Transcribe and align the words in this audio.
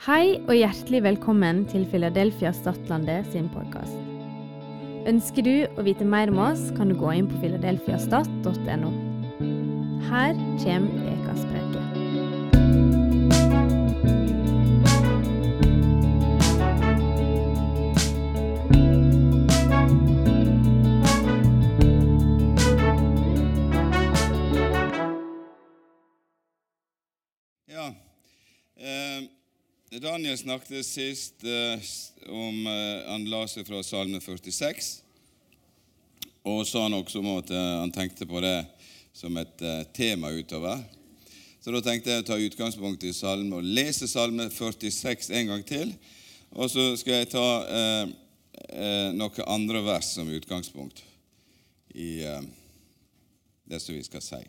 Hei 0.00 0.38
og 0.48 0.54
hjertelig 0.56 1.02
velkommen 1.04 1.58
til 1.68 1.82
Philadelphia 1.90 2.54
Stadlandet 2.56 3.26
sin 3.34 3.50
podkast. 3.52 3.98
Ønsker 5.10 5.44
du 5.44 5.66
å 5.76 5.84
vite 5.84 6.06
mer 6.08 6.32
om 6.32 6.40
oss, 6.40 6.62
kan 6.78 6.88
du 6.88 6.96
gå 6.96 7.10
inn 7.18 7.28
på 7.28 7.36
filadelfiastat.no. 7.42 8.92
Her 10.08 10.32
kommer 10.62 10.88
ukas 11.04 11.19
Daniel 30.00 30.38
snakket 30.38 30.86
sist 30.86 31.42
eh, 31.44 31.88
om 32.32 32.66
eh, 32.66 33.02
Han 33.10 33.26
la 33.28 33.42
seg 33.50 33.66
fra 33.68 33.82
Salme 33.84 34.16
46. 34.22 34.86
Og 36.48 36.62
sa 36.64 36.86
han 36.86 36.96
også 36.96 37.20
om 37.20 37.28
at 37.34 37.52
eh, 37.52 37.74
han 37.82 37.92
tenkte 37.92 38.24
på 38.24 38.40
det 38.40 38.62
som 39.12 39.36
et 39.36 39.60
tema 39.92 40.30
utover. 40.32 40.80
Så 41.60 41.74
da 41.74 41.82
tenkte 41.84 42.14
jeg 42.14 42.22
å 42.22 42.28
ta 42.30 42.38
utgangspunkt 42.40 43.04
i 43.04 43.12
salme 43.12 43.58
og 43.58 43.66
lese 43.66 44.08
Salme 44.08 44.46
46 44.48 45.28
en 45.36 45.52
gang 45.52 45.66
til. 45.68 45.92
Og 46.56 46.70
så 46.72 46.86
skal 46.96 47.20
jeg 47.20 47.32
ta 47.34 47.46
eh, 47.68 48.16
eh, 48.72 49.08
noen 49.12 49.44
andre 49.52 49.84
vers 49.84 50.14
som 50.16 50.32
utgangspunkt 50.32 51.04
i 51.92 52.22
eh, 52.24 52.40
det 53.68 53.84
som 53.84 53.92
vi 53.92 54.06
skal 54.06 54.24
si. 54.24 54.40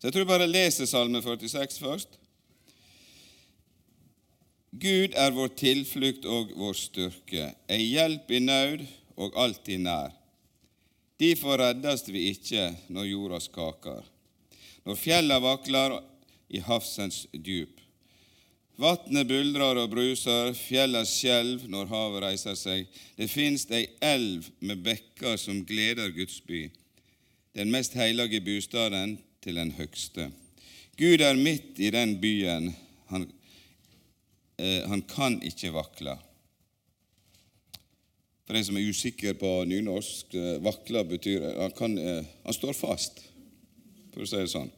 Så 0.00 0.08
jeg 0.08 0.16
tror 0.16 0.24
jeg 0.24 0.34
bare 0.34 0.50
leser 0.50 0.90
Salme 0.90 1.22
46 1.22 1.78
først. 1.78 2.18
Gud 4.76 5.14
er 5.16 5.32
vår 5.32 5.54
tilflukt 5.56 6.26
og 6.28 6.50
vår 6.58 6.76
styrke, 6.76 7.48
ei 7.70 7.92
hjelp 7.94 8.30
i 8.30 8.40
nød 8.44 8.82
og 9.16 9.36
alltid 9.40 9.80
nær. 9.86 10.12
Derfor 11.16 11.56
reddast 11.62 12.10
vi 12.12 12.26
ikke 12.34 12.68
når 12.92 13.08
jorda 13.08 13.40
skaker, 13.40 14.02
når 14.84 14.98
fjella 15.00 15.38
vakler 15.40 15.96
i 16.52 16.60
havsens 16.60 17.24
djup. 17.32 17.72
Vatnet 18.76 19.24
buldrer 19.24 19.78
og 19.80 19.88
bruser, 19.94 20.52
fjella 20.52 21.00
skjelv 21.08 21.64
når 21.72 21.88
havet 21.88 22.24
reiser 22.26 22.58
seg. 22.60 22.84
Det 23.16 23.30
finst 23.32 23.72
ei 23.72 23.86
elv 24.04 24.50
med 24.60 24.82
bekker 24.84 25.38
som 25.40 25.62
gleder 25.64 26.12
Guds 26.12 26.42
by, 26.44 26.66
den 27.56 27.72
mest 27.72 27.96
hellige 27.96 28.42
bostaden 28.44 29.16
til 29.40 29.56
den 29.56 29.72
høgste. 29.78 30.28
Gud 31.00 31.24
er 31.24 31.40
midt 31.40 31.80
i 31.80 31.88
den 31.92 32.18
byen. 32.20 32.74
Han 33.08 33.24
han 34.56 35.02
kan 35.04 35.34
ikke 35.44 35.68
vakle. 35.74 36.14
For 38.46 38.54
en 38.54 38.64
som 38.64 38.76
er 38.78 38.86
usikker 38.86 39.34
på 39.40 39.48
nynorsk, 39.66 40.34
eh, 40.38 40.58
vakle 40.62 41.02
betyr 41.04 41.48
han, 41.58 41.72
kan, 41.74 41.98
eh, 41.98 42.24
han 42.44 42.54
står 42.54 42.76
fast, 42.78 43.24
for 44.14 44.22
å 44.22 44.28
si 44.30 44.38
det 44.38 44.52
sånn. 44.52 44.70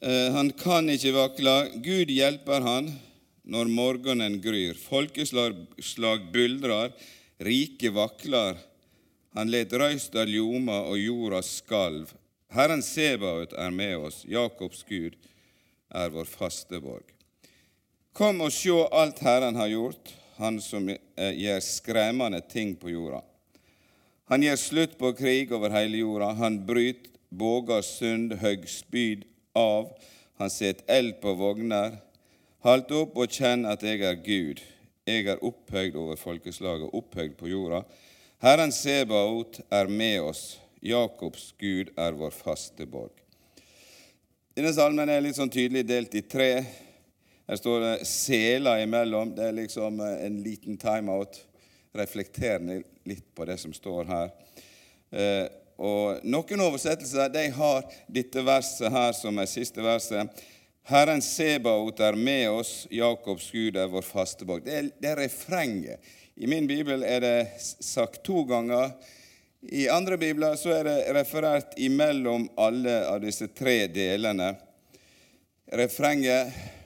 Eh, 0.00 0.32
han 0.32 0.50
kan 0.56 0.88
ikke 0.88 1.12
vakle. 1.12 1.56
Gud 1.84 2.08
hjelper 2.08 2.64
han 2.64 2.88
når 3.44 3.68
morgenen 3.68 4.40
gryr. 4.40 4.74
Folkeslag 4.74 6.32
buldrar, 6.32 6.96
riket 7.38 7.46
rike 7.46 7.92
vakler. 7.92 8.56
Han 9.36 9.50
let 9.50 9.70
røysta 9.72 10.24
ljoma 10.24 10.80
og 10.88 10.96
jorda 10.96 11.42
skalv. 11.44 12.14
Herren 12.52 12.82
Sebaot 12.82 13.52
er 13.52 13.70
med 13.70 13.96
oss, 13.98 14.24
Jakobs 14.24 14.84
Gud 14.88 15.16
er 15.92 16.10
vår 16.10 16.24
faste 16.24 16.80
borg. 16.80 17.11
Kom 18.12 18.42
og 18.44 18.52
sjå 18.52 18.82
alt 18.92 19.22
Herren 19.24 19.56
har 19.56 19.70
gjort, 19.72 20.14
Han 20.36 20.58
som 20.60 20.88
eh, 20.90 20.98
gjør 21.38 21.60
skremmende 21.62 22.40
ting 22.50 22.72
på 22.76 22.90
jorda. 22.90 23.20
Han 24.32 24.42
gjør 24.42 24.58
slutt 24.58 24.96
på 24.98 25.12
krig 25.14 25.52
over 25.52 25.70
hele 25.70 26.00
jorda. 26.00 26.32
Han 26.40 26.56
bryter 26.66 27.12
båger 27.32 27.84
sund, 27.86 28.34
høgg 28.40 28.66
spyd 28.68 29.24
av. 29.56 29.92
Han 30.40 30.50
setter 30.50 30.84
eld 30.92 31.20
på 31.22 31.34
vogner. 31.38 31.96
Halt 32.66 32.92
opp 32.96 33.16
og 33.16 33.32
kjenn 33.32 33.64
at 33.68 33.84
jeg 33.86 34.02
er 34.04 34.18
Gud. 34.24 34.62
Jeg 35.06 35.26
er 35.30 35.42
opphøyd 35.44 35.96
over 35.98 36.18
folkeslaget, 36.20 36.92
opphøyd 36.92 37.36
på 37.38 37.50
jorda. 37.52 37.82
Herren 38.42 38.72
Sebaot 38.74 39.60
er 39.70 39.88
med 39.88 40.20
oss. 40.26 40.44
Jakobs 40.82 41.52
Gud 41.58 41.92
er 41.96 42.16
vår 42.18 42.34
faste 42.34 42.86
borg. 42.86 43.14
Denne 44.56 44.72
salmen 44.74 45.08
er 45.08 45.22
litt 45.22 45.38
sånn 45.38 45.52
tydelig 45.52 45.86
delt 45.88 46.16
i 46.18 46.24
tre. 46.26 46.54
Her 47.52 47.56
står 47.56 47.80
det 47.80 48.06
seler 48.08 48.78
imellom. 48.80 49.34
Det 49.36 49.44
er 49.44 49.52
liksom 49.52 49.98
eh, 50.00 50.22
en 50.24 50.38
liten 50.40 50.78
timeout. 50.80 51.34
Reflekterende 51.92 52.78
litt 53.04 53.26
på 53.36 53.44
det 53.44 53.58
som 53.60 53.74
står 53.76 54.08
her. 54.08 54.30
Eh, 55.12 55.50
og 55.76 56.24
Noen 56.24 56.64
oversettelser 56.64 57.28
de 57.34 57.44
har 57.52 57.84
dette 58.08 58.46
verset 58.46 58.88
her 58.96 59.12
som 59.12 59.36
er 59.36 59.52
siste 59.52 59.84
verset. 59.84 60.42
Herren 60.88 61.20
Sebaot 61.20 62.00
er 62.00 62.16
med 62.16 62.48
oss, 62.54 62.74
Jakobs 62.88 63.52
Gud 63.52 63.76
er 63.76 63.92
vår 63.92 64.08
faste 64.08 64.48
borg. 64.48 64.64
Det 64.64 64.96
det 64.96 65.12
er 65.12 65.20
refrenget. 65.26 66.00
I 66.40 66.48
min 66.48 66.64
bibel 66.64 67.04
er 67.04 67.20
det 67.20 67.38
sagt 67.60 68.22
to 68.24 68.48
ganger. 68.48 68.96
I 69.60 69.90
andre 69.92 70.16
bibler 70.16 70.56
så 70.56 70.78
er 70.80 70.88
det 70.88 71.00
referert 71.20 71.76
imellom 71.76 72.48
alle 72.56 73.02
av 73.12 73.20
disse 73.20 73.52
tre 73.52 73.82
delene. 73.92 74.54
Refrenget 75.68 76.80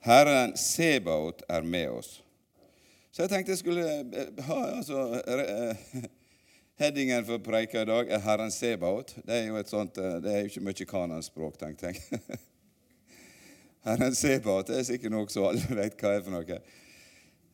Herren 0.00 0.56
Sebaot 0.56 1.42
er 1.48 1.62
med 1.62 1.90
oss. 1.90 2.22
Så 3.12 3.24
jeg 3.24 3.32
tenkte 3.32 3.52
jeg 3.52 3.60
skulle 3.60 3.86
eh, 4.00 4.44
ha 4.46 4.58
altså, 4.78 5.02
eh, 5.20 6.04
Headingen 6.80 7.26
for 7.28 7.42
preika 7.44 7.82
i 7.82 7.88
dag 7.88 8.08
er 8.08 8.22
Herren 8.24 8.52
Sebaot. 8.54 9.12
Det 9.26 9.34
er 9.36 9.50
jo 9.50 9.58
et 9.60 9.68
sånt, 9.68 9.98
eh, 10.00 10.16
det 10.24 10.32
er 10.32 10.38
jo 10.40 10.52
ikke 10.52 10.64
mye 10.64 10.86
kanonspråk, 10.88 11.58
tenkte 11.60 11.90
jeg. 11.90 12.20
Herren 13.88 14.16
Sebaot 14.16 14.72
er 14.72 14.86
sikkert 14.88 15.12
noe 15.12 15.28
så 15.28 15.50
alle 15.50 15.76
vet 15.82 16.00
hva 16.00 16.14
er 16.16 16.24
for 16.24 16.38
noe. 16.38 16.60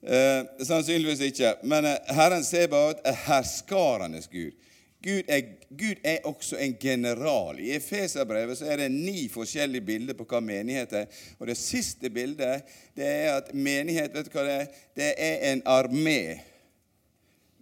Eh, 0.06 0.62
sannsynligvis 0.68 1.24
ikke. 1.32 1.56
Men 1.66 1.90
Herren 2.14 2.46
Sebaot 2.46 3.02
er 3.02 3.18
herskarenes 3.26 4.30
Gud. 4.30 4.54
Gud 5.06 5.22
er, 5.28 5.40
Gud 5.70 5.96
er 6.02 6.24
også 6.26 6.56
en 6.58 6.76
general. 6.80 7.60
I 7.62 7.76
Efeserbrevet 7.76 8.62
er 8.66 8.76
det 8.80 8.88
ni 8.90 9.28
forskjellige 9.30 9.84
bilder 9.86 10.16
på 10.18 10.24
hva 10.26 10.40
menighet 10.42 10.92
er. 10.98 11.06
Og 11.38 11.46
det 11.46 11.54
siste 11.60 12.10
bildet 12.10 12.66
det 12.98 13.06
er 13.06 13.36
at 13.36 13.52
menighet 13.54 14.10
vet 14.16 14.26
du 14.26 14.32
hva 14.34 14.42
det 14.48 14.56
er? 14.56 14.66
Det 14.98 15.12
er 15.14 15.36
en 15.52 15.62
armé. 15.62 16.42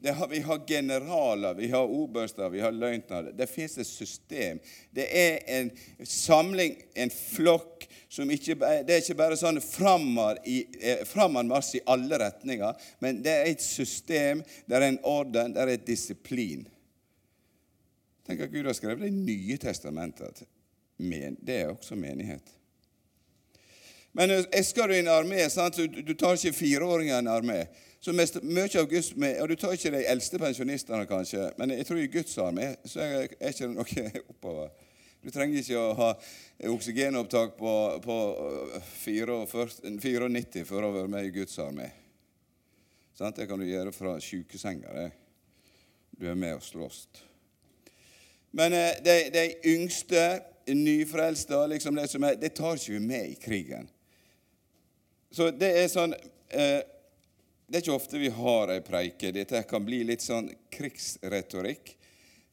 Har, 0.04 0.28
vi 0.28 0.40
har 0.44 0.60
generaler, 0.68 1.54
vi 1.54 1.68
har 1.72 1.84
oberster, 1.84 2.48
vi 2.48 2.60
har 2.64 2.72
løytnanter. 2.72 3.32
Det 3.36 3.46
fins 3.48 3.78
et 3.78 3.86
system. 3.88 4.58
Det 4.92 5.06
er 5.08 5.38
en 5.58 5.70
samling, 6.00 6.76
en 6.96 7.10
flokk, 7.12 7.88
som 8.08 8.30
ikke 8.30 8.54
det 8.56 8.88
er 8.88 9.00
ikke 9.02 9.14
bare 9.20 9.36
sånn 9.36 9.60
framanmarsj 9.64 11.76
i 11.76 11.80
alle 11.92 12.18
retninger, 12.20 12.74
men 13.04 13.22
det 13.24 13.32
er 13.32 13.44
et 13.50 13.62
system, 13.64 14.42
det 14.68 14.76
er 14.78 14.82
en 14.88 15.00
orden, 15.02 15.54
det 15.56 15.62
er 15.64 15.68
et 15.74 15.86
disiplin. 15.88 16.73
Tenk 18.26 18.40
at 18.40 18.52
Gud 18.52 18.66
har 18.66 18.76
skrevet 18.76 19.04
Det 19.04 19.12
nye 19.12 19.56
testamentet. 19.60 20.44
Men 20.96 21.36
det 21.40 21.60
er 21.60 21.72
også 21.72 21.96
menighet. 21.98 22.52
Men 24.14 24.30
esker 24.30 24.62
skal 24.62 24.88
du 24.88 24.94
i 24.94 25.02
en 25.02 25.10
armé, 25.10 25.48
sant? 25.50 25.76
du, 25.76 26.14
tar 26.14 26.36
ikke 26.38 26.54
fireåringer 26.54 27.16
i 27.16 27.18
en 27.18 27.30
armé. 27.32 27.64
Så 28.00 28.12
mest, 28.12 28.36
mye 28.46 28.68
av 28.78 28.86
Guds, 28.86 29.10
og 29.40 29.48
Du 29.48 29.54
tar 29.56 29.72
ikke 29.74 29.90
de 29.90 30.04
eldste 30.06 30.38
pensjonistene, 30.38 31.06
kanskje, 31.06 31.48
men 31.58 31.72
jeg 31.74 31.86
tror 31.88 31.98
i 31.98 32.10
Guds 32.12 32.38
armé 32.38 32.74
så 32.84 33.00
er, 33.00 33.34
er 33.40 33.54
ikke 33.54 33.70
noe 33.72 34.04
oppover. 34.34 34.70
Du 35.24 35.30
trenger 35.32 35.58
ikke 35.58 35.80
å 35.80 35.96
ha 35.98 36.10
oksygenopptak 36.68 37.56
på, 37.58 37.74
på 38.04 38.16
44, 39.00 39.38
94 39.96 40.64
for 40.68 40.84
å 40.84 40.92
være 40.94 41.10
med 41.10 41.26
i 41.26 41.34
Guds 41.34 41.58
armé. 41.64 41.88
Det 43.18 43.48
kan 43.48 43.58
du 43.58 43.66
gjøre 43.66 43.92
fra 43.94 44.18
sjukesenga. 44.20 44.94
det. 44.94 45.10
Du 46.20 46.28
er 46.28 46.38
med 46.38 46.58
og 46.58 46.62
slåss. 46.62 47.06
Men 48.54 48.72
eh, 48.72 48.90
de, 49.04 49.16
de 49.34 49.44
yngste, 49.64 50.40
nyfrelste, 50.66 51.66
liksom 51.66 51.98
det 51.98 52.36
det 52.40 52.54
tar 52.54 52.78
ikke 52.78 52.92
vi 52.92 53.00
med 53.00 53.28
i 53.28 53.34
krigen. 53.34 53.88
Så 55.30 55.50
det 55.50 55.72
er 55.82 55.88
sånn 55.90 56.14
eh, 56.14 56.80
Det 57.66 57.80
er 57.80 57.82
ikke 57.82 57.96
ofte 57.96 58.20
vi 58.20 58.30
har 58.30 58.70
ei 58.70 58.80
preike. 58.84 59.32
Dette 59.34 59.64
kan 59.66 59.82
bli 59.82 60.04
litt 60.06 60.22
sånn 60.22 60.50
krigsretorikk. 60.70 61.96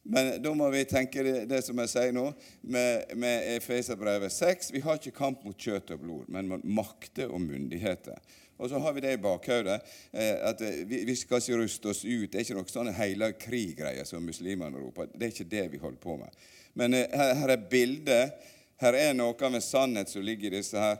Men 0.02 0.32
da 0.42 0.50
må 0.58 0.66
vi 0.72 0.82
tenke 0.88 1.22
det, 1.22 1.34
det 1.46 1.60
som 1.62 1.78
jeg 1.78 1.90
sier 1.92 2.14
nå, 2.16 2.24
med, 2.62 3.12
med 3.14 3.52
Efeserbrevet 3.52 4.32
6. 4.34 4.72
Vi 4.74 4.82
har 4.82 4.98
ikke 4.98 5.14
kamp 5.14 5.44
mot 5.46 5.54
kjøtt 5.54 5.92
og 5.94 6.02
blod, 6.02 6.24
men 6.32 6.48
mot 6.50 6.64
makter 6.64 7.30
og 7.30 7.44
myndigheter. 7.44 8.18
Og 8.56 8.68
så 8.68 8.78
har 8.78 8.92
vi 8.92 9.00
det 9.00 9.12
i 9.12 9.20
bakhodet 9.20 9.80
eh, 10.12 10.34
at 10.48 10.60
eh, 10.60 10.82
vi, 10.88 11.16
skal 11.16 11.40
ikke 11.40 11.58
ruste 11.58 11.88
oss 11.90 12.04
ut. 12.04 12.28
Det 12.30 12.38
er 12.38 12.44
ikke 12.44 12.58
noe 12.58 12.70
sånn 12.70 12.92
hele 12.94 13.32
krig-greier 13.40 14.06
som 14.08 14.24
muslimene 14.24 14.78
roper. 14.78 15.08
Det 15.14 15.26
er 15.26 15.34
ikke 15.34 15.50
det 15.50 15.64
vi 15.72 15.80
holder 15.82 16.02
på 16.02 16.16
med. 16.20 16.42
Men 16.78 16.94
eh, 16.94 17.16
her, 17.16 17.54
er 17.54 17.64
bildet. 17.70 18.36
Her 18.82 18.98
er 18.98 19.16
noe 19.16 19.50
med 19.50 19.64
sannhet 19.64 20.12
som 20.12 20.24
ligger 20.26 20.52
i 20.52 20.58
disse 20.58 20.78
her 20.78 20.96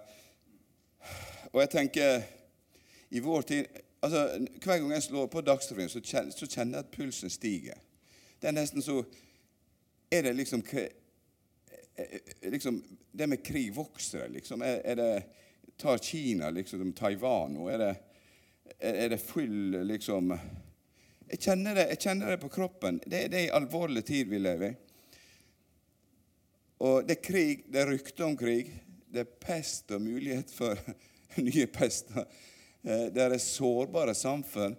Og 1.50 1.56
jeg 1.64 1.70
tenker 1.72 2.20
i 3.10 3.20
vår 3.20 3.43
tid 3.49 3.81
altså, 4.00 4.20
Hver 4.62 4.78
gang 4.78 4.93
jeg 4.94 5.06
slår 5.08 5.26
på 5.32 5.43
Dagsrevyen, 5.43 5.90
så, 5.90 6.00
så 6.02 6.46
kjenner 6.46 6.78
jeg 6.78 6.84
at 6.84 6.93
pulsen 6.94 7.32
stiger. 7.32 7.81
Det 8.38 8.50
er 8.50 8.55
nesten 8.55 8.84
så 8.84 9.00
Er 10.12 10.28
det 10.28 10.37
liksom 10.38 10.62
liksom, 12.43 12.82
Det 13.12 13.26
med 13.26 13.44
krig 13.44 13.75
vokser 13.75 14.28
liksom. 14.28 14.62
Er, 14.62 14.81
er 14.84 14.94
det, 14.94 15.10
tar 15.82 15.99
Kina 16.02 16.50
liksom 16.55 16.93
Taiwan 16.96 17.56
nå? 17.58 17.69
Er 17.75 17.82
det, 17.82 17.93
er 18.79 19.08
det 19.12 19.20
full 19.23 19.82
liksom 19.88 20.32
jeg 21.32 21.40
kjenner, 21.46 21.79
det, 21.79 21.84
jeg 21.94 22.00
kjenner 22.05 22.34
det 22.34 22.43
på 22.43 22.50
kroppen. 22.52 22.99
Det, 23.06 23.23
det 23.32 23.38
er 23.38 23.46
en 23.46 23.62
alvorlig 23.62 24.02
tid 24.05 24.29
vi 24.29 24.40
lever 24.43 24.75
i. 24.75 24.75
Og 26.84 27.06
det 27.08 27.14
er 27.17 27.23
krig, 27.25 27.62
det 27.73 27.81
er 27.81 27.88
rykter 27.88 28.26
om 28.26 28.37
krig. 28.37 28.69
Det 29.12 29.23
er 29.23 29.37
pest 29.40 29.94
og 29.96 30.02
mulighet 30.05 30.52
for 30.52 30.76
nye 31.46 31.69
pester. 31.73 32.26
Eh, 32.82 33.06
det 33.14 33.25
er 33.25 33.38
sårbare 33.40 34.12
samfunn. 34.19 34.76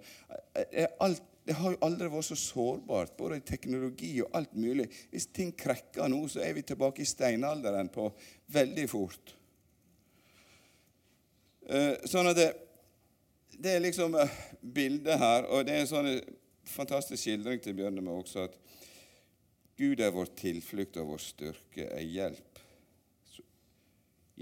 Eh, 0.54 0.86
alt, 1.02 1.24
det 1.44 1.58
har 1.58 1.74
jo 1.74 1.82
aldri 1.88 2.12
vært 2.12 2.30
så 2.30 2.38
sårbart, 2.40 3.16
både 3.18 3.40
i 3.40 3.48
teknologi 3.48 4.14
og 4.22 4.38
alt 4.38 4.54
mulig. 4.54 4.86
Hvis 5.12 5.32
ting 5.34 5.56
krekker 5.58 6.12
nå, 6.12 6.22
så 6.32 6.44
er 6.46 6.54
vi 6.54 6.68
tilbake 6.68 7.02
i 7.02 7.10
steinalderen 7.10 7.90
på 7.92 8.12
veldig 8.54 8.86
fort. 8.92 9.34
Eh, 11.70 11.94
sånn 12.10 12.28
at 12.28 12.38
det, 12.40 12.50
det 13.56 13.76
er 13.76 13.84
liksom 13.84 14.18
bildet 14.62 15.20
her, 15.20 15.48
og 15.48 15.64
det 15.68 15.76
er 15.76 15.86
en 15.86 15.92
sånn 15.92 16.10
fantastisk 16.68 17.22
skildring 17.22 17.62
til 17.64 17.76
å 17.76 17.80
begynne 17.80 18.16
også, 18.18 18.48
at 18.48 18.58
Gud 19.80 20.02
er 20.04 20.14
vår 20.14 20.34
tilflukt 20.38 21.00
og 21.02 21.14
vår 21.14 21.24
styrke, 21.24 21.88
er 21.88 22.04
hjelp 22.04 22.60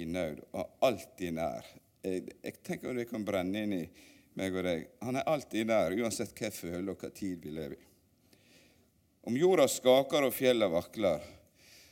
i 0.01 0.07
nød 0.07 0.41
og 0.55 0.87
alltid 0.87 1.35
nær. 1.37 1.67
Jeg, 2.01 2.25
jeg 2.41 2.57
tenker 2.65 2.97
det 2.97 3.07
kan 3.09 3.25
brenne 3.25 3.63
inn 3.65 3.75
i 3.75 3.83
meg 4.39 4.55
og 4.55 4.65
deg. 4.65 4.87
Han 5.05 5.19
er 5.19 5.29
alltid 5.29 5.69
nær, 5.69 5.95
uansett 6.01 6.33
hva 6.35 6.47
jeg 6.47 6.57
føler 6.57 6.91
og 6.93 7.03
hva 7.03 7.11
tid 7.15 7.39
vi 7.43 7.53
lever 7.53 7.77
i. 7.77 7.87
Om 9.29 9.37
jorda 9.37 9.67
skaker 9.69 10.25
og 10.25 10.33
fjellene 10.33 10.71
vakler. 10.73 11.25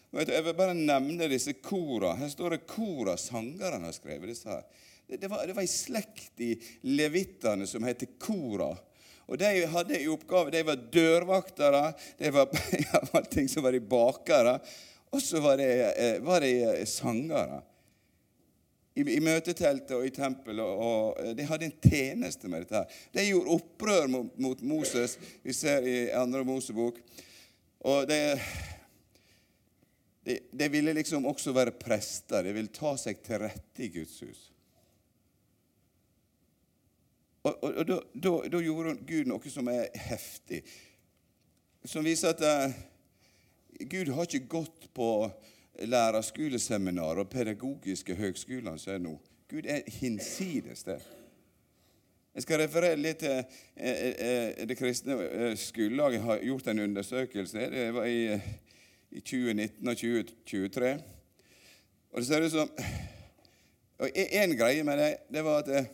Jeg 0.10 0.42
vil 0.42 0.56
bare 0.58 0.74
nevne 0.74 1.28
disse 1.30 1.54
kora. 1.62 2.16
Her 2.18 2.32
står 2.32 2.56
det 2.56 2.66
kora 2.70 3.14
sangerne 3.22 3.86
har 3.86 3.94
skrevet 3.94 4.32
disse 4.32 4.50
her. 4.50 4.64
Det, 5.10 5.28
var, 5.28 5.48
det 5.48 5.56
var 5.58 5.66
ei 5.66 5.72
slekt 5.72 6.42
i 6.46 6.52
levittene 6.86 7.66
som 7.68 7.84
het 7.88 8.06
Kora. 8.22 8.70
Og 9.30 9.38
De 9.38 9.50
hadde 9.72 9.98
i 10.02 10.10
oppgave, 10.10 10.52
de 10.54 10.62
var 10.66 10.86
dørvaktere, 10.94 11.82
de 12.18 12.32
var 12.34 12.54
ja, 12.86 13.02
allting 13.18 13.50
som 13.50 13.66
var 13.66 13.78
i 13.78 13.82
bakere, 13.82 14.60
og 15.10 15.22
så 15.22 15.42
var 15.42 15.58
det, 15.58 15.74
eh, 15.98 16.22
var 16.22 16.46
de 16.46 16.86
sangere 16.90 17.62
i, 19.00 19.06
i 19.16 19.20
møteteltet 19.24 19.96
og 19.98 20.06
i 20.06 20.14
tempelet. 20.14 20.66
Og, 20.66 21.36
De 21.38 21.46
hadde 21.48 21.70
en 21.70 21.78
tjeneste 21.82 22.50
med 22.52 22.66
dette. 22.66 22.82
her. 22.82 23.00
De 23.16 23.28
gjorde 23.30 23.56
opprør 23.58 24.10
mot, 24.12 24.32
mot 24.38 24.62
Moses. 24.62 25.18
Vi 25.44 25.56
ser 25.56 25.88
i 25.88 25.98
andre 26.14 26.44
Mosebok. 26.48 27.00
Og 27.90 28.06
de, 28.10 28.20
de, 30.28 30.40
de, 30.52 30.70
ville 30.70 30.94
liksom 30.98 31.26
også 31.30 31.54
være 31.56 31.78
prester. 31.80 32.44
De 32.44 32.54
ville 32.56 32.74
ta 32.76 32.96
seg 33.00 33.22
til 33.26 33.46
rette 33.46 33.86
i 33.86 33.92
Guds 33.94 34.20
hus. 34.26 34.49
Og, 37.44 37.64
og, 37.64 37.74
og 37.74 37.88
da, 37.88 38.00
da, 38.14 38.32
da, 38.52 38.62
gjorde 38.64 38.98
Gud 39.08 39.30
noe 39.32 39.52
som 39.52 39.70
er 39.72 39.88
heftig, 39.96 40.64
som 41.88 42.04
viser 42.04 42.34
at 42.34 42.42
uh, 42.44 42.74
Gud 43.88 44.12
har 44.12 44.28
ikke 44.28 44.50
gått 44.52 44.90
på 44.94 45.30
lærerskoleseminar 45.88 47.22
og 47.22 47.30
pedagogiske 47.32 48.18
høgskoler 48.20 48.76
som 48.78 48.94
er 48.94 49.04
nå. 49.04 49.14
Gud 49.50 49.70
er 49.72 49.86
hinsides 49.88 50.84
det. 50.84 51.00
Jeg 52.36 52.44
skal 52.44 52.60
referere 52.62 53.00
litt 53.00 53.22
til 53.24 53.34
eh, 53.34 54.02
eh, 54.12 54.68
Det 54.70 54.78
kristne 54.78 55.16
skolelaget 55.58 56.22
har 56.22 56.44
gjort 56.46 56.68
en 56.68 56.84
undersøkelse. 56.84 57.70
Det 57.72 57.88
var 57.96 58.06
i, 58.06 58.36
i 59.12 59.20
2019 59.20 59.88
og 59.88 59.98
2023. 59.98 60.92
Og 62.12 62.20
det 62.20 62.28
ser 62.28 62.46
ut 62.46 62.52
som 62.54 62.70
og 64.00 64.12
En 64.16 64.54
greie 64.56 64.84
med 64.84 64.98
det 64.98 65.10
det 65.34 65.44
var 65.44 65.64
at 65.64 65.90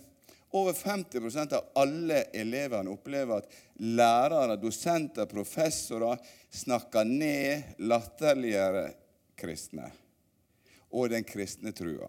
over 0.55 0.73
50% 0.73 1.53
av 1.53 1.63
alle 1.81 2.21
elevene 2.33 2.93
opplever 2.93 3.41
at 3.41 3.55
lærere, 3.83 4.55
dosenter, 4.61 5.27
professorer 5.27 6.21
snakker 6.55 7.07
ned, 7.07 7.75
latterligere 7.83 8.87
kristne 9.35 9.89
og 10.95 11.09
den 11.11 11.27
kristne 11.27 11.73
trua. 11.75 12.07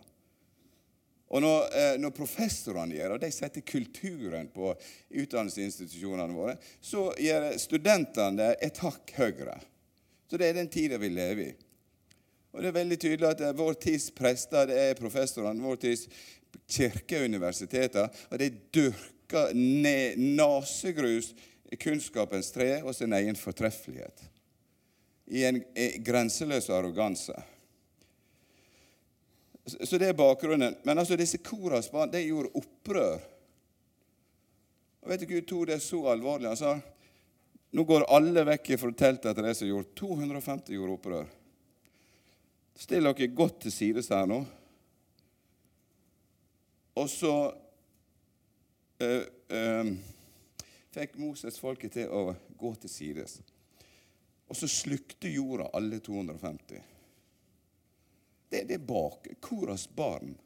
Og 1.26 1.42
når, 1.42 1.62
eh, 1.74 1.96
når 1.98 2.14
professorene 2.14 2.94
gjør 2.94 3.08
det, 3.08 3.14
og 3.16 3.24
de 3.24 3.30
setter 3.34 3.66
kulturen 3.66 4.46
på 4.54 4.70
utdannelsesinstitusjonene 5.10 6.36
våre, 6.36 6.54
så 6.78 7.08
gjør 7.18 7.48
studentene 7.58 8.52
et 8.62 8.78
hakk 8.78 9.10
høyere. 9.16 9.58
Så 10.30 10.38
det 10.38 10.52
er 10.52 10.60
den 10.60 10.70
tida 10.70 11.02
vi 11.02 11.10
lever 11.10 11.48
i. 11.48 11.54
Og 12.54 12.62
Det 12.62 12.68
er 12.70 12.78
veldig 12.78 12.96
tydelig 12.98 13.28
at 13.28 13.56
vår 13.56 13.74
tids 13.74 14.06
prester 14.16 14.70
det 14.70 14.78
er 14.80 14.94
professorene, 14.96 15.60
vår 15.60 15.76
tids 15.76 16.06
kirke 16.68 17.22
og 17.24 18.38
de 18.38 18.50
dyrker 18.74 19.52
nasegrus 20.16 21.34
kunnskapens 21.80 22.52
tre 22.54 22.82
og 22.82 22.94
sin 22.94 23.12
egen 23.12 23.36
fortreffelighet 23.36 24.26
i 25.26 25.42
en 25.44 25.60
grenseløs 26.06 26.70
arroganse. 26.70 27.34
Så 29.66 29.98
det 29.98 30.08
er 30.08 30.18
bakgrunnen. 30.18 30.76
Men 30.82 30.98
altså 30.98 31.16
disse 31.18 31.40
koras 31.42 31.90
barn 31.90 32.12
de 32.12 32.22
gjorde 32.22 32.52
opprør. 32.54 33.16
Og 35.02 35.10
vet 35.10 35.24
du, 35.24 35.26
Gud 35.26 35.48
tok 35.48 35.64
det 35.72 35.80
så 35.82 36.04
alvorlig. 36.12 36.52
Han 36.52 36.60
sa 36.60 36.76
nå 37.74 37.84
går 37.84 38.06
alle 38.14 38.44
vekk 38.46 38.70
fra 38.78 38.92
teltet 38.94 39.32
etter 39.32 39.48
det 39.48 39.56
som 39.58 39.68
gjort. 39.68 39.90
250 39.98 40.70
gjorde 40.76 40.94
opprør. 40.94 41.26
Still 42.78 43.08
dere 43.10 43.28
godt 43.34 43.64
til 43.66 43.74
sides 43.74 44.12
her 44.14 44.28
nå. 44.30 44.44
Og 46.96 47.10
så 47.12 47.34
øh, 49.04 49.24
øh, 49.48 49.92
fikk 50.96 51.18
Moses 51.20 51.60
folket 51.60 51.92
til 51.98 52.08
å 52.08 52.30
gå 52.56 52.72
til 52.80 52.92
sides. 52.92 53.40
Og 54.48 54.56
så 54.56 54.68
slukte 54.70 55.28
jorda 55.28 55.68
alle 55.76 55.98
250. 56.00 56.80
Det, 58.48 58.62
det 58.68 58.78
er 58.78 58.86
bak 58.88 59.26
Koras 59.42 59.88
barn. 59.88 60.36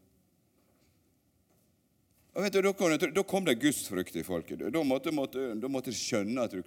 Og 2.35 2.43
vet 2.45 2.55
du, 2.55 2.63
Da 2.63 2.73
kom 2.73 2.95
det, 2.95 3.13
da 3.15 3.23
det 3.47 3.61
gudsfrykt 3.61 4.17
i 4.17 4.25
folket. 4.25 4.63
Da 4.73 4.83
måtte, 4.83 5.13
de 5.13 5.95
skjønne 5.95 6.47
at 6.47 6.55
du 6.55 6.63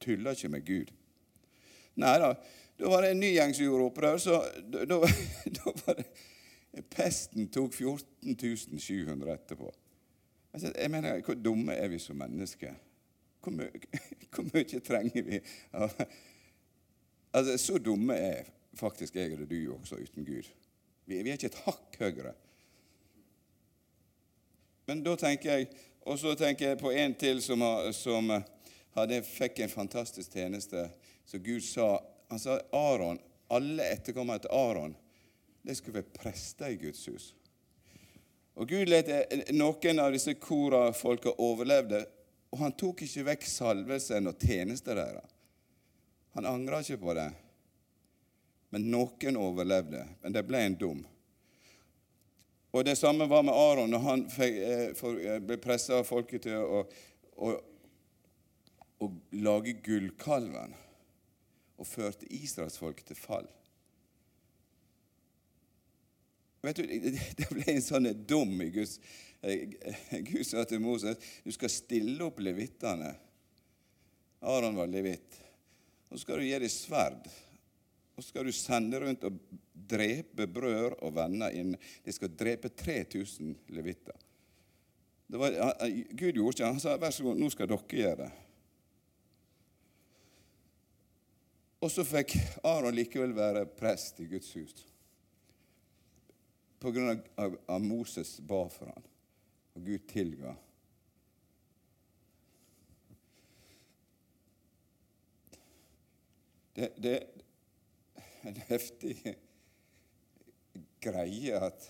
tuller 0.00 0.36
ikke 0.36 0.52
med 0.52 0.64
Gud. 0.64 0.92
Nei 1.98 2.16
da. 2.22 2.34
Da 2.78 2.90
var 2.92 3.02
det 3.02 3.10
en 3.10 3.20
ny 3.20 3.32
gjeng 3.34 3.54
som 3.56 3.64
gjorde 3.64 3.88
opprør. 3.90 4.18
så 4.22 4.42
da, 4.70 4.84
da 4.86 5.00
var 5.82 5.98
det, 5.98 6.04
Pesten 6.90 7.48
tok 7.48 7.74
14 7.74 8.78
700 8.78 9.32
etterpå. 9.32 9.72
Altså, 10.52 10.72
jeg 10.78 10.90
mener, 10.90 11.20
Hvor 11.20 11.34
dumme 11.34 11.72
er 11.72 11.88
vi 11.88 11.98
som 11.98 12.16
mennesker? 12.16 12.74
Hvor, 13.42 13.52
mye, 13.52 13.70
hvor 14.34 14.44
mye 14.54 14.80
trenger 14.80 15.22
vi 15.22 15.40
Altså, 17.32 17.58
Så 17.58 17.78
dumme 17.78 18.14
er 18.14 18.44
faktisk 18.74 19.16
jeg 19.16 19.32
og 19.32 19.50
du 19.50 19.74
også 19.74 19.96
uten 19.96 20.24
Gud. 20.24 20.42
Vi, 21.06 21.22
vi 21.22 21.28
er 21.28 21.32
ikke 21.32 21.46
et 21.46 21.62
hakk 21.64 21.96
høyere. 21.98 22.34
Men 24.86 25.02
da 25.04 25.16
tenker 25.16 25.52
jeg 25.52 25.68
Og 26.00 26.18
så 26.18 26.34
tenker 26.34 26.68
jeg 26.68 26.78
på 26.78 26.90
en 26.90 27.14
til 27.14 27.42
som, 27.42 27.60
som 27.92 28.30
hadde, 28.96 29.22
fikk 29.22 29.58
en 29.60 29.68
fantastisk 29.68 30.32
tjeneste. 30.32 30.90
Så 31.26 31.38
Gud 31.38 31.60
sa 31.60 31.98
Han 32.30 32.38
sa 32.38 32.60
Aron, 32.72 33.20
alle 33.50 33.84
etterkommere 33.92 34.38
til 34.38 34.50
Aron 34.52 34.96
de 35.68 35.74
skulle 35.76 36.00
være 36.00 36.16
prester 36.16 36.72
i 36.72 36.78
Guds 36.80 37.02
hus. 37.06 37.32
Og 38.56 38.70
Gud 38.70 38.88
let 38.88 39.10
noen 39.52 40.00
av 40.00 40.14
disse 40.14 40.32
kora-folka 40.40 41.34
overlevde, 41.44 42.00
og 42.48 42.62
han 42.62 42.72
tok 42.80 43.04
ikke 43.04 43.26
vekk 43.26 43.44
salvelsen 43.46 44.30
og 44.30 44.40
tjenesten 44.40 44.96
deres. 44.96 45.34
Han 46.38 46.48
angra 46.48 46.80
ikke 46.80 47.02
på 47.02 47.14
det. 47.18 47.28
Men 48.72 48.88
noen 48.92 49.36
overlevde. 49.36 50.06
Men 50.22 50.34
det 50.34 50.44
ble 50.48 50.64
en 50.64 50.78
dum. 50.80 51.04
Og 52.72 52.84
Det 52.84 52.96
samme 52.96 53.28
var 53.28 53.44
med 53.44 53.56
Aron 53.56 53.92
når 53.92 54.02
han 54.04 54.24
eh, 54.44 54.88
eh, 54.92 55.38
ble 55.40 55.56
pressa 55.60 56.00
av 56.00 56.08
folket 56.08 56.46
til 56.46 56.56
å, 56.60 56.82
å, 57.36 57.52
å 59.04 59.12
lage 59.40 59.76
gullkalven 59.84 60.74
og 61.78 61.88
førte 61.88 62.28
israelsfolket 62.32 63.12
til 63.12 63.20
fall. 63.20 63.48
Vet 66.62 66.76
du, 66.76 66.84
Det 67.38 67.48
ble 67.52 67.66
en 67.72 67.84
sånn 67.84 68.10
dum 68.26 68.56
i 68.64 68.70
Guds 68.74 68.98
Gud 69.38 70.42
sa 70.46 70.64
til 70.66 70.82
Moses 70.82 71.18
du 71.44 71.52
skal 71.54 71.70
stille 71.70 72.24
opp 72.26 72.40
levittene. 72.42 73.12
Aron 74.40 74.78
var 74.78 74.90
levitt. 74.90 75.38
Og 76.08 76.16
så 76.16 76.24
skal 76.24 76.40
du 76.40 76.46
gi 76.48 76.58
dem 76.58 76.72
sverd. 76.72 77.28
Og 78.16 78.22
så 78.22 78.32
skal 78.32 78.48
du 78.48 78.54
sende 78.54 78.98
rundt 78.98 79.26
og 79.28 79.38
drepe 79.88 80.48
brødre 80.50 80.98
og 81.06 81.14
venner 81.14 81.54
inn. 81.54 81.76
De 82.04 82.14
skal 82.14 82.34
drepe 82.34 82.70
3000 82.74 83.54
levitter. 83.76 84.16
Var, 85.28 85.54
Gud 86.16 86.38
gjorde 86.40 86.54
ikke 86.56 86.70
Han 86.70 86.80
sa 86.80 86.94
vær 86.96 87.12
så 87.12 87.26
god, 87.26 87.38
nå 87.38 87.50
skal 87.52 87.68
dere 87.68 88.02
gjøre 88.02 88.20
det. 88.24 88.30
Og 91.78 91.92
så 91.94 92.02
fikk 92.02 92.34
Aron 92.66 92.96
likevel 92.96 93.36
være 93.36 93.68
prest 93.78 94.18
i 94.24 94.26
Guds 94.26 94.50
hus. 94.56 94.80
På 96.78 96.92
grunn 96.94 97.22
av 97.34 97.58
at 97.66 97.82
Moses 97.82 98.36
ba 98.40 98.62
for 98.70 98.92
ham, 98.92 99.06
og 99.74 99.84
Gud 99.84 100.06
tilga. 100.10 100.54
Det, 106.78 106.92
det 107.02 107.14
er 107.18 108.50
en 108.52 108.60
heftig 108.68 109.16
greie 111.02 111.58
at 111.58 111.88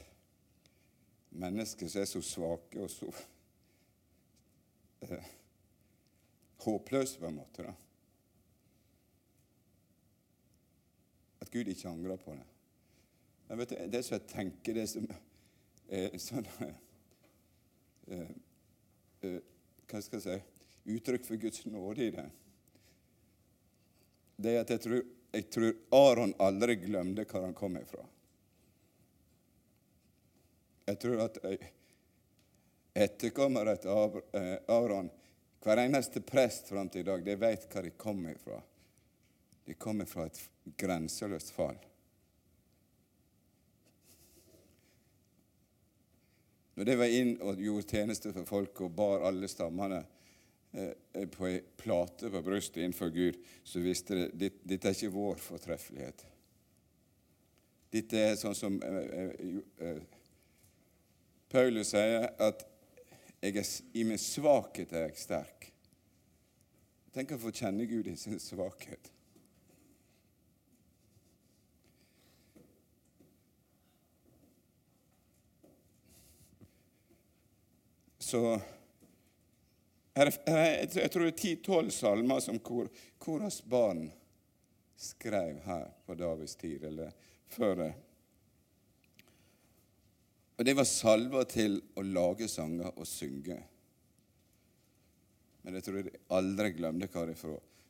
mennesker 1.30 1.90
som 1.92 2.00
er 2.00 2.08
så 2.08 2.22
svake 2.24 2.80
og 2.80 2.90
så 2.90 3.10
eh, 5.04 5.28
håpløse, 6.64 7.20
på 7.20 7.28
en 7.28 7.36
måte 7.42 7.66
da. 7.68 7.74
At 11.44 11.52
Gud 11.52 11.68
ikke 11.68 11.92
angrer 11.92 12.16
på 12.24 12.34
det. 12.34 12.46
Men 13.48 13.58
vet 13.58 13.68
du, 13.68 13.76
Det 13.88 14.02
som 14.02 14.18
jeg 14.18 14.28
tenker, 14.28 14.74
det 14.74 14.86
som 14.90 15.06
er 15.88 16.18
sånn 16.20 16.46
eh, 18.12 18.34
eh, 19.24 19.40
Hva 19.88 20.02
skal 20.04 20.20
jeg 20.20 20.26
si 20.26 20.94
Uttrykk 20.98 21.24
for 21.26 21.40
Guds 21.40 21.66
nåde 21.68 22.06
i 22.06 22.12
det, 22.14 22.28
det 24.40 24.52
er 24.54 24.62
at 24.62 24.70
jeg 24.72 24.80
tror, 24.80 25.02
jeg 25.34 25.48
tror 25.52 25.74
Aron 25.98 26.32
aldri 26.40 26.78
glemte 26.80 27.26
hvor 27.28 27.42
han 27.44 27.56
kom 27.58 27.74
ifra. 27.76 28.04
Jeg 30.88 31.00
tror 31.02 31.24
at 31.26 31.36
etterkommere 32.94 33.74
etter 33.76 34.16
eh, 34.38 34.54
Aron, 34.72 35.10
hver 35.60 35.82
eneste 35.82 36.22
prest 36.24 36.72
fram 36.72 36.88
til 36.88 37.04
i 37.04 37.10
dag, 37.10 37.26
de 37.26 37.36
vet 37.36 37.68
hva 37.68 37.84
de 37.84 37.92
kommer 38.00 38.38
ifra. 38.38 38.62
De 39.68 39.76
kommer 39.76 40.08
fra 40.08 40.24
et 40.30 40.40
grenseløst 40.80 41.52
fall. 41.52 41.76
Når 46.78 46.86
de 46.86 46.94
var 46.94 47.10
inn 47.10 47.32
og 47.42 47.58
gjorde 47.58 47.90
tjeneste 47.90 48.30
for 48.30 48.46
folk 48.46 48.80
og 48.86 48.92
bar 48.94 49.24
alle 49.26 49.48
stammene 49.50 49.98
eh, 50.70 51.24
på 51.26 51.48
ei 51.48 51.56
plate 51.58 52.30
på 52.30 52.42
brystet 52.46 52.84
innenfor 52.84 53.10
Gud, 53.10 53.40
så 53.66 53.82
visste 53.82 54.14
de 54.30 54.46
at 54.52 54.60
dette 54.62 54.86
er 54.86 54.94
ikke 54.94 55.10
vår 55.10 55.42
fortreffelighet. 55.42 56.22
Dette 57.90 58.22
er 58.22 58.38
sånn 58.38 58.54
som 58.54 58.78
eh, 58.86 59.34
eh, 59.82 60.00
Paulus 61.50 61.90
sier 61.96 62.28
at 62.46 62.62
er, 63.42 63.58
i 63.98 64.06
min 64.06 64.22
svakhet 64.22 64.94
er 64.94 65.08
jeg 65.08 65.22
sterk. 65.24 65.68
Tenk 67.10 67.34
å 67.34 67.42
få 67.42 67.50
kjenne 67.58 67.90
Gud 67.90 68.06
i 68.06 68.14
sin 68.20 68.38
svakhet. 68.38 69.10
Så 78.28 78.60
Jeg 80.18 80.32
tror 81.12 81.22
det 81.22 81.30
er 81.30 81.36
ti-tolv 81.38 81.92
salmer 81.94 82.42
som 82.44 82.58
kor, 82.60 82.90
Koras 83.22 83.62
barn 83.64 84.08
skrev 84.98 85.60
her 85.64 85.86
på 86.04 86.16
Davids 86.18 86.56
tid, 86.58 86.84
eller 86.84 87.14
før 87.48 87.76
det. 87.78 87.92
Og 90.58 90.66
det 90.66 90.74
var 90.74 90.88
salver 90.90 91.46
til 91.48 91.78
å 91.94 92.04
lage 92.04 92.48
sanger 92.50 92.90
og 92.98 93.06
synge. 93.08 93.60
Men 95.62 95.78
jeg 95.78 95.86
tror 95.86 96.02
de 96.02 96.16
aldri 96.34 96.72
glemte 96.74 97.08
hva 97.14 97.24
de 97.30 97.36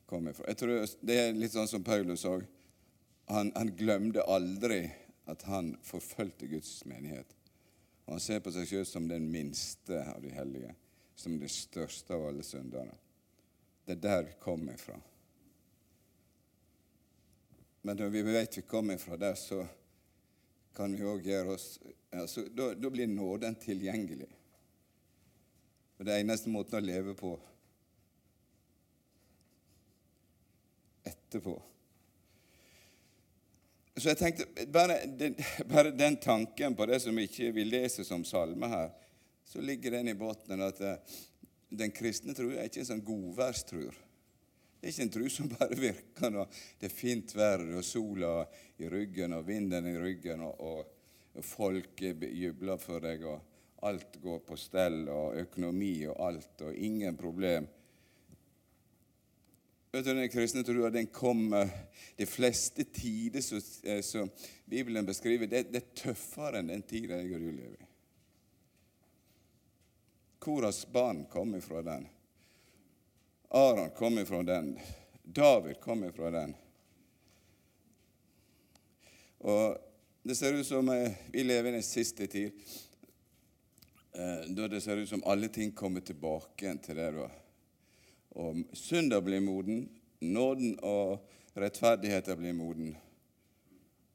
kom 0.06 0.28
ifra. 0.28 0.50
Jeg 0.52 0.60
tror 0.60 0.94
Det 1.00 1.18
er 1.22 1.32
litt 1.40 1.56
sånn 1.56 1.70
som 1.70 1.86
Paulus 1.86 2.26
òg. 2.28 2.44
Han, 3.32 3.50
han 3.56 3.72
glemte 3.76 4.28
aldri 4.28 4.84
at 5.26 5.42
han 5.48 5.74
forfulgte 5.84 6.46
Guds 6.52 6.84
menighet. 6.84 7.37
Og 8.08 8.14
han 8.14 8.22
ser 8.24 8.38
på 8.40 8.48
seg 8.54 8.64
selv 8.64 8.86
som 8.88 9.04
den 9.04 9.26
minste 9.28 9.98
av 10.00 10.22
de 10.24 10.30
hellige, 10.32 10.72
som 11.12 11.34
det 11.36 11.50
største 11.52 12.16
av 12.16 12.22
alle 12.30 12.44
syndere. 12.46 12.94
Det 13.84 13.98
er 13.98 14.00
der 14.00 14.22
vi 14.30 14.36
kommer 14.40 14.80
fra. 14.80 14.96
Men 17.84 18.00
når 18.00 18.14
vi 18.14 18.22
vet 18.24 18.56
vi 18.56 18.64
kommer 18.64 18.96
fra 18.96 19.20
der, 19.20 19.36
så 19.36 19.60
kan 20.72 20.96
vi 20.96 21.04
òg 21.04 21.28
gjøre 21.28 21.52
oss 21.52 21.68
altså, 22.16 22.46
da, 22.48 22.70
da, 22.80 22.88
blir 22.88 23.12
nåden 23.12 23.60
tilgjengelig. 23.60 24.30
Og 25.98 26.06
Det 26.06 26.14
er 26.14 26.24
eneste 26.24 26.48
måten 26.48 26.80
å 26.80 26.84
leve 26.84 27.12
på 27.18 27.34
etterpå. 31.12 31.58
Så 33.98 34.12
jeg 34.12 34.18
tenkte, 34.18 34.46
bare 34.70 35.00
bare 35.66 35.90
den, 35.90 36.16
tanken 36.22 36.76
på 36.78 36.86
det 36.86 37.00
som 37.02 37.16
ikke 37.18 37.50
vi 37.56 37.64
leser 37.66 38.06
som 38.06 38.24
salme 38.24 38.68
her, 38.70 38.92
så 39.44 39.62
ligger 39.64 39.96
den 39.96 40.12
i 40.12 40.14
bunnen 40.14 40.62
at 40.62 40.80
eh, 40.84 41.16
den 41.68 41.90
kristne 41.90 42.34
tro 42.36 42.50
er 42.52 42.68
ikke 42.68 42.84
en 42.84 42.90
sånn 42.92 43.02
godværstrur. 43.04 43.96
Det 44.78 44.86
er 44.86 44.92
ikke 44.92 45.06
en 45.08 45.14
tro 45.16 45.30
som 45.32 45.48
bare 45.50 45.78
virker 45.80 46.30
når 46.30 46.60
det 46.78 46.86
er 46.86 46.94
fint 46.94 47.34
vær 47.34 47.64
og 47.80 47.82
sola 47.82 48.32
i 48.78 48.90
ryggen 48.92 49.34
og 49.34 49.48
vinden 49.48 49.88
i 49.90 49.96
ryggen, 49.98 50.44
og, 50.46 50.62
og, 50.62 50.94
folk 51.44 52.00
jubler 52.02 52.80
for 52.82 53.02
deg, 53.02 53.22
og 53.22 53.84
alt 53.86 54.16
går 54.22 54.40
på 54.46 54.56
stell, 54.58 55.04
og 55.10 55.36
økonomi 55.38 55.92
og 56.10 56.22
alt, 56.26 56.64
og 56.66 56.74
ingen 56.74 57.18
problem. 57.18 57.68
Vet 59.98 60.04
du, 60.04 60.14
Den 60.14 60.28
kristne 60.28 60.62
trua 60.62 60.90
den 60.90 61.06
kommer 61.06 61.68
de 62.16 62.26
fleste 62.26 62.84
tider 62.84 63.40
som, 63.40 64.22
eh, 64.22 64.28
Bibelen 64.64 65.06
beskriver, 65.06 65.46
det, 65.46 65.62
det, 65.72 65.80
er 65.80 65.96
tøffere 65.98 66.60
enn 66.60 66.70
den 66.70 66.84
tida 66.86 67.16
jeg 67.18 67.32
og 67.34 67.40
du 67.42 67.48
lever 67.50 67.80
i. 67.82 67.88
Koras 70.38 70.84
barn 70.86 71.24
kom 71.26 71.56
ifra 71.58 71.82
den. 71.82 72.06
Aron 73.50 73.90
kom 73.98 74.20
ifra 74.22 74.44
den. 74.46 74.70
David 75.24 75.80
kom 75.82 76.06
ifra 76.06 76.30
den. 76.30 76.54
Og 79.38 79.82
Det 80.22 80.38
ser 80.38 80.54
ut 80.54 80.66
som 80.66 80.94
eh, 80.94 81.18
vi 81.32 81.42
lever 81.42 81.72
i 81.72 81.80
den 81.80 81.82
siste 81.82 82.30
tid, 82.30 82.54
eh, 84.14 84.46
da 84.46 84.70
det 84.70 84.84
ser 84.86 85.02
ut 85.02 85.10
som 85.10 85.26
alle 85.26 85.50
ting 85.50 85.74
kommer 85.74 86.06
tilbake 86.06 86.78
til 86.86 87.02
det. 87.02 87.10
da 87.18 87.30
og 88.38 88.62
synder 88.72 89.20
blir 89.24 89.42
moden, 89.42 89.88
nåden 90.20 90.76
og 90.86 91.18
rettferdigheten 91.58 92.38
blir 92.38 92.54
moden. 92.54 92.92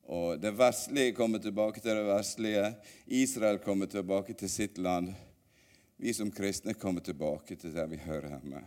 Og 0.03 0.39
det 0.39 0.51
vestlige 0.59 1.15
kommer 1.15 1.39
tilbake 1.39 1.81
til 1.81 1.95
det 1.95 2.07
vestlige. 2.07 2.63
Israel 3.07 3.59
kommer 3.63 3.85
tilbake 3.85 4.33
til 4.33 4.49
sitt 4.49 4.77
land. 4.77 5.13
Vi 5.97 6.13
som 6.13 6.31
kristne 6.31 6.73
kommer 6.73 7.01
tilbake 7.01 7.55
til 7.55 7.75
der 7.75 7.87
vi 7.87 7.97
hører 7.97 8.29
hjemme. 8.35 8.63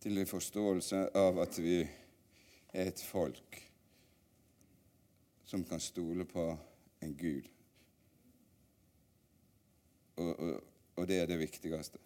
Til 0.00 0.18
en 0.18 0.26
forståelse 0.26 1.06
av 1.16 1.38
at 1.44 1.58
vi 1.62 1.80
er 2.72 2.88
et 2.88 3.02
folk 3.04 3.60
som 5.44 5.64
kan 5.64 5.80
stole 5.80 6.24
på 6.24 6.46
en 7.04 7.12
Gud. 7.16 7.48
Og, 10.16 10.40
og, 10.40 10.62
og 10.96 11.08
det 11.08 11.20
er 11.20 11.28
det 11.28 11.38
viktigste. 11.38 12.00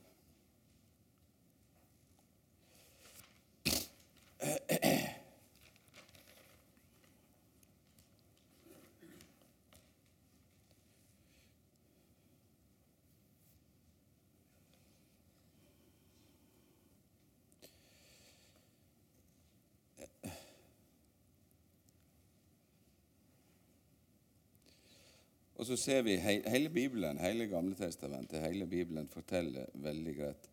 Og 25.57 25.67
så 25.67 25.77
ser 25.77 26.03
vi 26.03 26.17
hele 26.17 26.69
Bibelen, 26.71 27.19
hele 27.19 27.47
Gamle 27.47 27.75
Testamentet, 27.75 28.43
hele 28.45 28.67
Bibelen 28.67 29.09
forteller 29.09 29.67
veldig 29.75 30.13
greit 30.17 30.51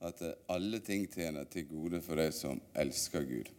at 0.00 0.22
eh, 0.24 0.36
alle 0.52 0.80
ting 0.84 1.06
tjener 1.12 1.48
til 1.50 1.68
gode 1.68 2.00
for 2.04 2.20
de 2.20 2.30
som 2.34 2.60
elsker 2.74 3.24
Gud. 3.28 3.50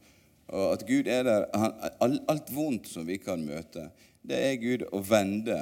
Og 0.51 0.67
at 0.73 0.85
Gud 0.87 1.07
er 1.07 1.23
der, 1.23 1.47
han, 1.55 2.19
Alt 2.29 2.51
vondt 2.53 2.89
som 2.91 3.07
vi 3.07 3.17
kan 3.21 3.43
møte, 3.45 3.89
det 4.21 4.37
er 4.37 4.61
Gud 4.61 4.85
å 4.91 5.01
vende. 5.05 5.57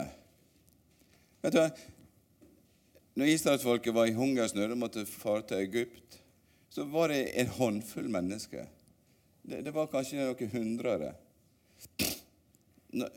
Vet 1.44 1.56
du, 1.56 1.62
hva? 1.62 1.70
når 3.20 3.34
israelsfolket 3.34 3.94
var 3.96 4.08
i 4.08 4.16
hungersnød 4.16 4.72
og 4.72 4.80
måtte 4.80 5.06
fare 5.06 5.44
til 5.48 5.64
Egypt, 5.66 6.20
så 6.72 6.86
var 6.88 7.12
det 7.12 7.26
en 7.42 7.50
håndfull 7.58 8.08
mennesker. 8.12 8.68
Det, 9.44 9.64
det 9.66 9.74
var 9.76 9.90
kanskje 9.92 10.22
noen 10.22 10.52
hundre. 10.54 11.12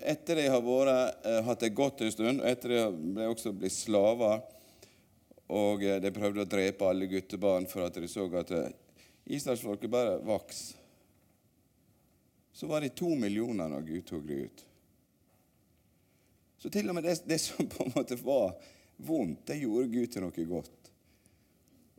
Etter 0.02 0.40
de 0.40 0.48
har 0.50 0.64
vært, 0.64 1.22
eh, 1.28 1.38
hatt 1.46 1.62
det 1.62 1.74
godt 1.76 2.02
en 2.02 2.14
stund, 2.14 2.42
og 2.42 2.48
etter 2.50 2.74
de 2.74 3.12
ble 3.14 3.28
også 3.30 3.52
blitt 3.54 3.76
slaver, 3.76 4.42
og 5.48 5.82
eh, 5.84 5.98
de 6.02 6.12
prøvde 6.14 6.44
å 6.44 6.48
drepe 6.48 6.88
alle 6.88 7.08
guttebarn 7.10 7.66
for 7.70 7.86
at 7.86 7.98
de 7.98 8.10
så 8.10 8.28
at 8.38 8.52
eh, 8.56 8.70
israelsfolket 9.26 9.90
bare 9.90 10.20
vokste. 10.24 10.78
så 12.52 12.66
var 12.66 12.80
de 12.80 12.88
to 12.88 13.14
millioner 13.16 13.68
når 13.68 13.80
Gud 13.80 14.06
tok 14.06 14.26
dem 14.28 14.44
ut. 14.44 14.64
Så 16.58 16.70
til 16.70 16.88
og 16.88 16.94
med 16.94 17.04
det, 17.04 17.16
det, 17.26 17.38
som 17.40 17.66
på 17.66 17.84
en 17.84 17.94
måte 17.94 18.16
var 18.22 18.52
vondt, 18.96 19.46
det 19.46 19.56
gjorde 19.62 19.88
Gud 19.90 20.12
til 20.12 20.22
noe 20.22 20.44
godt. 20.46 20.90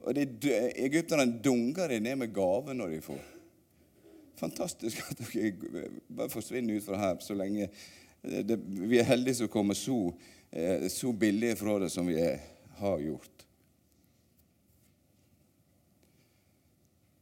Og 0.03 0.19
Egypterne 0.19 1.25
dunga 1.43 1.87
dem 1.91 2.03
ned 2.03 2.21
med 2.21 2.35
gaver 2.35 2.77
når 2.77 2.93
de 2.93 3.01
får. 3.03 3.25
Fantastisk 4.39 5.01
at 5.09 5.19
dere 5.33 5.89
bare 6.07 6.31
forsvinner 6.31 6.77
ut 6.77 6.85
fra 6.85 6.99
her 7.01 7.19
så 7.23 7.35
lenge 7.37 7.69
det, 8.23 8.55
Vi 8.55 8.99
er 8.99 9.09
heldige 9.09 9.41
som 9.41 9.51
kommer 9.51 9.75
så, 9.75 10.13
eh, 10.51 10.87
så 10.87 11.11
billige 11.11 11.55
fra 11.59 11.79
det 11.79 11.89
som 11.91 12.07
vi 12.07 12.15
er, 12.21 12.39
har 12.83 13.01
gjort. 13.01 13.45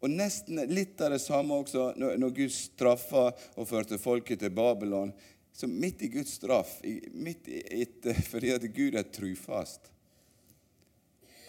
Og 0.01 0.10
nesten 0.10 0.58
litt 0.74 1.01
av 1.06 1.13
det 1.13 1.22
samme 1.22 1.62
også 1.62 1.91
når 2.01 2.34
Gud 2.34 2.53
straffa 2.56 3.27
og 3.30 3.70
førte 3.70 4.01
folket 4.01 4.41
til 4.41 4.53
Babylon. 4.58 5.13
Så 5.53 5.68
midt 5.70 6.01
i 6.01 6.10
Guds 6.10 6.34
straff, 6.39 6.80
midt 7.13 7.50
etter, 7.51 8.18
fordi 8.25 8.53
at 8.56 8.65
Gud 8.74 8.96
er 8.98 9.10
trufast 9.13 9.91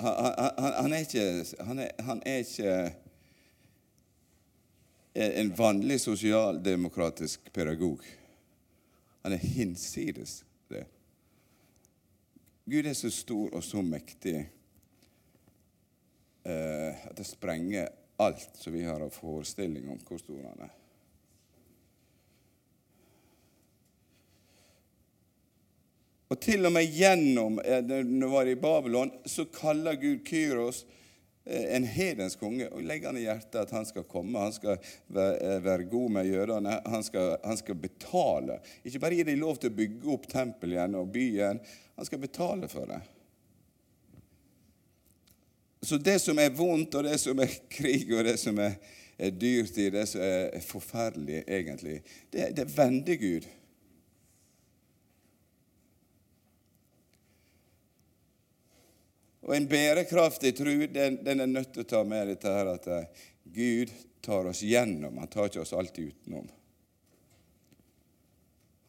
han, 0.03 0.35
han, 0.59 0.73
han, 0.73 0.93
er 0.93 0.99
ikke, 0.99 1.45
han, 1.65 1.79
er, 1.79 1.91
han 2.03 2.23
er 2.27 2.43
ikke 2.43 2.95
en 5.15 5.53
vanlig 5.57 6.01
sosialdemokratisk 6.01 7.53
pedagog. 7.53 8.01
Han 9.23 9.33
er 9.33 9.37
hinsides. 9.37 10.43
Gud 12.65 12.87
er 12.87 12.95
så 12.95 13.11
stor 13.11 13.55
og 13.57 13.65
så 13.65 13.83
mektig 13.83 14.37
eh, 16.47 17.03
at 17.09 17.17
det 17.19 17.27
sprenger 17.27 17.89
alt 18.23 18.55
som 18.55 18.73
vi 18.73 18.85
har 18.87 19.03
av 19.03 19.11
forestilling 19.11 19.89
om 19.91 19.99
hvor 20.07 20.21
stor 20.23 20.45
han 20.47 20.65
er. 20.69 20.73
Og 26.33 26.39
til 26.41 26.65
og 26.65 26.73
med 26.73 26.89
gjennom 26.89 27.59
eh, 27.61 27.83
når 27.83 28.27
vi 28.27 28.33
var 28.33 28.49
i 28.49 28.57
Babylon, 28.57 29.11
så 29.27 29.45
kaller 29.53 29.99
Gud 30.01 30.23
Kyros 30.29 30.85
en 31.45 31.85
hedens 31.85 32.37
konge 32.39 32.69
og 32.71 32.85
legger 32.87 33.11
han 33.11 33.19
i 33.19 33.25
hjertet 33.25 33.65
at 33.65 33.73
han 33.75 33.87
skal 33.87 34.05
komme, 34.07 34.39
han 34.39 34.55
skal 34.55 34.77
eh, 34.77 35.57
være 35.65 35.89
god 35.91 36.13
med 36.15 36.29
jødene, 36.31 36.77
han 36.87 37.03
skal, 37.03 37.35
han 37.43 37.59
skal 37.59 37.79
betale. 37.83 38.61
Ikke 38.85 39.03
bare 39.03 39.19
gi 39.19 39.27
dem 39.27 39.41
lov 39.41 39.59
til 39.59 39.73
å 39.73 39.79
bygge 39.81 40.13
opp 40.15 40.29
tempel 40.31 40.77
igjen 40.77 40.95
og 41.01 41.11
byen, 41.15 41.59
han 41.99 42.09
skal 42.09 42.23
betale 42.23 42.71
for 42.71 42.87
det. 42.91 43.01
Så 45.83 45.99
det 45.99 46.21
som 46.23 46.39
er 46.39 46.55
vondt, 46.55 46.95
og 46.95 47.09
det 47.09 47.19
som 47.19 47.41
er 47.43 47.57
krig, 47.77 48.07
og 48.15 48.23
det 48.29 48.37
som 48.39 48.59
er, 48.63 48.79
er 49.19 49.35
i 49.35 49.89
det 49.91 50.07
som 50.09 50.23
er 50.23 50.63
forferdelig, 50.63 51.43
egentlig, 51.49 51.99
det, 52.31 52.53
det 52.57 52.71
vender 52.77 53.19
Gud. 53.19 53.51
Og 59.43 59.57
en 59.57 59.67
bærekraftig 59.69 60.55
tro 60.57 60.71
den, 60.87 61.19
den, 61.25 61.41
er 61.41 61.51
nødt 61.51 61.73
til 61.75 61.83
å 61.83 61.91
ta 61.91 62.03
med 62.07 62.29
dette 62.31 62.51
her 62.51 62.69
at 62.77 62.87
eh, 62.87 63.23
Gud 63.43 63.91
tar 64.23 64.47
oss 64.47 64.63
gjennom. 64.63 65.19
Han 65.19 65.31
tar 65.31 65.51
ikke 65.51 65.65
oss 65.65 65.75
alltid 65.75 66.13
utenom. 66.13 66.47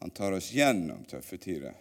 Han 0.04 0.14
tar 0.14 0.36
oss 0.36 0.52
gjennom 0.54 1.02
tøffe 1.10 1.40
tider. 1.42 1.74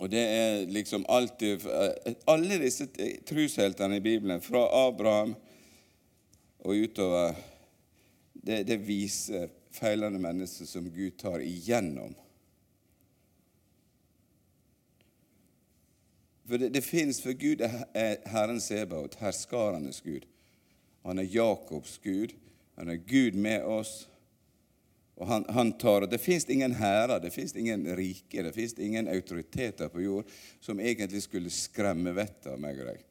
Og 0.00 0.10
det 0.10 0.24
er 0.24 0.66
liksom 0.70 1.04
alltid 1.08 1.66
eh, 1.66 2.16
Alle 2.30 2.58
disse 2.64 2.88
trosheltene 3.28 4.00
i 4.00 4.04
Bibelen, 4.04 4.40
fra 4.40 4.64
Abraham 4.86 5.36
og 6.64 6.80
utover, 6.80 7.36
det, 8.32 8.62
det 8.64 8.80
viser 8.80 9.50
feilende 9.74 10.20
mennesker 10.22 10.68
som 10.68 10.88
Gud 10.88 11.18
tar 11.20 11.44
igjennom. 11.44 12.14
For 16.48 16.60
det, 16.60 16.68
det 16.74 16.84
fins 16.84 17.20
for 17.24 17.32
Gud 17.32 17.62
er 17.64 18.16
Herren 18.28 18.60
Sebaot, 18.60 19.16
herskarenes 19.20 20.00
Gud. 20.04 20.26
Han 21.04 21.18
er 21.18 21.28
Jakobs 21.28 21.98
Gud. 22.04 22.34
Han 22.76 22.90
er 22.92 23.00
Gud 23.00 23.38
med 23.38 23.64
oss. 23.64 24.08
Og 25.14 25.26
han, 25.26 25.44
han 25.48 25.72
tar, 25.78 26.06
Det 26.10 26.18
fins 26.18 26.48
ingen 26.50 26.74
hærer, 26.74 27.20
det 27.20 27.30
fins 27.30 27.54
ingen 27.56 27.86
rike, 27.96 28.42
det 28.42 28.52
fins 28.52 28.74
ingen 28.78 29.08
autoriteter 29.08 29.88
på 29.88 30.02
jord 30.02 30.30
som 30.60 30.80
egentlig 30.80 31.22
skulle 31.22 31.52
skremme 31.54 32.12
vettet 32.16 32.50
av 32.50 32.58
meg 32.60 32.80
og 32.82 32.88
deg. 32.90 33.04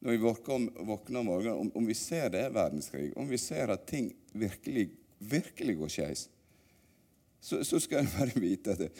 Når 0.00 0.16
vi 0.16 0.20
våkner 0.20 1.20
om 1.20 1.26
morgenen, 1.28 1.56
om, 1.56 1.70
om, 1.74 1.86
vi 1.88 1.96
ser 1.96 2.28
det 2.32 2.44
er 2.44 2.52
verdenskrig, 2.52 3.10
om 3.16 3.28
vi 3.28 3.40
ser 3.40 3.72
at 3.72 3.88
ting 3.88 4.12
virkelig, 4.32 4.90
virkelig 5.18 5.76
går 5.80 5.92
skeis, 5.96 6.28
så, 7.40 7.62
så, 7.64 7.80
skal 7.80 8.04
du 8.04 8.12
bare 8.18 8.40
vite 8.40 8.76
at 8.76 8.84
det, 8.84 8.90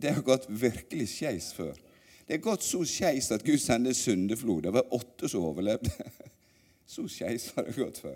det 0.00 0.14
har 0.16 0.24
gått 0.24 0.48
virkelig 0.48 1.10
skeis 1.12 1.52
før. 1.56 1.76
Det 2.30 2.36
er 2.36 2.44
gått 2.44 2.62
så 2.62 2.84
skeis 2.86 3.26
at 3.34 3.42
Gud 3.42 3.58
sendte 3.58 3.90
syndeflod. 3.98 4.62
Det 4.62 4.70
var 4.70 4.92
åtte 4.94 5.26
som 5.28 5.48
overlevde. 5.48 5.90
Så 6.86 7.08
skeis 7.10 7.48
har 7.56 7.66
det 7.66 7.74
gått 7.74 7.98
før. 8.02 8.14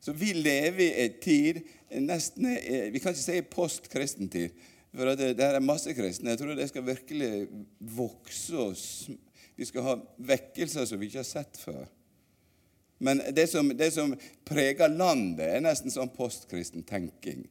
Så 0.00 0.14
vi 0.16 0.30
lever 0.32 0.80
i 0.80 1.04
en 1.04 1.18
tid 1.20 1.58
nesten, 2.06 2.46
eh, 2.46 2.88
Vi 2.92 3.02
kan 3.04 3.12
ikke 3.12 3.20
si 3.20 3.42
postkristen 3.52 4.32
tid. 4.32 4.56
For 4.96 5.12
det, 5.12 5.34
det 5.36 5.44
er 5.44 5.60
masse 5.60 5.92
kristne. 5.92 6.32
Jeg 6.32 6.40
tror 6.40 6.56
det 6.56 6.70
skal 6.70 6.86
virkelig 6.86 7.48
vokse. 7.80 8.56
oss. 8.56 9.10
Vi 9.56 9.68
skal 9.68 9.84
ha 9.84 9.98
vekkelser 10.16 10.88
som 10.88 11.00
vi 11.00 11.10
ikke 11.12 11.20
har 11.20 11.28
sett 11.28 11.60
før. 11.60 11.84
Men 12.98 13.20
det 13.36 13.50
som, 13.52 13.68
det 13.76 13.92
som 13.92 14.16
preger 14.48 14.88
landet, 14.88 15.44
er 15.44 15.64
nesten 15.68 15.92
sånn 15.92 16.16
postkristen 16.16 16.88
tenking. 16.88 17.44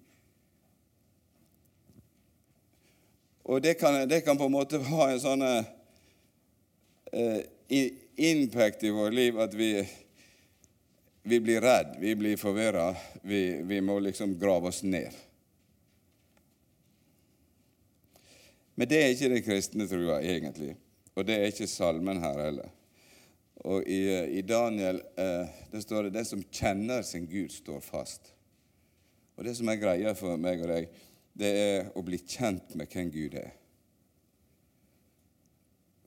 Og 3.47 3.61
det 3.61 3.73
kan, 3.79 4.09
det 4.09 4.21
kan, 4.21 4.37
på 4.37 4.45
en 4.45 4.51
måte 4.51 4.77
ha 4.83 5.05
en 5.07 5.21
sånn 5.23 5.43
eh, 5.47 7.35
impact 8.19 8.83
i 8.83 8.91
vårt 8.91 9.15
liv 9.15 9.39
at 9.39 9.53
vi, 9.55 9.69
vi 11.23 11.39
blir 11.39 11.63
redd, 11.63 11.95
vi 12.01 12.15
blir 12.19 12.35
forvirra. 12.37 12.89
Vi, 13.23 13.61
vi, 13.63 13.79
må 13.81 13.99
liksom 14.03 14.35
grave 14.39 14.67
oss 14.67 14.83
ned. 14.83 15.15
Men 18.75 18.91
det 18.91 18.99
er 18.99 19.15
ikke 19.15 19.31
den 19.37 19.45
kristne 19.47 19.87
trua 19.87 20.19
egentlig. 20.19 20.75
Og 21.15 21.23
det 21.25 21.39
er 21.39 21.47
ikke 21.47 21.71
salmen 21.71 22.19
her 22.19 22.43
heller. 22.49 22.67
Og 23.63 23.87
i, 23.87 24.03
i 24.37 24.43
Daniel 24.43 24.99
eh, 25.15 25.47
det 25.71 25.81
står 25.87 26.03
det 26.03 26.17
'Den 26.19 26.25
som 26.25 26.43
kjenner 26.51 27.01
sin 27.01 27.31
Gud, 27.31 27.49
står 27.49 27.79
fast'. 27.79 28.33
Og 29.37 29.45
det 29.45 29.55
som 29.55 29.69
er 29.69 29.79
greia 29.79 30.13
for 30.13 30.35
meg 30.35 30.61
og 30.61 30.67
deg, 30.67 30.91
det 31.37 31.53
er 31.61 31.89
å 31.95 32.03
bli 32.05 32.19
kjent 32.23 32.73
med 32.77 32.89
hvem 32.91 33.11
Gud 33.13 33.37
er. 33.37 33.53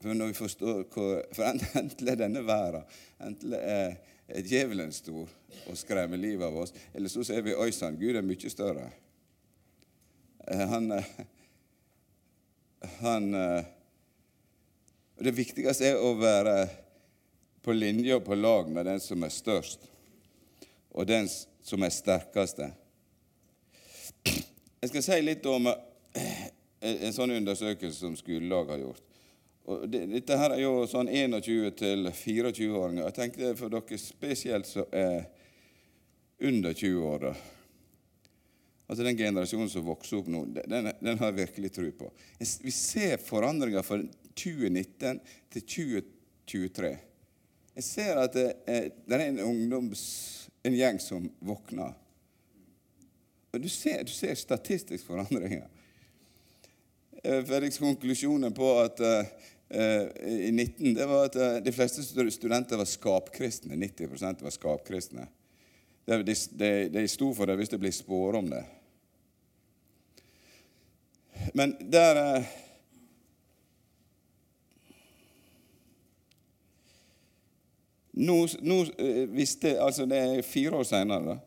For 0.01 0.17
når 0.17 0.31
vi 0.31 0.39
forstår 0.39 0.79
hvor, 0.89 1.19
For 1.35 1.45
enten 1.45 2.09
er 2.09 2.17
denne 2.17 2.41
verden 2.45 2.87
enten 3.21 3.53
er 3.53 3.99
djevelen 4.47 4.93
stor 4.95 5.29
og 5.67 5.77
skremmer 5.77 6.19
livet 6.19 6.47
av 6.47 6.55
oss, 6.63 6.73
eller 6.95 7.11
så 7.11 7.23
ser 7.27 7.43
vi 7.45 7.55
oi 7.55 7.69
sann, 7.75 7.99
Gud 7.99 8.15
er 8.15 8.25
mye 8.25 8.49
større. 8.49 8.87
Eh, 10.47 10.63
han, 10.71 10.91
eh, 10.91 11.09
han 13.03 13.33
eh, 13.35 13.63
Det 15.21 15.35
viktigste 15.37 15.85
er 15.85 15.99
å 16.01 16.15
være 16.17 16.55
på 17.61 17.75
linje 17.75 18.15
og 18.17 18.23
på 18.25 18.35
lag 18.39 18.71
med 18.73 18.87
den 18.89 19.03
som 19.03 19.21
er 19.21 19.29
størst, 19.29 19.83
og 20.97 21.05
den 21.05 21.29
som 21.29 21.83
er 21.85 21.93
sterkeste. 21.93 22.71
Jeg 24.81 24.89
skal 24.89 25.03
si 25.05 25.21
litt 25.21 25.45
om 25.45 25.67
eh, 25.69 26.45
en 26.81 27.13
sånn 27.13 27.35
undersøkelse 27.35 27.99
som 27.99 28.15
skolelaget 28.17 28.73
har 28.73 28.79
gjort. 28.81 29.03
Og 29.69 29.83
dette 29.93 30.37
her 30.41 30.55
er 30.55 30.63
jo 30.63 30.87
sånn 30.89 31.11
21-24-åringer. 31.11 33.03
Jeg 33.05 33.17
tenkte 33.19 33.51
for 33.59 33.69
dere 33.69 33.99
spesielt 34.01 34.65
som 34.65 34.89
er 34.89 35.27
under 36.41 36.73
20 36.73 37.05
år. 37.11 37.27
Altså 38.89 39.05
Den 39.05 39.21
generasjonen 39.21 39.69
som 39.69 39.85
vokser 39.85 40.17
opp 40.17 40.33
nå, 40.33 40.43
den, 40.57 40.89
den 40.97 41.21
har 41.21 41.29
jeg 41.29 41.39
virkelig 41.43 41.71
tro 41.77 41.85
på. 42.01 42.09
Vi 42.41 42.73
ser 42.73 43.21
forandringer 43.21 43.85
fra 43.85 44.01
2019 44.33 45.21
til 45.53 45.67
2023. 45.77 46.93
Jeg 47.77 47.85
ser 47.85 48.25
at 48.25 48.33
det 48.33 48.49
er, 48.65 48.89
det 49.05 49.19
er 49.19 49.27
en 49.29 49.43
ungdoms, 49.45 50.01
en 50.65 50.73
gjeng 50.75 50.97
som 50.99 51.29
våkner. 51.45 51.93
Du 53.51 53.69
ser, 53.69 54.03
du 54.03 54.11
ser 54.11 54.35
statistisk 54.35 55.05
forandringer. 55.05 55.67
Eh, 57.23 57.43
Felix 57.45 57.77
konklusjonen 57.77 58.53
på 58.53 58.69
at 58.79 58.99
uh, 58.99 59.25
i 60.23 60.51
19, 60.51 60.93
det 60.93 61.05
var 61.05 61.25
at 61.25 61.35
uh, 61.35 61.57
de 61.63 61.73
fleste 61.75 62.03
studenter 62.31 62.79
var 62.79 62.87
skapkristne. 62.87 63.75
90% 63.75 64.43
var 64.43 64.55
skapkristne. 64.55 65.27
De, 66.05 66.23
de, 66.23 66.71
de 66.89 67.07
sto 67.11 67.33
for 67.35 67.45
det 67.51 67.59
hvis 67.59 67.69
det 67.75 67.79
blir 67.83 67.93
spår 67.93 68.39
om 68.39 68.49
det. 68.49 68.63
Men 71.53 71.75
der 71.91 72.43
Nå, 78.11 78.35
nå 78.61 78.75
visste, 79.31 79.71
altså 79.81 80.05
Det 80.05 80.17
er 80.19 80.43
fire 80.45 80.75
år 80.81 80.83
senere, 80.83 81.37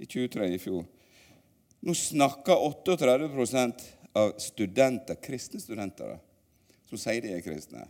i 0.00 0.06
23 0.08 0.46
i 0.54 0.58
fjor. 0.58 0.86
Nå 1.84 1.94
snakker 1.94 2.52
38% 2.52 3.82
av 4.16 4.30
studenter, 4.38 5.18
kristne 5.20 5.60
studenter 5.60 6.14
som 6.88 7.00
sier 7.00 7.20
de 7.20 7.34
er 7.34 7.42
kristne. 7.44 7.84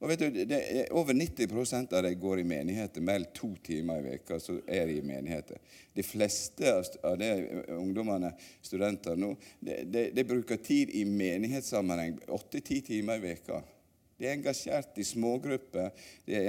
Og 0.00 0.08
vet 0.08 0.22
du, 0.22 0.40
er 0.56 0.88
Over 0.96 1.16
90% 1.16 1.92
av 1.96 2.02
dem 2.06 2.16
går 2.20 2.40
i 2.40 2.46
menigheter. 2.48 3.04
Mellom 3.04 3.30
to 3.36 3.50
timer 3.64 4.00
i 4.00 4.06
veka 4.06 4.38
så 4.40 4.56
er 4.64 4.88
de 4.88 4.98
i 4.98 5.04
menigheter. 5.04 5.60
De 5.92 6.04
fleste 6.04 6.72
av 7.04 7.16
de 7.20 7.30
ungdommene, 7.76 8.32
studenter 8.64 9.20
nå, 9.20 9.34
de, 9.60 9.78
de, 9.84 10.08
de 10.16 10.26
bruker 10.28 10.60
tid 10.64 10.92
i 10.96 11.04
menighetssammenheng 11.08 12.18
åtte-ti 12.36 12.82
timer 12.88 13.20
i 13.20 13.26
veka. 13.30 13.62
De 14.16 14.28
er 14.28 14.36
engasjert 14.38 14.96
i 15.00 15.06
smågrupper. 15.08 15.92
De 16.24 16.40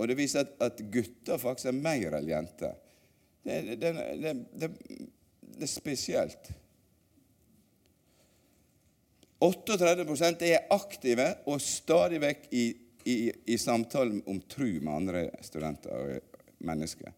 og 0.00 0.08
det 0.08 0.16
viser 0.16 0.46
at, 0.46 0.54
at 0.64 0.86
gutter 0.92 1.38
faktisk 1.38 1.74
er 1.74 1.82
mer 1.82 2.14
enn 2.16 2.30
jenter. 2.30 2.78
Det, 3.44 3.80
det, 3.80 3.90
det, 4.54 4.70
det, 5.60 5.68
er 5.68 5.72
spesielt. 5.72 6.50
38 9.40 10.48
er 10.48 10.66
aktive 10.74 11.28
og 11.48 11.62
stadig 11.64 12.20
vekk 12.20 12.48
i, 12.52 12.64
i, 13.08 13.16
i 13.46 13.56
samtalen 13.58 14.20
om 14.28 14.40
tru 14.48 14.68
med 14.80 14.92
andre 14.92 15.22
studenter 15.44 15.94
og 15.96 16.40
mennesker. 16.66 17.14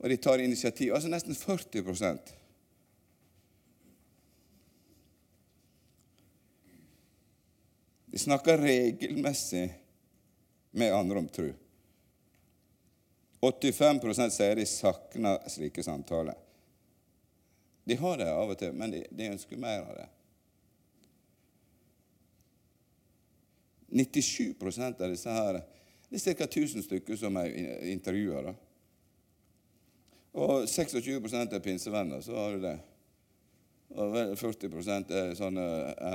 Og 0.00 0.08
de 0.08 0.16
tar 0.16 0.42
initiativ. 0.42 0.94
Altså 0.94 1.10
nesten 1.12 1.34
40% 1.34 2.36
De 8.10 8.18
snakker 8.18 8.58
regelmessig 8.58 9.68
med 10.70 10.94
andre 10.94 11.18
om 11.18 11.28
tro. 11.30 11.46
85% 13.40 14.34
sier 14.34 14.58
de 14.58 14.66
savner 14.66 15.38
slike 15.48 15.84
samtaler. 15.86 16.34
De 17.90 17.96
har 17.98 18.18
det 18.20 18.30
av 18.30 18.52
og 18.52 18.58
til, 18.58 18.74
men 18.78 18.94
de, 18.94 19.02
de 19.10 19.30
ønsker 19.34 19.58
mer 19.58 19.82
av 19.82 19.96
det. 19.98 20.08
97 23.90 24.54
av 24.86 25.08
disse 25.10 25.32
her 25.34 25.58
Det 26.10 26.20
er 26.22 26.36
ca. 26.38 26.46
1000 26.46 26.84
stykker 26.86 27.18
som 27.18 27.36
er 27.40 27.50
intervjua. 27.90 28.54
Og 30.38 30.68
26% 30.70 31.54
er 31.54 31.62
pinsevenner, 31.64 32.22
så 32.22 32.36
har 32.38 32.54
du 32.54 32.62
det. 32.62 32.76
Og 33.98 34.16
40% 34.38 35.10
er 35.10 35.34
sånne 35.38 35.66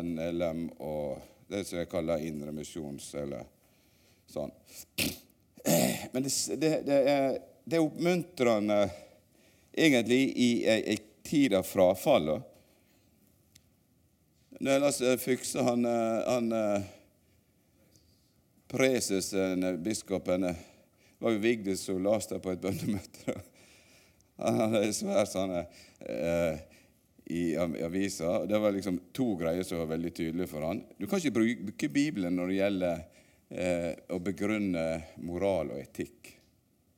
NLM 0.04 0.70
og 0.80 1.20
det 1.52 1.66
som 1.68 1.80
jeg 1.80 1.92
kaller 1.92 2.24
indremisjons- 2.24 3.12
eller 3.20 3.44
Sånn. 4.26 4.50
Men 6.12 6.24
det, 6.26 6.32
det, 6.58 6.70
det, 6.88 6.96
er, 6.96 7.36
det, 7.64 7.76
er, 7.78 7.84
oppmuntrende 7.84 8.80
egentlig 9.70 10.22
i 10.34 10.48
ei 10.66 10.96
tid 11.26 11.56
av 11.58 11.66
frafall. 11.68 12.36
Nå 14.60 14.72
ellers 14.72 15.02
fikser 15.02 15.20
Fykse, 15.20 15.66
han, 15.66 15.86
han 15.86 16.54
preses, 18.72 19.34
biskopen, 19.84 20.48
var 21.20 21.36
jo 21.36 21.42
Vigdis 21.44 21.84
som 21.86 22.00
leste 22.04 22.40
på 22.40 22.54
et 22.54 22.64
bønnemøte. 22.64 23.36
Han 24.44 24.60
hadde 24.60 24.94
svært 24.96 25.32
sånne 25.32 25.62
eh, 26.04 26.64
i 27.32 27.44
avisa. 27.58 28.42
Det 28.46 28.60
var 28.60 28.76
liksom 28.76 29.00
to 29.16 29.32
greier 29.40 29.64
som 29.64 29.80
var 29.82 29.94
veldig 29.94 30.12
tydelige 30.14 30.52
for 30.52 30.68
han. 30.68 30.84
Du 30.98 31.08
kan 31.08 31.22
ikke 31.22 31.38
bruke 31.40 31.90
Bibelen 31.90 32.36
når 32.36 32.52
det 32.52 32.58
gjelder 32.60 33.04
eh, 33.50 33.92
å 34.12 34.20
begrunne 34.24 34.86
moral 35.24 35.72
og 35.72 35.80
etikk. 35.80 36.34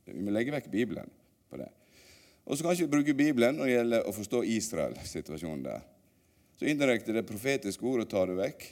Vi 0.07 0.17
må 0.23 0.33
legge 0.33 0.55
vekk 0.55 0.71
Bibelen 0.73 1.13
på 1.47 1.61
det. 1.61 1.69
Og 2.47 2.57
så 2.57 2.63
kan 2.63 2.75
vi 2.79 2.87
bruke 2.87 3.13
Bibelen 3.13 3.57
når 3.59 3.67
det 3.67 3.73
gjelder 3.73 4.07
å 4.07 4.15
forstå 4.15 4.41
Israel-situasjonen 4.55 5.63
der. 5.65 5.81
Så 6.57 6.65
indirekte 6.71 7.13
det 7.13 7.25
profetiske 7.27 7.85
ordet 7.85 8.07
tar 8.09 8.31
du 8.31 8.37
vekk. 8.39 8.63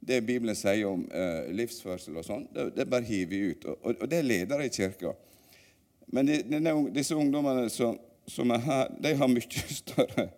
Det 0.00 0.22
Bibelen 0.24 0.56
sier 0.56 0.88
om 0.88 1.02
eh, 1.12 1.50
livsførsel 1.52 2.16
og 2.16 2.24
sånn, 2.24 2.46
det, 2.54 2.70
det 2.78 2.88
bare 2.88 3.04
hiver 3.04 3.30
vi 3.34 3.52
ut. 3.52 3.66
Og, 3.68 3.90
og, 3.92 4.06
det 4.08 4.22
er 4.22 4.30
ledere 4.30 4.64
i 4.64 4.72
kirka. 4.72 5.12
Men 6.08 6.30
de, 6.30 6.40
denne, 6.48 6.72
disse 6.94 7.14
ungdommene 7.14 7.68
som, 7.70 8.00
som, 8.24 8.50
er 8.56 8.64
her, 8.64 8.88
de 8.96 9.12
har 9.20 9.30
mye 9.30 9.66
større 9.82 10.30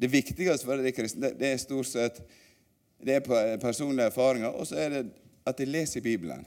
Det 0.00 0.08
viktigste 0.08 0.68
for 0.68 0.80
de 0.80 0.92
kristne 0.96 1.32
det 1.36 1.48
er 1.48 1.58
stort 1.60 1.88
sett 1.88 2.20
det 3.00 3.16
er 3.16 3.56
personlige 3.60 4.10
erfaringer, 4.10 4.52
og 4.52 4.66
så 4.68 4.76
er 4.76 4.90
det 4.92 5.02
at 5.48 5.56
de 5.56 5.64
leser 5.64 6.04
Bibelen. 6.04 6.44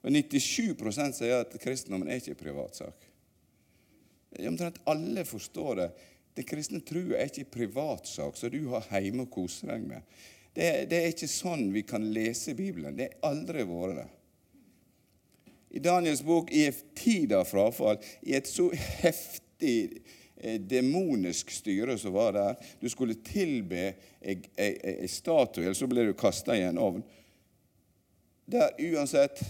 Og 0.00 0.12
97 0.12 1.16
sier 1.18 1.42
at 1.42 1.56
kristendommen 1.60 2.08
er 2.08 2.20
ikke 2.20 2.38
privatsak. 2.46 3.08
Omtrent 4.46 4.80
alle 4.88 5.24
forstår 5.28 5.74
det. 5.80 5.88
Den 6.38 6.46
kristne 6.46 6.80
trua 6.86 7.18
er 7.18 7.28
ikke 7.28 7.50
privatsak 7.58 8.38
som 8.38 8.52
du 8.52 8.62
har 8.70 8.86
hjemme 9.02 9.26
og 9.26 9.34
koser 9.34 9.74
deg 9.74 9.84
med. 9.90 10.06
Det, 10.54 10.70
det, 10.90 10.98
er 10.98 11.12
ikke 11.12 11.30
sånn 11.30 11.68
vi 11.74 11.82
kan 11.86 12.06
lese 12.14 12.56
Bibelen. 12.58 12.96
Det 12.96 13.10
har 13.10 13.32
aldri 13.32 13.66
vært 13.66 14.00
det. 14.00 14.08
I 15.70 15.82
Daniels 15.82 16.24
bok, 16.26 16.48
i 16.50 16.64
en 16.66 16.80
tid 16.98 17.34
av 17.36 17.44
frafall, 17.46 18.00
i 18.26 18.34
et 18.34 18.48
så 18.50 18.66
heftig 18.74 20.00
Eh, 20.42 20.60
demonisk 20.60 21.50
styre 21.50 21.98
som 21.98 22.12
var 22.12 22.32
der. 22.32 22.54
Du 22.80 22.88
skulle 22.88 23.14
tilbe 23.14 23.92
ei 24.20 25.08
statue, 25.08 25.64
eller 25.64 25.76
så 25.76 25.88
ble 25.88 26.06
du 26.08 26.14
kasta 26.16 26.56
i 26.56 26.62
en 26.64 26.80
ovn. 26.80 27.02
Der 28.48 28.72
uansett 28.80 29.42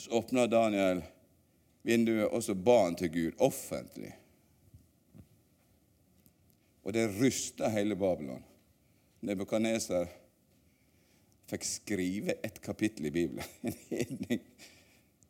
så 0.00 0.10
åpna 0.18 0.46
Daniel 0.46 1.02
vinduet, 1.86 2.28
og 2.30 2.42
så 2.44 2.54
ba 2.54 2.82
han 2.84 2.96
til 2.98 3.12
Gud 3.14 3.42
offentlig. 3.42 4.12
Og 6.86 6.94
det 6.94 7.08
rysta 7.18 7.70
hele 7.74 7.96
Babylon. 7.98 8.44
Nebukadneser 9.26 10.06
fikk 11.50 11.66
skrive 11.66 12.36
et 12.46 12.60
kapittel 12.62 13.08
i 13.08 13.14
Bibelen. 13.14 14.40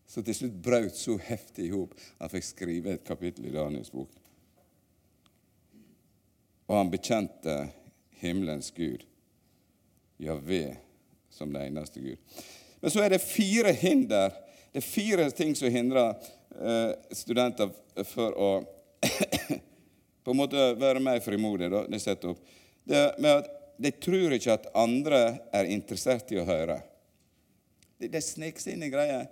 Som 0.07 0.25
til 0.25 0.37
slutt 0.37 0.61
brøt 0.63 0.97
så 0.97 1.17
heftig 1.19 1.67
i 1.67 1.73
hop 1.75 1.97
han 2.21 2.31
fikk 2.31 2.45
skrive 2.47 2.95
et 2.95 3.05
kapittel 3.05 3.49
i 3.49 3.55
Daniels 3.57 3.91
bok 3.91 4.13
og 6.67 6.77
han 6.77 6.91
bekjente 6.91 7.55
himmelens 8.21 8.73
Gud, 8.75 9.05
Javé, 10.19 10.77
som 11.31 11.53
det 11.53 11.67
eneste 11.67 12.01
Gud. 12.01 12.17
Men 12.81 12.91
så 12.91 13.05
er 13.05 13.15
det 13.15 13.23
fire 13.23 13.73
hinder. 13.73 14.35
Det 14.77 14.83
er 14.83 14.93
fire 14.93 15.31
ting 15.33 15.55
som 15.57 15.73
hindrer 15.73 16.11
eh, 16.61 16.91
studenter 17.17 17.71
for 18.05 18.35
å 18.37 18.49
på 20.25 20.35
en 20.35 20.37
måte 20.37 20.67
være 20.77 21.01
mer 21.01 21.23
frimodige. 21.25 21.71
Da, 21.73 22.01
setter 22.03 22.35
opp. 22.35 22.43
Det 22.85 23.01
med 23.25 23.39
at 23.39 23.49
De 23.81 23.93
tror 24.05 24.35
ikke 24.37 24.53
at 24.53 24.69
andre 24.77 25.21
er 25.57 25.71
interessert 25.73 26.29
i 26.33 26.43
å 26.43 26.45
høre. 26.45 26.77
Det, 27.97 28.11
det 28.13 28.21
sniker 28.25 28.67
seg 28.67 28.77
inn 28.77 28.85
i 28.85 28.93
greier. 28.93 29.25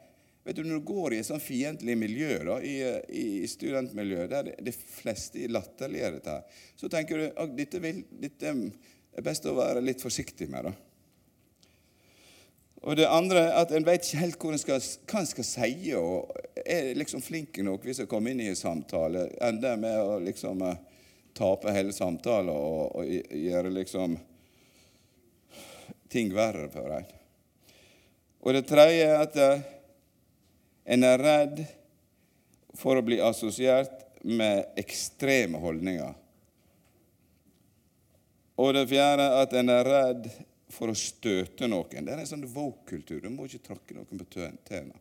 Vet 0.48 0.56
du, 0.56 0.64
Når 0.64 0.80
du 0.80 0.88
går 0.94 1.12
i 1.12 1.20
et 1.20 1.28
sånn 1.28 1.44
fiendtlig 1.44 1.98
miljø, 2.00 2.40
da, 2.48 2.56
i, 2.64 2.80
i 3.12 3.44
studentmiljøet, 3.48 4.32
der 4.32 4.48
de, 4.48 4.56
de 4.64 4.72
fleste 4.72 5.44
latterliggjør 5.52 6.18
dette, 6.22 6.40
så 6.80 6.88
tenker 6.96 7.20
du 7.20 7.28
at 7.28 7.52
dette, 7.60 7.84
vil, 7.84 8.00
dette 8.16 8.56
er 8.56 9.28
best 9.28 9.44
å 9.44 9.56
være 9.60 9.84
litt 9.84 10.00
forsiktig 10.08 10.48
med. 10.48 10.72
da. 10.72 10.83
Og 12.84 12.96
det 12.96 13.06
andre 13.08 13.46
er 13.46 13.54
at 13.62 13.70
en 13.72 13.86
vet 13.86 14.04
ikke 14.04 14.20
helt 14.20 14.42
hva 14.42 14.50
en 14.52 14.60
skal, 14.60 14.82
skal, 15.30 15.46
si, 15.48 15.92
og 15.96 16.34
er 16.60 16.90
liksom 16.98 17.22
flink 17.24 17.56
nok 17.64 17.86
hvis 17.86 18.02
en 18.04 18.10
kommer 18.10 18.34
inn 18.34 18.42
i 18.44 18.50
en 18.52 18.58
samtale. 18.58 19.30
Ender 19.40 19.80
med 19.80 20.00
å 20.02 20.18
liksom 20.20 20.60
uh, 20.60 20.76
tape 21.32 21.72
hele 21.72 21.94
samtalen 21.96 22.52
og, 22.52 23.00
og, 23.00 23.08
gjøre 23.08 23.72
liksom 23.72 24.18
ting 26.12 26.28
verre 26.36 26.68
for 26.74 26.92
en. 26.98 27.08
Og 28.44 28.52
det 28.52 28.66
tredje 28.68 29.08
er 29.08 29.16
at 29.22 29.40
uh, 29.40 29.64
en 30.84 31.08
er 31.08 31.24
redd 31.24 31.64
for 32.76 33.00
å 33.00 33.06
bli 33.06 33.16
assosiert 33.24 34.02
med 34.28 34.76
ekstreme 34.76 35.56
holdninger. 35.62 36.12
Og 38.60 38.76
det 38.76 38.90
fjerde 38.92 39.36
at 39.40 39.56
en 39.56 39.72
er 39.72 39.88
redd 39.88 40.34
for 40.74 40.90
å 40.90 40.98
støte 40.98 41.68
noen. 41.70 42.04
Det 42.04 42.12
er 42.12 42.22
en 42.22 42.28
sånn 42.28 42.46
woke-kultur. 42.50 43.22
Du 43.22 43.30
må 43.32 43.46
ikke 43.48 43.68
tråkke 43.70 43.96
noen 43.96 44.20
på 44.20 44.28
tærne. 44.66 45.00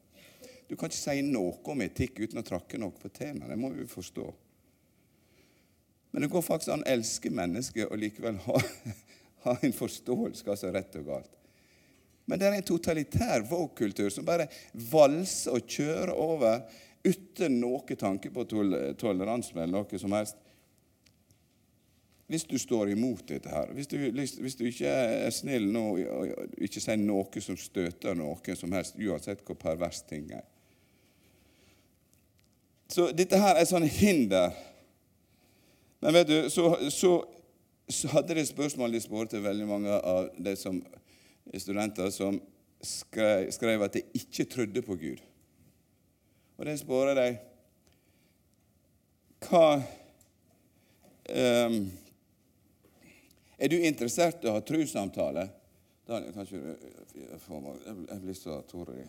Du 0.70 0.78
kan 0.78 0.90
ikke 0.90 1.00
si 1.00 1.22
noe 1.26 1.58
om 1.74 1.84
etikk 1.86 2.24
uten 2.24 2.42
å 2.42 2.46
tråkke 2.48 2.80
noen 2.82 2.96
på 2.98 3.12
tærne. 3.14 3.50
Det 3.50 3.60
må 3.60 3.74
vi 3.74 3.88
forstå. 3.90 4.28
Men 6.14 6.26
det 6.26 6.30
går 6.30 6.46
faktisk 6.46 6.76
an 6.76 6.86
å 6.86 6.92
elske 6.94 7.32
mennesker 7.34 7.90
og 7.90 7.98
likevel 7.98 8.38
ha, 8.46 8.60
ha 9.48 9.56
en 9.66 9.76
forståelse 9.76 10.46
hva 10.46 10.58
som 10.60 10.70
er 10.70 10.78
rett 10.78 11.00
og 11.02 11.10
galt. 11.10 11.40
Men 12.30 12.40
det 12.40 12.48
er 12.48 12.56
en 12.56 12.68
totalitær 12.68 13.44
woke-kultur 13.50 14.14
som 14.14 14.26
bare 14.28 14.48
valser 14.92 15.58
og 15.58 15.66
kjører 15.68 16.14
over 16.14 16.62
uten 17.04 17.58
noe 17.60 17.98
tanke 18.00 18.32
på 18.32 18.46
toleranse 18.48 19.58
eller 19.58 19.74
noe 19.74 20.00
som 20.00 20.16
helst. 20.16 20.38
Hvis 22.34 22.48
du 22.50 22.56
står 22.58 22.90
imot 22.90 23.28
dette 23.30 23.50
her, 23.50 23.70
hvis 23.78 23.88
du, 23.92 23.98
hvis 24.42 24.56
du 24.58 24.64
ikke 24.66 24.90
er 24.90 25.30
snill 25.30 25.68
nå 25.70 25.84
og 26.02 26.32
ikke 26.66 26.82
sier 26.82 26.98
noe 26.98 27.44
som 27.46 27.60
støter 27.62 28.18
noen 28.18 28.58
som 28.58 28.74
helst, 28.74 28.98
uansett 28.98 29.44
hvor 29.46 29.60
pervers 29.62 30.00
ting 30.10 30.32
er 30.34 30.42
Så 32.90 33.12
dette 33.14 33.38
her 33.38 33.62
er 33.62 33.70
sånn 33.70 33.86
hinder. 33.86 34.50
Men 36.02 36.18
vet 36.18 36.32
du, 36.32 36.50
så, 36.50 36.74
så, 36.90 37.14
så 37.86 38.12
hadde 38.16 38.40
de 38.40 38.50
spørsmål 38.50 38.98
de 38.98 39.06
spurte 39.06 39.46
veldig 39.46 39.70
mange 39.70 39.94
av 39.94 40.34
de 40.34 40.58
som 40.58 40.82
studenter 41.54 42.10
som 42.18 42.42
skrev, 42.82 43.52
skrev 43.54 43.86
at 43.86 44.02
de 44.02 44.08
ikke 44.26 44.50
trodde 44.58 44.82
på 44.90 44.98
Gud. 45.06 45.22
Og 46.58 46.66
det 46.66 46.80
spurte 46.82 47.14
de 47.22 47.34
Hva 49.46 49.68
um, 51.30 51.84
Er 53.64 53.72
du 53.72 53.78
interessert 53.80 54.44
i 54.44 54.50
å 54.52 54.58
ha 54.58 54.64
trossamtale? 54.66 55.46
Kanskje 56.08 56.60
Jeg 57.16 58.20
blir 58.20 58.36
så 58.36 58.58
tårøy. 58.68 59.06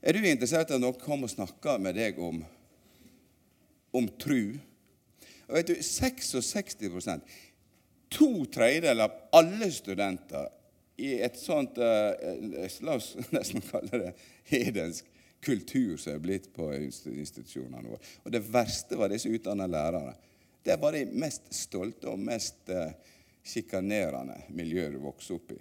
Er 0.00 0.16
du 0.16 0.24
interessert 0.24 0.70
i 0.70 0.78
at 0.78 0.80
noen 0.80 0.96
kommer 0.96 1.28
og 1.28 1.34
snakker 1.34 1.82
med 1.84 1.98
deg 2.00 2.20
om, 2.24 2.38
om 3.92 4.08
tru? 4.16 4.56
Og 5.50 5.58
vet 5.58 5.68
du, 5.68 5.76
66 5.84 6.78
To 8.10 8.30
tredjedeler 8.50 9.04
av 9.04 9.36
alle 9.36 9.68
studenter 9.70 10.48
i 11.00 11.12
et 11.20 11.36
sånt 11.38 11.76
uh, 11.78 12.10
La 12.86 12.96
oss 12.96 13.12
nesten 13.36 13.62
kalle 13.68 14.00
det 14.06 14.14
hedensk 14.50 15.06
kultur 15.44 15.96
som 16.00 16.16
er 16.16 16.24
blitt 16.24 16.50
på 16.56 16.72
institusjonene 16.74 17.84
våre. 17.92 18.00
Og 18.24 18.32
det 18.32 18.42
verste 18.48 18.96
var 18.96 19.12
disse 19.12 19.28
utdanna 19.28 19.68
lærere. 19.68 20.16
Det 20.62 20.76
var 20.80 20.92
de 20.92 21.06
mest 21.08 21.48
stolte 21.54 22.10
og 22.10 22.20
mest 22.20 22.68
uh, 22.68 22.90
sjikanerende 23.46 24.42
miljøet 24.52 24.92
du 24.94 25.00
vokste 25.04 25.38
opp 25.38 25.54
i 25.56 25.60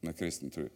med 0.00 0.16
kristen 0.16 0.52
tro. 0.52 0.66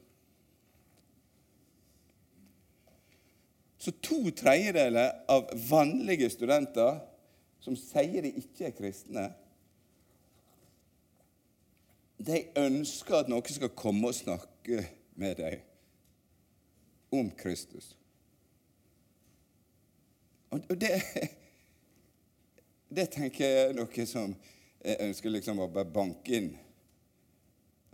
Så 3.79 3.92
to 4.00 4.31
tredjedeler 4.37 5.24
av 5.29 5.50
vanlige 5.68 6.31
studenter 6.33 7.03
som 7.64 7.77
sier 7.77 8.24
de 8.24 8.33
ikke 8.40 8.68
er 8.68 8.77
kristne, 8.77 9.24
de 12.24 12.40
ønsker 12.57 13.18
at 13.18 13.29
noen 13.29 13.53
skal 13.53 13.72
komme 13.77 14.09
og 14.09 14.16
snakke 14.16 14.87
med 15.20 15.37
dem 15.40 15.61
om 17.12 17.29
Kristus. 17.37 17.92
Og 20.55 20.77
det, 20.81 20.94
det 22.94 23.09
tenker 23.14 23.44
jeg 23.44 23.70
er 23.70 23.74
noe 23.76 24.07
som 24.07 24.35
jeg 24.85 25.00
ønsker 25.00 25.33
liksom 25.33 25.62
å 25.64 25.70
bare 25.72 25.88
banke 25.88 26.37
inn. 26.37 26.52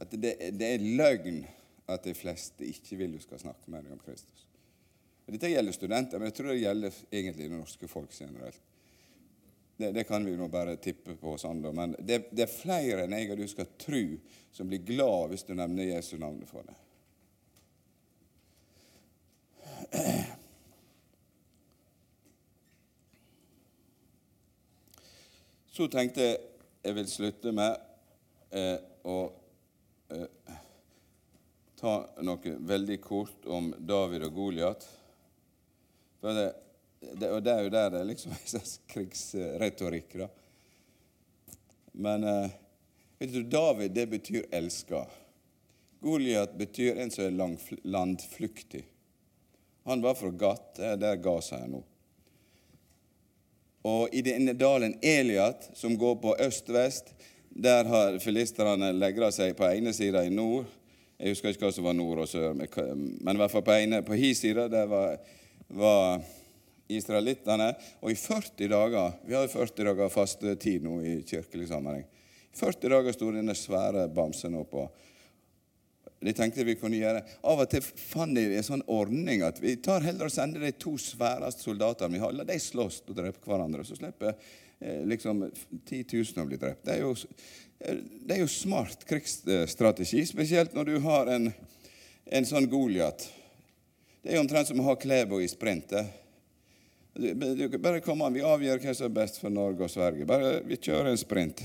At 0.00 0.12
det, 0.16 0.34
det, 0.56 0.66
er 0.66 0.86
løgn 0.98 1.42
at 1.90 2.06
de 2.06 2.14
fleste 2.16 2.66
ikke 2.66 2.98
vil 2.98 3.14
du 3.14 3.20
skal 3.22 3.40
snakke 3.42 3.70
med 3.70 3.84
deg 3.84 3.94
om 3.94 4.02
Kristus. 4.02 4.46
Dette 5.30 5.50
gjelder 5.52 5.76
studenter, 5.76 6.18
men 6.18 6.30
jeg 6.30 6.36
tror 6.40 6.50
det 6.50 6.58
gjelder 6.58 6.96
egentlig 7.12 7.46
det 7.46 7.58
norske 7.60 7.88
folk 7.90 8.14
generelt. 8.16 8.62
Det, 9.76 9.92
det, 9.94 10.04
kan 10.04 10.24
vi 10.26 10.34
nå 10.36 10.48
bare 10.52 10.76
tippe 10.82 11.14
på. 11.16 11.36
sånn 11.38 11.62
da. 11.62 11.70
Men 11.72 11.94
det, 11.98 12.24
det, 12.32 12.44
er 12.44 12.52
flere 12.52 13.04
enn 13.06 13.14
jeg 13.16 13.30
og 13.32 13.38
du 13.40 13.46
skal 13.48 13.70
tro, 13.80 14.02
som 14.52 14.68
blir 14.68 14.82
glad 14.84 15.30
hvis 15.30 15.46
du 15.46 15.54
nevner 15.54 15.92
Jesu 15.92 16.16
navn 16.20 16.42
for 16.50 16.66
det. 16.66 16.76
Så 25.70 25.86
tenkte 25.86 26.24
jeg 26.24 26.38
jeg 26.82 26.96
vil 26.96 27.08
slutte 27.10 27.52
med 27.52 27.76
eh, 28.56 28.78
å 29.04 29.18
eh, 30.10 30.54
ta 31.76 31.92
noe 32.24 32.54
veldig 32.70 32.96
kort 33.04 33.44
om 33.52 33.68
David 33.78 34.24
og 34.26 34.32
Goliat. 34.38 34.86
Det, 36.20 36.46
det, 37.00 37.28
og 37.28 37.42
det 37.44 37.52
er 37.52 37.66
jo 37.66 37.74
der 37.74 37.92
det 37.92 38.00
er 38.02 38.08
liksom 38.08 38.32
en 38.32 38.64
krigsretorikk. 38.94 40.16
da. 40.22 40.30
Men 42.00 42.24
eh, 42.24 42.56
vet 43.20 43.36
du, 43.36 43.42
David, 43.44 43.92
det 43.92 44.06
betyr 44.16 44.48
'elska'. 44.48 45.04
Goliat 46.00 46.56
betyr 46.56 46.96
en 46.96 47.10
som 47.12 47.26
er 47.28 47.76
landflyktig. 47.84 48.86
Han 49.84 50.00
var 50.00 50.16
fra 50.16 50.30
Gat, 50.32 50.76
der 50.76 51.16
Gaza 51.20 51.60
er 51.60 51.68
nå. 51.68 51.82
Og 53.86 54.12
i 54.12 54.22
denne 54.24 54.52
dalen 54.58 54.98
Eliat, 55.02 55.70
som 55.74 55.96
går 55.98 56.18
på 56.20 56.34
øst-vest, 56.40 57.14
der 57.50 57.84
har 57.88 58.18
filisterne 58.22 58.92
legra 58.92 59.30
seg 59.34 59.56
på 59.58 59.68
ene 59.70 59.92
sida 59.96 60.22
i 60.24 60.32
nord. 60.32 60.68
Jeg 61.20 61.34
husker 61.34 61.52
ikke 61.52 61.66
hva 61.66 61.72
som 61.74 61.88
var 61.88 61.96
nord 61.96 62.22
og 62.22 62.28
sør, 62.30 62.54
men 62.56 63.34
i 63.34 63.40
hvert 63.40 63.52
fall 63.52 63.64
på, 63.64 63.74
ene, 63.76 64.02
på 64.04 64.16
hi 64.16 64.30
sida 64.36 64.68
der 64.72 64.86
var, 64.88 65.16
var 65.68 66.22
israelittene. 66.88 67.72
Og 68.00 68.12
i 68.12 68.18
40 68.18 68.70
dager 68.70 69.18
Vi 69.26 69.36
har 69.36 69.48
40 69.48 69.90
dager 69.90 70.12
fastetid 70.12 70.84
nå 70.84 71.00
i 71.04 71.20
kirkelig 71.26 71.68
sammenheng. 71.72 72.06
I 72.50 72.56
40 72.56 72.94
dager 72.94 73.16
sto 73.16 73.30
denne 73.34 73.56
svære 73.56 74.08
bamsen 74.14 74.56
oppå. 74.60 74.86
De 76.20 76.32
tenkte 76.36 76.66
vi 76.68 76.76
kunne 76.76 76.98
gjøre. 77.00 77.22
Av 77.48 77.62
og 77.62 77.68
til 77.72 77.80
fant 77.80 78.36
de 78.36 78.42
en 78.52 78.66
sånn 78.66 78.82
ordning 78.92 79.40
at 79.46 79.60
vi 79.62 79.78
tar 79.80 80.04
heller 80.04 80.28
og 80.28 80.34
sender 80.34 80.66
de 80.66 80.74
to 80.76 80.92
sværeste 81.00 81.64
soldatene 81.64 82.18
vi 82.18 82.20
har. 82.20 82.34
La 82.36 82.44
de 82.44 82.58
slåss 82.60 83.00
og 83.06 83.16
drepe 83.16 83.40
hverandre. 83.48 83.86
Så 83.88 83.96
slipper 83.96 84.34
eh, 84.34 85.00
liksom 85.08 85.46
10 85.48 86.02
000 86.12 86.44
å 86.44 86.46
bli 86.50 86.60
drept. 86.60 86.84
Det 86.84 86.98
er, 86.98 87.06
jo, 87.06 87.14
eh, 87.80 88.04
det 88.28 88.36
er 88.36 88.42
jo 88.44 88.50
smart 88.52 89.08
krigsstrategi, 89.08 90.26
spesielt 90.28 90.76
når 90.76 90.92
du 90.92 91.00
har 91.08 91.32
en, 91.38 91.48
en 92.28 92.50
sånn 92.52 92.68
Goliat. 92.68 93.24
Det 94.20 94.34
er 94.34 94.36
jo 94.36 94.44
omtrent 94.44 94.68
som 94.68 94.84
å 94.84 94.90
ha 94.90 94.98
Klæbo 95.00 95.40
i 95.40 95.48
sprint. 95.48 95.96
Bare 97.80 98.04
kom 98.04 98.20
an, 98.22 98.36
Vi 98.36 98.44
avgjør 98.44 98.84
hva 98.84 98.92
som 98.92 99.08
er 99.08 99.18
best 99.22 99.40
for 99.40 99.48
Norge 99.48 99.88
og 99.88 99.96
Sverige. 99.96 100.28
Bare 100.28 100.58
Vi 100.68 100.76
kjører 100.76 101.14
en 101.14 101.24
sprint. 101.24 101.64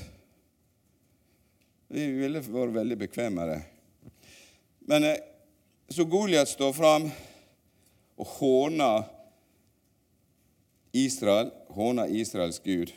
Vi 1.92 2.08
ville 2.24 2.40
vært 2.40 2.80
veldig 2.80 3.04
bekvemme 3.04 3.44
med 3.44 3.52
det. 3.52 3.64
Men 4.88 5.04
eh, 5.04 5.18
så 5.88 6.06
Goliat 6.06 6.50
står 6.50 6.74
fram 6.74 7.08
og 8.16 8.28
håner 8.38 9.04
Israel, 10.92 11.50
håner 11.74 12.14
Israels 12.14 12.60
Gud. 12.60 12.94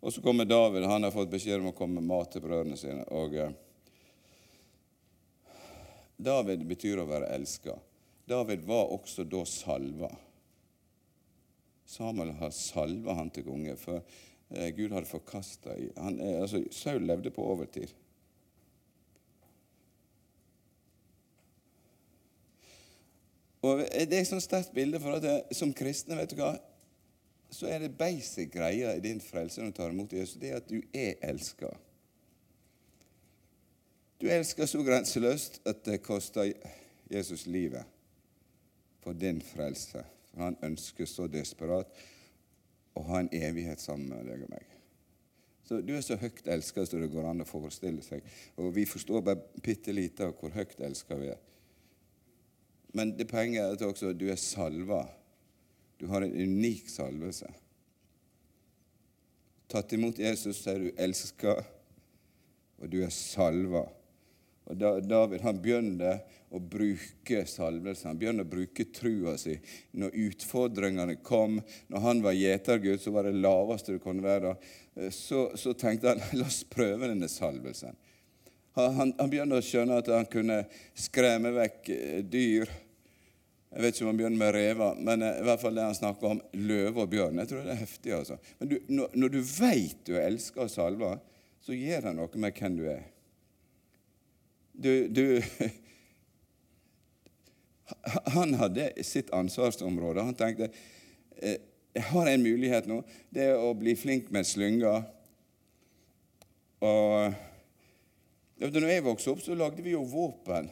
Og 0.00 0.12
så 0.12 0.22
kommer 0.22 0.44
David. 0.44 0.84
Han 0.84 1.06
har 1.06 1.14
fått 1.14 1.30
beskjed 1.30 1.62
om 1.62 1.70
å 1.70 1.76
komme 1.76 2.00
med 2.00 2.10
mat 2.10 2.34
til 2.34 2.42
brødrene 2.42 2.76
sine. 2.76 3.06
Og 3.14 3.38
eh, 3.38 3.54
David 6.18 6.66
betyr 6.66 6.98
å 6.98 7.06
være 7.08 7.30
elska. 7.36 7.78
David 8.26 8.66
var 8.66 8.90
også 8.90 9.22
da 9.24 9.44
salva. 9.46 10.10
Samuel 11.86 12.34
har 12.42 12.50
salva 12.56 13.14
han 13.18 13.30
til 13.30 13.46
konge, 13.46 13.78
for 13.78 14.02
eh, 14.50 14.70
Gud 14.74 14.94
hadde 14.94 15.06
forkasta 15.06 15.78
altså, 16.02 16.64
Saul 16.74 17.06
levde 17.06 17.30
på 17.34 17.46
overtid. 17.54 17.94
Og 23.62 23.78
Det 23.78 24.16
er 24.16 24.20
et 24.20 24.26
sånt 24.26 24.42
sterkt 24.42 24.74
bilde 24.74 25.00
for 25.00 25.18
at 25.18 25.24
jeg, 25.24 25.42
som 25.54 25.74
kristne 25.74 26.18
vet 26.18 26.34
du 26.34 26.40
hva, 26.40 26.56
så 27.52 27.68
er 27.68 27.84
det 27.84 27.96
basic 27.98 28.50
greia 28.50 28.94
i 28.96 29.02
din 29.04 29.20
frelse 29.20 29.60
når 29.60 29.70
du 29.70 29.76
tar 29.76 29.92
imot 29.92 30.12
Jesus, 30.12 30.38
det 30.40 30.50
er 30.50 30.60
at 30.62 30.70
du 30.70 30.80
er 30.96 31.20
elska. 31.22 31.68
Du 34.22 34.28
elsker 34.30 34.66
så 34.66 34.82
grenseløst 34.86 35.60
at 35.66 35.84
det 35.84 36.02
koster 36.02 36.52
Jesus 37.10 37.46
livet 37.46 37.84
for 39.02 39.12
din 39.12 39.42
frelse. 39.42 40.04
For 40.32 40.46
han 40.46 40.56
ønsker 40.62 41.06
så 41.06 41.26
desperat 41.28 41.90
å 42.96 43.02
ha 43.08 43.20
en 43.20 43.32
evighet 43.34 43.80
sammen 43.82 44.08
med 44.12 44.30
deg 44.30 44.46
og 44.46 44.52
meg. 44.54 44.68
Så 45.68 45.80
Du 45.80 45.94
er 45.94 46.02
så 46.04 46.16
høyt 46.16 46.46
elska 46.46 46.86
som 46.86 47.00
det 47.00 47.10
går 47.12 47.28
an 47.28 47.44
å 47.44 47.48
forestille 47.48 48.02
seg. 48.02 48.24
Og 48.56 48.74
vi 48.74 48.86
forstår 48.86 49.20
bare 49.20 49.62
bitte 49.62 49.92
lite 49.92 50.26
av 50.26 50.34
hvor 50.40 50.54
høyt 50.54 50.80
elska 50.80 51.18
vi 51.20 51.30
er. 51.32 51.40
Men 52.92 53.14
det 53.16 53.28
poenget 53.30 53.64
er 53.64 53.74
at 53.76 53.84
også 53.86 54.12
du 54.16 54.26
er 54.32 54.40
salva. 54.40 55.06
Du 56.00 56.08
har 56.10 56.24
en 56.24 56.34
unik 56.34 56.90
salvelse. 56.90 57.48
Tatt 59.72 59.92
imot 59.96 60.18
Jesus, 60.20 60.58
så 60.60 60.74
er 60.74 60.82
du 60.82 61.00
elska, 61.00 61.56
og 62.82 62.90
du 62.92 62.98
er 63.04 63.12
salva. 63.14 63.86
Og 64.68 64.76
da, 64.78 64.98
David 65.00 65.42
han 65.46 65.60
begynner 65.62 66.20
å 66.52 66.60
bruke 66.60 67.46
salvelsen. 67.48 68.10
Han 68.10 68.20
begynner 68.20 68.44
å 68.44 68.52
bruke 68.52 68.84
trua 68.92 69.34
si. 69.40 69.56
Når 69.96 70.14
utfordringene 70.26 71.16
kom, 71.24 71.58
når 71.88 72.04
han 72.04 72.22
var 72.24 72.36
gjetergud, 72.36 73.00
så 73.00 73.14
var 73.14 73.26
det 73.26 73.40
laveste 73.40 73.96
du 73.96 74.02
kunne 74.02 74.24
være. 74.26 74.54
Så, 75.14 75.48
så 75.56 75.72
tenkte 75.72 76.12
han 76.12 76.22
la 76.38 76.48
oss 76.50 76.62
prøve 76.68 77.08
denne 77.08 77.30
salvelsen. 77.32 77.96
Han, 78.76 78.94
han, 78.96 79.14
han 79.18 79.32
begynner 79.32 79.60
å 79.60 79.64
skjønne 79.64 79.98
at 80.00 80.08
han 80.12 80.28
kunne 80.32 80.62
skremme 80.96 81.52
vekk 81.56 81.90
eh, 81.92 82.20
dyr. 82.24 82.70
Jeg 83.72 83.80
vet 83.80 83.96
ikke 83.96 84.04
om 84.04 84.10
han 84.10 84.18
begynner 84.20 84.40
med 84.42 84.50
rever, 84.52 84.98
men 85.00 85.22
eh, 85.24 85.38
i 85.40 85.44
hvert 85.46 85.60
fall 85.62 85.78
det 85.78 85.86
han 85.86 85.96
snakker 85.96 86.28
om 86.28 86.40
løve 86.60 87.06
og 87.06 87.12
bjørn. 87.12 87.38
Jeg 87.40 87.48
tror 87.48 87.62
det 87.64 87.72
er 87.72 87.80
heftig. 87.80 88.10
altså. 88.12 88.36
Men 88.58 88.68
du, 88.68 88.74
når, 88.92 89.14
når, 89.16 89.32
du 89.32 89.40
veit 89.48 90.02
du 90.08 90.12
elsker 90.20 90.68
salva, 90.68 91.14
så 91.62 91.76
gjør 91.76 92.08
det 92.08 92.14
noe 92.18 92.42
med 92.44 92.58
hvem 92.58 92.76
du 92.76 92.84
er. 92.92 93.06
Du, 94.72 94.92
du 95.08 95.24
Han 98.36 98.54
hadde 98.60 98.90
sitt 99.04 99.32
ansvarsområde. 99.36 100.24
Han 100.24 100.36
tenkte 100.36 100.68
eh, 101.40 101.58
jeg 101.92 102.08
har 102.08 102.28
en 102.28 102.44
mulighet 102.44 102.86
nå. 102.88 103.02
Det 103.32 103.50
er 103.52 103.58
å 103.60 103.72
bli 103.76 103.92
flink 104.00 104.30
med 104.32 104.48
slynger. 104.48 105.02
Og 106.82 108.62
da 108.62 108.88
jeg 108.88 109.04
vokste 109.04 109.32
opp, 109.32 109.42
så 109.44 109.56
lagde 109.56 109.84
vi 109.84 109.92
jo 109.92 110.00
våpen. 110.08 110.70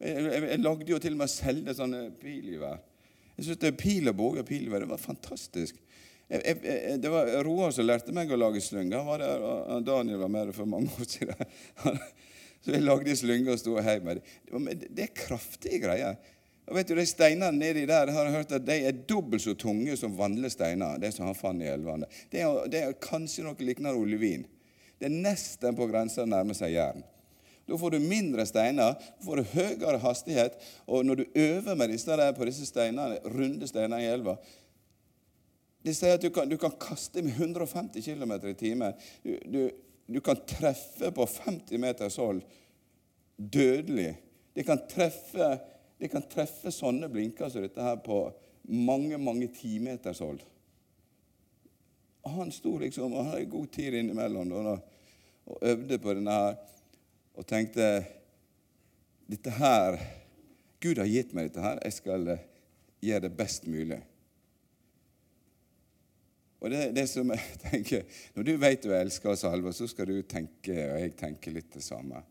Jeg, 0.00 0.60
lagde 0.60 0.90
jo 0.90 0.98
til 1.00 1.16
og 1.16 1.22
med 1.22 1.32
selv 1.32 1.72
sånne 1.76 2.02
pilgevær. 2.20 2.82
Jeg 3.36 3.48
syntes 3.48 3.76
pil 3.80 4.08
og 4.10 4.16
båge 4.16 4.42
og 4.42 4.48
pilgevær 4.48 4.84
det 4.84 4.90
var 4.90 5.00
fantastisk. 5.00 5.78
Jeg, 6.28 6.56
jeg, 6.64 6.96
det 7.00 7.10
var 7.12 7.30
Roar 7.46 7.72
som 7.72 7.86
lærte 7.86 8.14
meg 8.14 8.32
å 8.32 8.38
lage 8.38 8.60
slynger. 8.64 8.98
Han 8.98 9.08
var 9.08 9.22
der, 9.22 9.44
og 9.46 9.84
Daniel 9.86 10.24
var 10.24 10.32
med 10.32 10.52
for 10.56 10.68
mange 10.68 10.90
år 10.96 11.08
siden. 11.08 11.52
Så 12.64 12.74
jeg 12.74 12.82
lagde 12.82 13.14
slynger 13.14 13.54
og 13.54 13.60
sto 13.62 13.76
heiv 13.78 14.06
med 14.06 14.18
dem. 14.50 14.70
Det 14.90 15.04
er 15.06 15.14
kraftige 15.14 15.84
greier. 15.84 16.16
Og 16.66 16.74
vet 16.74 16.88
du, 16.90 16.96
De 16.98 17.06
steinene 17.06 17.54
nedi 17.54 17.84
der 17.86 18.10
har 18.10 18.26
jeg 18.26 18.34
hørt 18.40 18.54
at 18.56 18.64
de 18.66 18.78
er 18.88 19.02
dobbelt 19.06 19.44
så 19.44 19.54
tunge 19.54 19.94
som 19.96 20.16
vanlige 20.18 20.56
steiner. 20.56 20.98
det 20.98 21.12
som 21.14 21.28
han 21.28 21.38
fant 21.38 21.62
i 21.62 21.70
elvene. 21.70 22.08
Det 22.32 22.42
er, 22.42 22.64
det 22.66 22.80
er 22.82 22.96
kanskje 22.98 23.46
noe 23.46 23.54
lignende 23.62 23.94
olivin. 23.94 24.42
Det 24.98 25.06
er 25.06 25.14
nesten 25.14 25.76
på 25.78 25.86
grensa 25.86 26.24
å 26.24 26.30
nærme 26.30 26.56
seg 26.58 26.74
jern. 26.74 27.04
Da 27.66 27.78
får 27.78 27.90
du 27.90 27.98
mindre 27.98 28.46
steiner, 28.46 28.94
du 29.18 29.24
får 29.26 29.40
du 29.40 29.54
høyere 29.56 29.98
hastighet. 30.02 30.54
Og 30.86 31.06
når 31.06 31.22
du 31.22 31.24
øver 31.34 31.74
med 31.74 31.90
disse 31.90 32.18
der 32.18 32.34
på 32.36 32.46
disse 32.46 32.66
steinene, 32.68 33.18
runde 33.24 33.66
steinene 33.66 34.04
i 34.04 34.12
elva 34.12 34.36
De 35.86 35.94
sier 35.94 36.16
at 36.16 36.22
du 36.22 36.30
kan, 36.34 36.48
du 36.50 36.56
kan 36.58 36.72
kaste 36.82 37.22
med 37.22 37.36
150 37.38 38.02
km 38.02 38.32
i 38.50 38.54
timen. 38.58 38.94
Du, 39.22 39.36
du, 39.46 39.60
du 40.06 40.20
kan 40.20 40.38
treffe 40.46 41.12
på 41.14 41.26
50 41.26 41.78
meters 41.78 42.16
hold 42.18 42.42
dødelig. 43.36 44.16
De 44.54 44.64
kan 44.66 44.80
treffe, 44.90 45.58
de 45.98 46.08
kan 46.10 46.24
treffe 46.30 46.72
sånne 46.74 47.10
blinker 47.12 47.50
som 47.52 47.62
dette 47.62 47.82
her 47.82 47.98
på 48.02 48.24
mange, 48.66 49.18
mange 49.18 49.46
timeters 49.54 50.22
hold. 50.24 50.40
Han 52.26 52.50
sto 52.50 52.74
liksom 52.78 53.14
og 53.14 53.28
hadde 53.30 53.50
god 53.50 53.68
tid 53.74 53.94
innimellom 53.94 54.50
da, 54.50 54.78
og 55.46 55.60
øvde 55.62 55.98
på 56.02 56.14
denne 56.18 56.34
her 56.34 56.56
og 57.36 57.46
tenkte 57.48 57.88
dette 59.28 59.52
her 59.58 59.98
Gud 60.82 61.00
har 61.00 61.08
gitt 61.08 61.32
meg 61.34 61.48
dette 61.48 61.62
her. 61.64 61.80
Jeg 61.82 61.96
skal 61.96 62.28
gjøre 63.02 63.24
det 63.26 63.32
best 63.38 63.64
mulig. 63.70 63.98
Og 66.60 66.72
det, 66.72 66.82
det 66.96 67.06
som 67.10 67.30
jeg 67.32 67.58
tenker, 67.66 68.22
Når 68.34 68.46
du 68.46 68.54
vet 68.60 68.84
du 68.84 68.94
elsker 68.94 69.32
oss 69.32 69.44
salver, 69.44 69.74
så 69.76 69.88
skal 69.90 70.10
du 70.10 70.20
tenke, 70.22 70.74
og 70.74 71.00
jeg 71.00 71.16
tenker 71.18 71.54
litt 71.54 71.72
det 71.74 71.84
samme. 71.84 72.22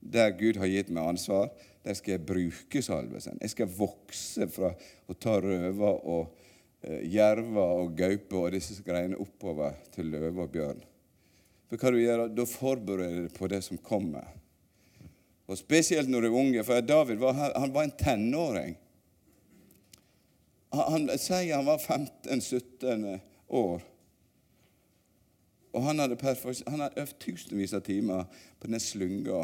Der 0.00 0.34
Gud 0.36 0.58
har 0.60 0.68
gitt 0.68 0.90
meg 0.92 1.14
ansvar, 1.14 1.52
der 1.84 1.96
skal 1.96 2.16
jeg 2.16 2.26
bruke 2.28 2.82
salvelsen. 2.84 3.40
Jeg 3.40 3.52
skal 3.52 3.72
vokse 3.72 4.48
fra 4.52 4.72
å 5.08 5.16
ta 5.16 5.38
røver 5.40 6.00
og 6.04 6.34
uh, 6.84 7.00
jerver 7.08 7.78
og 7.84 7.94
gaupe 7.96 8.40
og 8.40 8.52
disse 8.56 8.76
greiene 8.84 9.20
oppover 9.20 9.78
til 9.94 10.12
løve 10.12 10.44
og 10.44 10.52
bjørn. 10.52 10.84
For 11.74 11.82
hva 11.82 11.90
du 11.90 11.98
gjør, 11.98 12.28
Da 12.30 12.46
forbereder 12.46 13.16
du 13.16 13.22
deg 13.26 13.34
på 13.34 13.48
det 13.50 13.62
som 13.66 13.78
kommer. 13.82 14.28
Og 15.50 15.58
Spesielt 15.58 16.08
når 16.08 16.22
du 16.22 16.28
er 16.28 16.36
unge. 16.38 16.62
For 16.64 16.80
David 16.80 17.18
var, 17.18 17.34
han 17.34 17.72
var 17.74 17.82
en 17.82 17.96
tenåring. 17.98 18.76
Han, 20.70 21.08
han 21.08 21.18
sier 21.18 21.56
han 21.56 21.66
var 21.66 21.82
15-17 21.82 23.18
år. 23.48 23.82
Og 25.74 25.82
han 25.82 25.98
hadde, 25.98 26.16
han 26.66 26.80
hadde 26.80 27.02
øvd 27.02 27.18
tusenvis 27.18 27.74
av 27.74 27.82
timer 27.82 28.24
på 28.30 28.68
denne 28.68 28.80
slynga. 28.80 29.42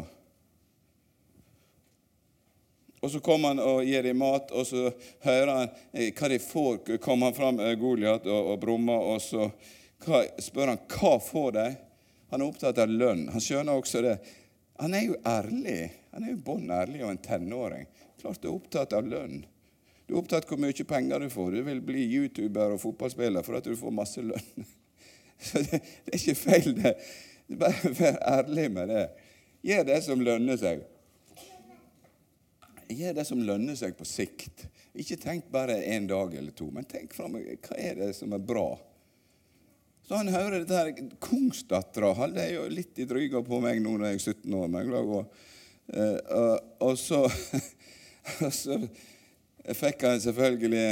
Og 3.01 3.11
så 3.11 3.19
kommer 3.19 3.51
han 3.51 3.59
og 3.59 3.83
gir 3.83 4.05
dem 4.05 4.21
mat, 4.21 4.51
og 4.55 4.63
så 4.69 4.87
hører 5.25 5.51
han 5.51 5.69
eh, 5.91 6.13
hva 6.15 6.31
de 6.31 6.39
får. 6.39 6.97
kommer 7.03 7.27
han 7.27 7.35
fram, 7.35 7.59
eh, 7.59 7.75
Goliat, 7.75 8.27
og, 8.29 8.53
og 8.53 8.59
brummer, 8.61 9.07
og 9.11 9.19
så 9.19 9.49
hva, 10.05 10.23
spør 10.39 10.71
han 10.71 10.83
hva 10.95 11.15
får 11.19 11.55
de? 11.57 11.69
Han 12.31 12.41
er 12.41 12.47
opptatt 12.47 12.79
av 12.79 12.91
lønn. 12.91 13.25
Han 13.33 13.43
skjønner 13.43 13.75
også 13.75 14.01
det. 14.05 14.17
Han 14.79 14.93
er 14.95 15.07
jo 15.09 15.17
ærlig. 15.27 15.79
Han 16.15 16.25
er 16.25 16.33
jo 16.33 16.43
bånn 16.45 16.69
ærlig 16.71 17.03
og 17.03 17.11
en 17.11 17.23
tenåring. 17.25 17.89
Klart 18.21 18.39
du 18.41 18.47
er 18.47 18.53
opptatt 18.53 18.95
av 18.95 19.07
lønn. 19.07 19.41
Du 20.07 20.13
er 20.15 20.21
opptatt 20.21 20.47
av 20.47 20.53
hvor 20.53 20.61
mye 20.63 20.85
penger 20.87 21.25
du 21.25 21.27
får. 21.33 21.51
Du 21.51 21.65
vil 21.67 21.81
bli 21.83 22.05
YouTuber 22.07 22.77
og 22.77 22.81
fotballspiller 22.83 23.43
for 23.45 23.59
at 23.59 23.67
du 23.67 23.75
får 23.77 23.93
masse 23.95 24.23
lønn. 24.23 24.69
Så 25.41 25.59
det, 25.65 25.81
det 26.05 26.15
er 26.15 26.17
ikke 26.21 26.37
feil, 26.39 26.71
det. 26.77 26.95
Bare 27.59 27.91
vær 27.99 28.19
ærlig 28.31 28.67
med 28.71 28.91
det. 28.93 29.05
Gjør 29.67 29.85
det 29.91 29.99
som 30.05 30.23
lønner 30.23 30.59
seg. 30.61 30.85
Gjør 32.91 33.17
det 33.19 33.25
som 33.27 33.43
lønner 33.43 33.75
seg 33.79 33.97
på 33.97 34.07
sikt. 34.07 34.65
Ikke 34.99 35.19
tenk 35.19 35.51
bare 35.51 35.81
en 35.93 36.07
dag 36.07 36.33
eller 36.35 36.55
to, 36.55 36.69
men 36.71 36.87
tenk 36.87 37.13
fram 37.15 37.35
Hva 37.39 37.75
er 37.79 37.99
det 37.99 38.13
som 38.17 38.33
er 38.35 38.43
bra? 38.43 38.69
Så 40.07 40.17
han 40.19 40.31
hører 40.33 40.59
dette 40.59 40.79
her 40.79 41.15
Kongsdattera 41.23 42.11
hadde 42.17 42.47
jo 42.51 42.65
litt 42.71 42.99
i 42.99 43.07
dryga 43.07 43.43
på 43.45 43.61
meg 43.63 43.79
nå 43.83 43.95
når 43.95 44.11
jeg 44.11 44.19
er 44.19 44.25
17 44.33 44.59
år. 44.59 44.67
Men 44.67 44.91
jeg 44.91 45.07
og, 45.17 45.39
uh, 45.95 46.57
og 46.87 46.97
så, 46.99 47.23
og 48.45 48.53
så 48.55 48.79
fikk 49.77 50.07
han 50.09 50.23
selvfølgelig 50.23 50.85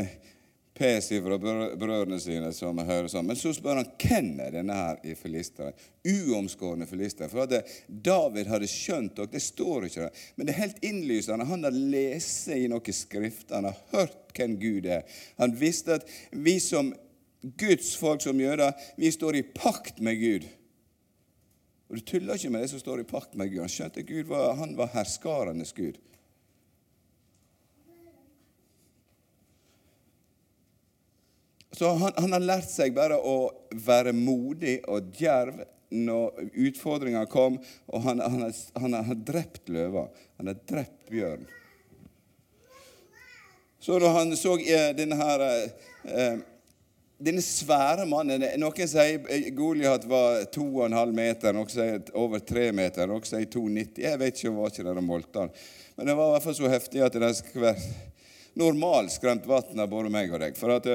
pes 0.80 1.10
fra 1.10 1.38
brødrene 1.76 2.19
sine, 2.24 2.54
som 2.56 2.78
hører 2.80 3.10
sånn. 3.12 3.28
Men 3.28 3.38
så 3.39 3.52
spør 3.56 3.82
han 3.82 3.89
hvem 4.00 4.30
er 4.45 4.54
denne 4.56 4.78
her 4.78 5.02
i 5.04 5.15
filisteren. 5.19 5.76
Uomskårne 6.08 6.88
filister. 6.88 7.28
For 7.32 7.43
at 7.43 7.67
David 7.88 8.48
hadde 8.48 8.69
skjønt 8.72 9.19
det, 9.19 9.28
det 9.34 9.43
står 9.43 9.89
ikke 9.89 10.06
der. 10.06 10.24
Men 10.38 10.48
det 10.48 10.56
er 10.56 10.62
helt 10.62 10.88
innlysende. 10.88 11.50
Han 11.50 11.67
har 11.67 11.76
lest 11.76 12.48
i 12.56 12.69
noen 12.72 12.95
skrifter, 12.95 13.60
han 13.60 13.67
har 13.67 13.84
hørt 13.91 14.32
hvem 14.38 14.56
Gud 14.62 14.88
er. 14.88 15.04
Han 15.41 15.56
visste 15.60 16.00
at 16.00 16.08
vi 16.32 16.56
som 16.63 16.93
Guds 17.41 17.93
folk 17.95 18.21
som 18.21 18.39
jøder, 18.39 18.73
vi 18.97 19.12
står 19.12 19.39
i 19.39 19.43
pakt 19.43 20.02
med 20.04 20.19
Gud. 20.19 20.47
Og 21.89 21.95
Du 21.97 22.02
tuller 22.06 22.36
ikke 22.36 22.52
med 22.54 22.62
det 22.62 22.69
som 22.73 22.82
står 22.82 23.02
i 23.02 23.08
pakt 23.08 23.36
med 23.39 23.49
Gud. 23.49 23.63
Han 23.63 23.71
skjønte 23.71 24.04
Gud 24.04 24.28
var, 24.30 24.54
han 24.60 24.75
var 24.78 24.91
herskarenes 24.93 25.73
Gud. 25.73 25.97
Så 31.71 31.93
han, 31.95 32.12
han, 32.17 32.34
har 32.36 32.43
lært 32.43 32.67
seg 32.67 32.91
bare 32.91 33.15
å 33.15 33.54
være 33.71 34.12
modig 34.12 34.82
og 34.91 35.13
djerv 35.15 35.62
når 35.95 36.49
utfordringa 36.67 37.23
kom. 37.32 37.56
Og 37.88 38.04
han, 38.04 38.19
han, 38.19 38.41
har, 38.43 38.58
han 38.84 38.97
har 38.99 39.21
drept 39.25 39.71
løva. 39.71 40.10
Han 40.41 40.52
har 40.52 40.60
drept 40.67 41.08
bjørn. 41.10 41.47
Så 43.80 43.95
når 43.95 44.17
han 44.17 44.36
så 44.36 44.58
eh, 44.60 44.89
denne 44.97 45.15
her 45.15 45.45
eh, 45.47 46.41
denne 47.20 47.42
svære 47.44 48.06
mannen 48.08 48.46
Noen 48.62 48.88
sier 48.88 49.26
eh, 49.28 49.50
Goliat 49.56 50.06
var 50.08 50.46
2,5 50.56 51.12
meter, 51.16 51.56
noen 51.56 51.72
sier 51.72 52.00
over 52.18 52.40
3 52.40 52.70
meter, 52.76 53.10
noen 53.12 53.26
sier 53.28 53.44
2,90. 53.44 54.00
Jeg 54.06 54.22
vet 54.22 54.40
ikke, 54.40 54.54
var 54.56 54.72
ikke 54.72 54.86
der 54.88 55.00
de 55.00 55.04
målte 55.04 55.44
han. 55.44 55.52
Men 55.98 56.08
det 56.08 56.16
var 56.16 56.30
i 56.30 56.38
hvert 56.38 56.48
fall 56.48 56.58
så 56.62 56.72
heftig 56.72 57.04
at 57.04 57.20
det 57.20 57.34
skulle 57.42 57.74
være 57.74 57.92
normalt 58.60 59.12
skremt 59.14 59.48
vann 59.48 59.84
av 59.84 59.92
både 59.92 60.12
meg 60.14 60.32
og 60.32 60.40
deg. 60.46 60.56
For 60.60 60.72
at 60.78 60.88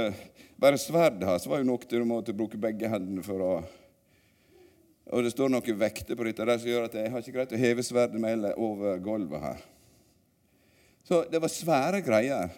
bare 0.60 0.80
sverdet 0.80 1.28
hans 1.28 1.46
var 1.50 1.60
jo 1.60 1.68
nok 1.68 1.84
til 1.88 2.00
du 2.00 2.08
måtte 2.08 2.36
bruke 2.36 2.60
begge 2.60 2.88
hendene 2.88 3.24
for 3.24 3.44
å 3.44 3.54
Og 5.14 5.20
det 5.22 5.34
står 5.34 5.50
noen 5.52 5.76
vekter 5.78 6.16
på 6.16 6.24
dette 6.24 6.44
der 6.48 6.58
som 6.58 6.68
gjør 6.70 6.86
at 6.86 6.94
jeg 6.96 7.10
har 7.12 7.20
ikke 7.20 7.34
greit 7.36 7.52
å 7.52 7.60
heve 7.60 7.82
sverdet 7.84 8.20
meg 8.20 8.46
over 8.56 8.96
gulvet 9.04 9.42
her. 9.42 9.58
Så 11.04 11.26
det 11.28 11.42
var 11.44 11.52
svære 11.52 12.00
greier. 12.00 12.54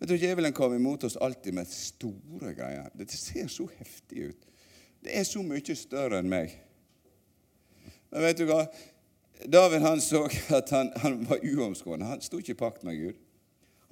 Vet 0.00 0.08
du, 0.08 0.16
Djevelen 0.16 0.52
kommer 0.56 0.76
imot 0.76 1.04
oss 1.04 1.16
alltid 1.16 1.54
med 1.54 1.68
store 1.68 2.54
greier. 2.56 2.88
Det 2.96 3.10
ser 3.12 3.50
så 3.52 3.66
heftig 3.76 4.30
ut. 4.30 4.46
Det 5.04 5.12
er 5.18 5.26
så 5.28 5.42
mye 5.44 5.76
større 5.76 6.20
enn 6.20 6.30
meg. 6.32 6.54
Men 8.08 8.24
vet 8.24 8.40
du 8.40 8.46
hva? 8.48 8.62
David 9.44 9.84
han 9.84 10.00
så 10.00 10.22
at 10.56 10.72
han, 10.72 10.92
han 11.04 11.20
var 11.28 11.44
uomskåren. 11.44 12.06
Han 12.08 12.24
sto 12.24 12.40
ikke 12.40 12.56
i 12.56 12.62
pakt 12.62 12.86
med 12.88 12.96
Gud. 12.96 13.20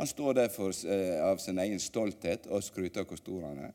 Han 0.01 0.09
står 0.09 0.33
der 0.33 0.49
for, 0.49 0.73
eh, 0.89 1.19
av 1.25 1.39
sin 1.45 1.59
egen 1.59 1.81
stolthet 1.81 2.47
og 2.47 2.65
skryter 2.65 3.05
hvor 3.05 3.21
stor 3.21 3.47
han 3.51 3.59
er. 3.69 3.73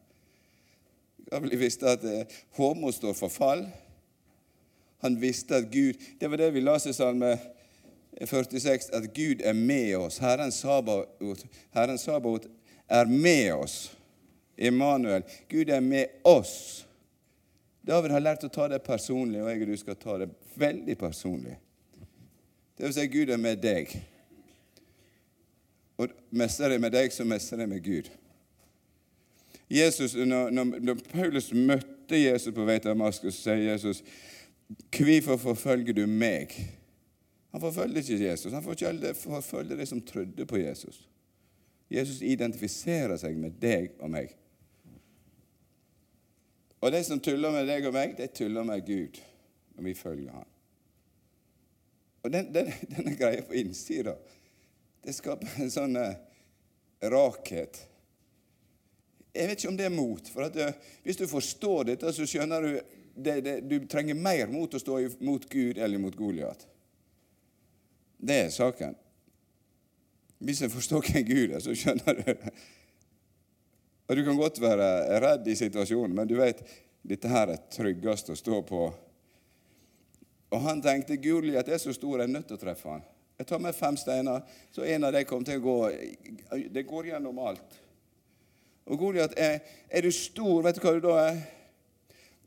Jeg 1.32 1.60
visste 1.60 1.90
at 1.90 2.04
eh, 2.04 2.38
Håmo 2.58 2.92
står 2.92 3.14
for 3.14 3.30
fall. 3.30 3.68
Han 5.04 5.22
visste 5.22 5.56
at 5.56 5.72
Gud 5.72 6.00
Det 6.20 6.30
var 6.32 6.38
det 6.40 6.54
vi 6.54 6.62
leste 6.64 6.90
i 6.90 6.96
Salme 6.96 7.36
46, 8.22 8.90
at 8.94 9.14
Gud 9.14 9.42
er 9.44 9.54
med 9.54 9.96
oss. 9.96 10.18
Herren 10.18 10.52
Sabaot, 10.52 11.46
Herren 11.74 11.98
Sabaot 11.98 12.48
er 12.90 13.06
med 13.06 13.52
oss. 13.54 13.98
Emanuel. 14.58 15.24
Gud 15.50 15.70
er 15.70 15.80
med 15.80 16.06
oss. 16.24 16.88
David 17.88 18.12
har 18.12 18.24
lært 18.24 18.46
å 18.46 18.52
ta 18.54 18.68
det 18.72 18.84
personlig, 18.86 19.42
og 19.44 19.50
jeg 19.52 19.64
og 19.66 19.72
du 19.74 19.78
skal 19.78 20.00
ta 20.00 20.18
det 20.22 20.30
veldig 20.56 20.96
personlig. 20.98 21.58
Det 22.78 22.86
vil 22.86 22.94
si, 22.96 23.08
Gud 23.12 23.32
er 23.34 23.42
med 23.42 23.60
deg. 23.64 23.92
Og 25.98 26.14
mestrer 26.32 26.76
jeg 26.76 26.82
med 26.82 26.94
deg, 26.96 27.12
så 27.14 27.26
mestrer 27.28 27.66
jeg 27.66 27.74
med 27.74 27.84
Gud. 27.84 28.12
Jesus, 29.74 30.16
når, 30.16 30.50
når, 30.80 31.02
Paulus 31.12 31.52
møtte 31.54 32.20
Jesus 32.20 32.54
på 32.54 32.66
vei 32.68 32.78
til 32.80 32.94
Damaskus, 32.94 33.42
sier 33.42 33.72
Jesus, 33.72 34.04
'Hvorfor 34.70 35.38
forfølger 35.38 35.94
du 35.94 36.06
meg?' 36.08 36.83
Han 37.54 37.62
forfølger 37.62 38.02
ikke 38.02 38.24
Jesus. 38.26 38.54
Han 38.54 38.64
forfølger 38.64 39.78
de 39.78 39.86
som 39.86 40.02
trodde 40.02 40.46
på 40.46 40.58
Jesus. 40.58 41.04
Jesus 41.92 42.22
identifiserer 42.26 43.20
seg 43.22 43.38
med 43.38 43.60
deg 43.62 43.94
og 44.02 44.10
meg. 44.10 44.34
Og 46.82 46.92
de 46.92 47.04
som 47.06 47.22
tuller 47.22 47.54
med 47.54 47.70
deg 47.70 47.86
og 47.88 47.94
meg, 47.96 48.18
de 48.18 48.28
tuller 48.28 48.66
med 48.68 48.82
Gud 48.88 49.22
når 49.76 49.86
vi 49.86 49.94
følger 49.94 50.34
ham. 50.34 50.50
Og 52.24 52.34
den, 52.34 52.50
den, 52.56 52.74
denne 52.96 53.16
greia 53.20 53.46
på 53.46 53.56
innsida, 53.62 54.16
det 55.04 55.14
skaper 55.16 55.62
en 55.62 55.72
sånn 55.72 55.96
uh, 56.00 56.16
rakhet. 57.14 57.84
Jeg 59.34 59.50
vet 59.50 59.60
ikke 59.60 59.72
om 59.72 59.80
det 59.80 59.88
er 59.88 59.96
mot. 59.96 60.30
for 60.34 60.48
at, 60.48 60.58
uh, 60.58 60.92
Hvis 61.06 61.20
du 61.20 61.28
forstår 61.28 61.92
dette, 61.92 62.14
så 62.16 62.28
skjønner 62.28 62.66
du 62.66 63.00
det, 63.14 63.60
du 63.70 63.84
trenger 63.86 64.18
mer 64.18 64.50
mot 64.50 64.74
å 64.74 64.82
stå 64.82 65.00
mot 65.22 65.44
Gud 65.50 65.78
eller 65.78 66.02
mot 66.02 66.16
Goliat. 66.18 66.66
Det 68.24 68.38
er 68.46 68.54
saken. 68.56 68.96
Hvis 70.44 70.62
en 70.64 70.72
forstår 70.72 71.04
hvem 71.08 71.26
Gud 71.28 71.56
er, 71.56 71.60
så 71.64 71.76
skjønner 71.76 72.20
du 72.20 72.50
og 74.04 74.18
Du 74.18 74.24
kan 74.24 74.38
godt 74.38 74.60
være 74.62 75.20
redd 75.24 75.48
i 75.48 75.56
situasjonen, 75.56 76.16
men 76.16 76.28
du 76.28 76.36
vet 76.36 76.60
dette 77.08 77.30
her 77.32 77.54
er 77.54 77.62
tryggest 77.72 78.30
å 78.30 78.36
stå 78.36 78.60
på. 78.68 78.82
Og 80.54 80.62
Han 80.62 80.84
tenkte 80.84 81.18
Goliat 81.18 81.72
er 81.72 81.80
så 81.82 81.96
stor, 81.96 82.20
jeg 82.20 82.28
er 82.28 82.34
nødt 82.34 82.50
til 82.52 82.60
å 82.60 82.62
treffe 82.62 82.92
han. 82.92 83.06
Jeg 83.40 83.48
tar 83.50 83.64
med 83.64 83.76
fem 83.76 83.96
steiner, 83.98 84.44
så 84.72 84.86
en 84.86 85.08
av 85.08 85.16
dem 85.16 85.26
kommer 85.26 85.48
til 85.48 85.58
å 85.58 85.64
gå 85.64 85.78
Det 86.76 86.84
går 86.86 87.10
gjennom 87.10 87.40
alt. 87.42 87.80
Og 88.86 89.00
Goliat 89.00 89.34
er 89.40 89.60
Er 89.90 90.02
du 90.02 90.12
stor, 90.12 90.62
vet 90.64 90.78
du 90.78 90.84
hva 90.84 90.94
du 90.94 91.02
da 91.08 91.18
er? 91.24 91.42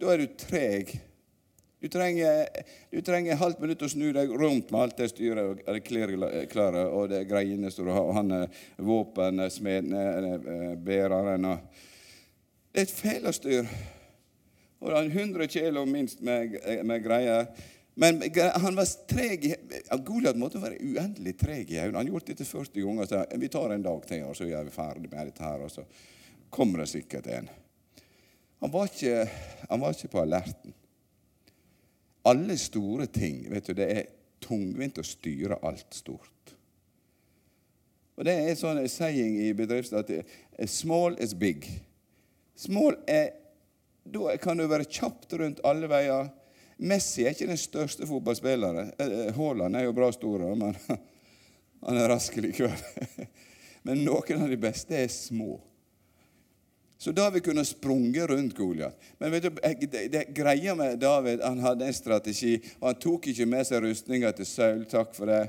Da 0.00 0.12
er 0.12 0.22
du 0.22 0.36
treg. 0.38 0.92
Du 1.86 1.90
trenger, 1.90 2.48
du 2.90 2.98
trenger 3.06 3.36
halvt 3.38 3.60
minutt 3.62 3.82
å 3.86 3.88
snu 3.88 4.08
deg 4.10 4.32
rundt 4.34 4.72
med 4.74 4.80
alt 4.80 4.96
det 4.98 5.06
styret 5.12 5.60
og 5.62 5.76
det 5.76 5.82
klærne 6.50 6.80
og 6.90 7.04
det 7.12 7.20
greiene 7.30 7.68
som 7.70 7.86
du 7.86 7.92
har, 7.94 8.02
og 8.02 8.16
han 8.16 8.32
er 8.34 8.62
våpensmeden, 8.82 9.92
bæreren 10.82 11.46
og 11.46 11.84
Det 12.72 12.80
er 12.82 12.88
et 12.88 12.90
felestyr. 12.90 13.68
Og 14.80 14.90
det 14.90 14.98
er 14.98 15.12
100 15.12 15.46
kilo 15.46 15.84
minst 15.86 16.24
med, 16.26 16.56
med 16.82 17.04
greier. 17.04 17.46
Men 17.94 18.18
han 18.34 18.76
var 18.76 18.90
treg 19.06 19.46
Goliat 20.08 20.36
måtte 20.36 20.58
være 20.64 20.80
uendelig 20.82 21.36
treg 21.38 21.70
i 21.70 21.78
øynene. 21.84 22.00
Han 22.00 22.10
gjorde 22.10 22.32
dette 22.32 22.48
40 22.48 22.82
ganger. 22.88 23.06
Så 23.06 23.22
vi 23.38 23.52
tar 23.54 23.76
en 23.76 23.86
dag 23.86 24.02
til, 24.10 24.24
og 24.26 24.34
så 24.34 24.48
er 24.50 24.66
vi 24.66 24.74
ferdig 24.74 25.06
med 25.06 25.30
dette 25.30 25.46
her. 25.46 25.62
Og 25.62 25.70
så 25.70 25.86
kommer 26.50 26.82
det 26.82 26.88
sikkert 26.96 27.30
en. 27.30 27.46
Han 28.58 28.74
var 28.74 28.90
ikke, 28.90 29.30
han 29.70 29.86
var 29.86 29.94
ikke 29.94 30.12
på 30.16 30.24
alerten. 30.24 30.74
Alle 32.26 32.56
store 32.58 33.06
ting 33.06 33.44
vet 33.50 33.68
du, 33.68 33.74
Det 33.74 33.86
er 33.90 34.08
tungvint 34.42 34.98
å 34.98 35.04
styre 35.06 35.58
alt 35.62 35.94
stort. 35.94 36.54
Og 38.16 38.24
Det 38.24 38.32
er 38.32 38.56
sånn 38.56 38.80
saying 38.88 39.36
i 39.44 39.52
bedriften 39.56 40.00
at 40.00 40.70
small 40.70 41.18
is 41.20 41.34
big. 41.34 41.68
Small 42.56 42.96
er 43.06 43.34
Da 44.06 44.36
kan 44.38 44.56
du 44.56 44.68
være 44.70 44.86
kjapt 44.86 45.32
rundt 45.34 45.60
alle 45.66 45.88
veier. 45.90 46.28
Messi 46.78 47.24
er 47.24 47.32
ikke 47.34 47.48
den 47.48 47.58
største 47.58 48.06
fotballspilleren. 48.06 48.92
Eh, 49.00 49.06
eh, 49.06 49.32
Haaland 49.34 49.76
er 49.76 49.86
jo 49.88 49.94
bra 49.96 50.12
stor, 50.12 50.44
men 50.54 50.76
han 51.86 51.98
er 51.98 52.06
rask 52.12 52.36
likevel. 52.38 53.26
Men 53.86 54.00
noen 54.02 54.40
av 54.42 54.50
de 54.50 54.56
beste 54.58 54.96
er 54.98 55.10
små. 55.10 55.60
Så 56.98 57.12
David 57.12 57.44
kunne 57.44 57.64
sprunget 57.64 58.30
rundt 58.30 58.56
Goliat. 58.56 58.96
Men 59.18 59.30
vet 59.30 59.42
du, 59.42 59.50
det, 59.86 60.24
greia 60.34 60.74
med 60.74 60.98
David 60.98 61.42
Han 61.44 61.58
hadde 61.58 61.86
en 61.86 61.94
strategi, 61.94 62.56
og 62.80 62.88
han 62.88 63.00
tok 63.00 63.28
ikke 63.32 63.46
med 63.46 63.66
seg 63.68 63.84
rustninga 63.84 64.32
til 64.32 64.48
Saul. 64.48 64.86
Takk 64.88 65.12
for 65.16 65.28
det. 65.28 65.42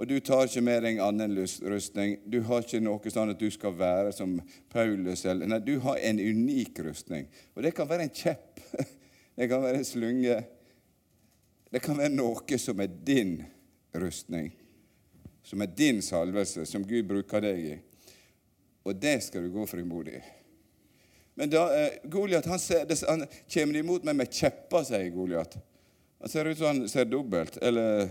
Og 0.00 0.08
du 0.08 0.16
tar 0.24 0.46
ikke 0.48 0.62
med 0.64 0.80
deg 0.80 0.96
en 0.96 1.02
annen 1.10 1.42
rustning. 1.68 2.14
Du 2.24 2.38
har 2.48 2.64
ikke 2.64 2.80
noe 2.80 3.12
sånn 3.12 3.34
at 3.34 3.42
du 3.42 3.50
skal 3.52 3.74
være 3.76 4.14
som 4.16 4.38
Paulus. 4.72 5.26
Eller, 5.28 5.50
nei, 5.50 5.60
du 5.60 5.74
har 5.84 6.00
en 6.00 6.22
unik 6.22 6.80
rustning. 6.86 7.28
Og 7.52 7.66
det 7.66 7.74
kan 7.76 7.88
være 7.90 8.08
en 8.08 8.16
kjepp. 8.22 8.64
Det 9.40 9.46
kan 9.48 9.62
være 9.62 9.78
en 9.80 9.86
slynge. 9.88 10.34
Det 11.72 11.80
kan 11.80 11.96
være 11.96 12.12
noe 12.12 12.58
som 12.60 12.80
er 12.82 12.90
din 13.06 13.38
rustning. 13.96 14.50
Som 15.46 15.62
er 15.64 15.70
din 15.72 16.02
salvelse, 16.04 16.66
som 16.68 16.84
Gud 16.84 17.06
bruker 17.08 17.40
deg 17.46 17.62
i. 17.70 17.78
Og 18.84 18.98
det 19.00 19.14
skal 19.24 19.46
du 19.46 19.54
gå 19.54 19.64
frimodig 19.70 20.18
i. 20.18 20.39
Men 21.40 21.50
da, 21.50 21.62
eh, 21.72 21.92
Goliat 22.04 22.44
han, 22.46 22.58
han 23.08 23.22
kommer 23.48 23.76
imot 23.80 24.04
meg 24.04 24.18
med 24.18 24.28
kjepper, 24.28 24.82
sier 24.84 25.06
Goliat. 25.14 25.54
Han 26.20 26.28
ser 26.28 26.50
ut 26.50 26.58
som 26.58 26.66
han 26.68 26.88
ser 26.92 27.06
dobbelt. 27.08 27.56
Eller 27.64 28.10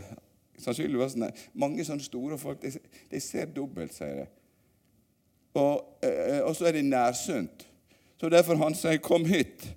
sannsynligvis 0.58 1.14
nei. 1.22 1.30
Mange 1.54 1.86
sånne 1.86 2.02
store 2.02 2.40
folk 2.42 2.58
de, 2.64 2.72
de 3.12 3.22
ser 3.22 3.52
dobbelt, 3.54 3.94
sier 3.94 4.24
de. 4.24 4.26
Og, 5.62 5.86
eh, 6.02 6.42
så 6.58 6.72
er 6.72 6.80
de 6.80 6.84
nærsynt. 6.90 7.68
Så 8.18 8.34
derfor 8.34 8.58
han 8.64 8.74
sier 8.74 8.98
'kom 8.98 9.30
hit'. 9.30 9.76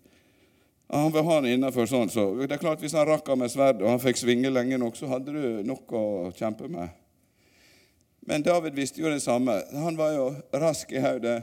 Han 0.88 1.12
vil 1.12 1.22
ha 1.22 1.34
han 1.34 1.46
innafor 1.46 1.86
sånn. 1.86 2.08
Så 2.08 2.46
det 2.46 2.52
er 2.52 2.58
klart 2.58 2.80
Hvis 2.80 2.92
han 2.92 3.06
rakk 3.06 3.28
med 3.36 3.50
sverd 3.50 3.82
og 3.82 3.90
han 3.90 4.00
fikk 4.00 4.16
svinge 4.16 4.50
lenge 4.50 4.78
nok, 4.78 4.96
så 4.96 5.06
hadde 5.12 5.32
du 5.32 5.62
nok 5.62 5.92
å 5.92 6.32
kjempe 6.32 6.68
med. 6.68 6.88
Men 8.26 8.42
David 8.42 8.72
visste 8.72 9.00
jo 9.00 9.10
det 9.10 9.22
samme. 9.22 9.62
Han 9.72 9.96
var 9.96 10.12
jo 10.12 10.34
rask 10.52 10.92
i 10.92 11.00
hodet. 11.00 11.42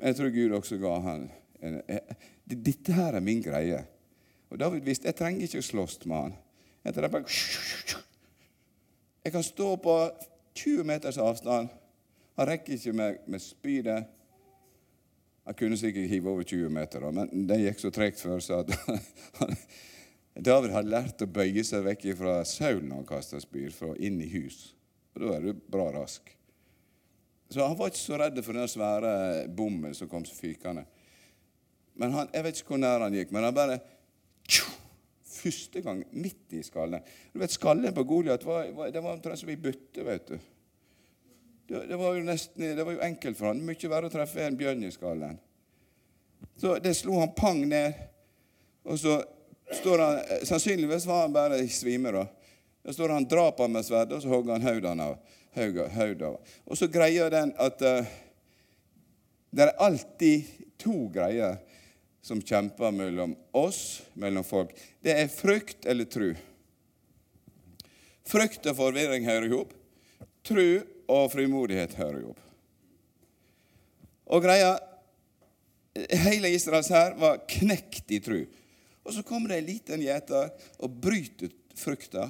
Men 0.00 0.08
jeg 0.08 0.16
tror 0.16 0.30
Gud 0.32 0.52
også 0.56 0.78
ga 0.80 0.94
han 1.04 1.26
Dette 2.48 2.94
her 2.96 3.18
er 3.18 3.20
min 3.20 3.42
greie. 3.44 3.82
Og 4.48 4.58
David 4.58 4.86
visste 4.86 5.10
jeg 5.10 5.18
trenger 5.18 5.44
ikke 5.44 5.60
å 5.60 5.66
slåss 5.66 5.98
med 6.08 6.16
han. 6.16 6.38
Jeg, 6.88 7.10
bare, 7.12 7.20
jeg 9.26 9.34
kan 9.34 9.44
stå 9.44 9.68
på 9.84 9.96
20 10.56 10.88
meters 10.88 11.20
avstand. 11.20 11.68
Han 12.40 12.48
rekker 12.48 12.78
ikke 12.78 12.96
med, 12.96 13.20
med 13.28 13.44
spydet. 13.44 14.08
Han 15.44 15.58
kunne 15.60 15.76
sikkert 15.76 16.08
hive 16.08 16.32
over 16.32 16.48
20 16.48 16.72
meter, 16.72 17.04
men 17.12 17.46
det 17.46 17.60
gikk 17.60 17.84
så 17.84 17.92
tregt 17.92 18.20
før, 18.24 18.40
så 18.40 18.62
David 20.48 20.72
hadde 20.72 20.94
lært 20.96 21.22
å 21.26 21.28
bøye 21.28 21.64
seg 21.66 21.84
vekk 21.84 22.08
fra 22.16 22.40
Saul 22.48 22.80
når 22.86 23.02
han 23.02 23.08
kasta 23.08 23.40
spyd, 23.42 23.72
fra 23.76 23.92
inn 24.00 24.20
i 24.24 24.32
hus. 24.32 24.70
Og 25.12 25.26
Da 25.26 25.36
er 25.36 25.50
du 25.50 25.64
bra 25.68 25.90
rask. 25.92 26.39
Så 27.50 27.66
han 27.66 27.76
var 27.76 27.90
ikke 27.90 27.98
så 27.98 28.18
redd 28.20 28.38
for 28.46 28.54
den 28.54 28.68
svære 28.70 29.12
bommen 29.50 29.94
som 29.94 30.08
kom 30.08 30.24
fykende. 30.24 30.84
Men 31.98 32.14
han, 32.14 32.28
Jeg 32.32 32.44
vet 32.46 32.60
ikke 32.60 32.76
hvor 32.76 32.82
nær 32.84 33.02
han 33.02 33.16
gikk, 33.16 33.32
men 33.34 33.44
han 33.44 33.56
bare 33.56 33.80
tju, 34.46 34.68
Første 35.30 35.80
gang 35.80 36.02
midt 36.10 36.52
i 36.52 36.60
skallen. 36.62 37.02
Du 37.32 37.38
vet, 37.40 37.52
Skallen 37.54 37.94
på 37.96 38.04
Goliat 38.04 38.42
var, 38.44 38.66
var, 38.76 38.90
det 38.92 39.00
var 39.00 39.14
omtrent 39.14 39.40
som 39.40 39.48
ei 39.48 39.56
bytte. 39.56 40.04
vet 40.04 40.26
du. 40.28 40.34
Det, 41.70 41.86
det, 41.88 41.96
var 41.96 42.16
jo 42.18 42.24
nesten, 42.26 42.66
det 42.76 42.84
var 42.84 42.96
jo 42.96 43.04
enkelt 43.06 43.38
for 43.38 43.48
han. 43.48 43.62
Mye 43.64 43.90
verre 43.92 44.10
å 44.10 44.12
treffe 44.12 44.42
en 44.44 44.58
bjørn 44.58 44.84
i 44.84 44.90
skallen. 44.92 45.38
Så 46.60 46.74
det 46.82 46.92
slo 46.98 47.20
han 47.22 47.32
pang 47.38 47.62
ned. 47.70 47.96
Og 48.84 49.00
så 49.00 49.16
står 49.80 50.04
han 50.04 50.44
Sannsynligvis 50.50 51.08
var 51.08 51.24
han 51.24 51.36
bare 51.36 51.62
i 51.62 51.70
svime. 51.72 52.12
da. 52.12 52.26
Da 52.84 52.92
står 52.92 53.16
han 53.16 53.28
drap 53.30 53.62
ham 53.62 53.72
med 53.78 53.86
sverdet, 53.86 54.18
og 54.18 54.22
så 54.22 54.34
hogger 54.34 54.58
han 54.58 54.66
hodet 54.66 54.96
av 55.06 55.16
hodet. 55.54 56.36
Og 56.64 56.78
så 56.78 56.88
greier 56.90 57.30
den 57.32 57.52
at 57.58 57.82
uh, 57.82 58.06
det 59.50 59.66
er 59.66 59.82
alltid 59.82 60.46
to 60.80 61.08
greier 61.12 61.58
som 62.22 62.42
kjemper 62.42 62.92
mellom 62.92 63.34
oss, 63.56 64.02
mellom 64.14 64.44
folk. 64.44 64.74
Det 65.00 65.14
er 65.16 65.32
frykt 65.32 65.88
eller 65.88 66.08
tru. 66.10 66.34
Frykt 68.28 68.68
og 68.70 68.76
forvirring 68.78 69.26
hører 69.26 69.48
i 69.48 69.54
hop. 69.54 69.72
Tru 70.46 70.80
og 71.10 71.32
frimodighet 71.32 71.96
hører 71.98 72.20
i 72.20 72.28
hop. 72.28 72.46
Og 74.30 74.44
greia 74.44 74.76
Hele 75.90 76.52
Israels 76.54 76.86
hær 76.94 77.16
var 77.18 77.40
knekt 77.50 78.12
i 78.14 78.20
tru. 78.22 78.44
Og 79.02 79.14
så 79.16 79.24
kommer 79.26 79.50
det 79.50 79.56
en 79.58 79.66
liten 79.66 80.04
gjeter 80.04 80.52
og 80.78 81.00
bryter 81.02 81.50
frykta 81.74 82.28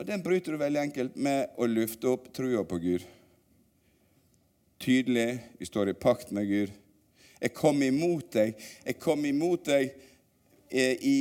og 0.00 0.06
Den 0.06 0.22
bryter 0.24 0.54
du 0.54 0.56
veldig 0.56 0.80
enkelt 0.80 1.16
med 1.20 1.58
å 1.60 1.66
lufte 1.68 2.08
opp 2.08 2.30
trua 2.32 2.62
på 2.64 2.78
Gud. 2.80 3.02
Tydelig. 4.80 5.42
Vi 5.58 5.68
står 5.68 5.90
i 5.92 5.94
pakt 5.94 6.30
med 6.32 6.48
Gud. 6.48 6.70
Jeg 7.36 7.52
kom 7.52 7.82
imot 7.84 8.30
deg. 8.32 8.54
Jeg 8.86 8.96
kom 8.96 9.26
imot 9.28 9.68
deg 9.68 9.90
eh, 10.72 10.96
i, 11.04 11.18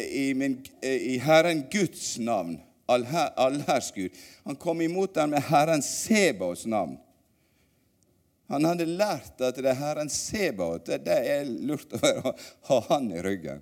i, 0.00 0.24
min, 0.32 0.56
eh, 0.80 1.04
i 1.12 1.18
Herren 1.20 1.66
Guds 1.68 2.16
navn, 2.16 2.56
allherrsgud. 2.88 4.16
Han 4.48 4.56
kom 4.56 4.80
imot 4.80 5.12
dem 5.20 5.36
med 5.36 5.44
Herren 5.52 5.84
Sebaos 5.84 6.64
navn. 6.64 6.96
Han 8.48 8.72
hadde 8.72 8.88
lært 8.88 9.36
at 9.44 9.60
det 9.60 9.68
er 9.68 9.80
Herren 9.84 10.08
Sebaot 10.12 10.88
det 10.88 11.20
er 11.36 11.44
lurt 11.44 11.92
å 12.00 12.36
ha 12.72 12.82
han 12.88 13.12
i 13.12 13.20
ryggen. 13.20 13.60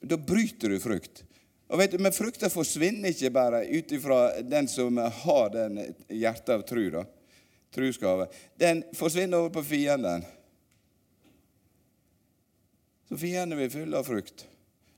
Da 0.00 0.16
bryter 0.16 0.72
du 0.72 0.80
frukt. 0.80 1.27
Og 1.68 1.78
vet 1.78 1.92
du, 1.92 1.98
Men 2.00 2.14
frukta 2.16 2.48
forsvinner 2.50 3.12
ikke 3.12 3.30
bare 3.34 3.64
ut 3.68 3.92
ifra 3.92 4.40
den 4.42 4.68
som 4.68 4.96
har 4.96 5.50
den 5.52 5.80
hjertet 6.08 6.54
av 6.54 6.64
tru. 6.68 6.90
da. 6.90 7.04
Truskave. 7.74 8.28
Den 8.56 8.82
forsvinner 8.96 9.38
over 9.38 9.50
på 9.50 9.62
fienden. 9.62 10.24
Så 13.08 13.16
fienden 13.16 13.58
blir 13.58 13.70
full 13.70 13.94
av 13.94 14.04
frukt. 14.04 14.46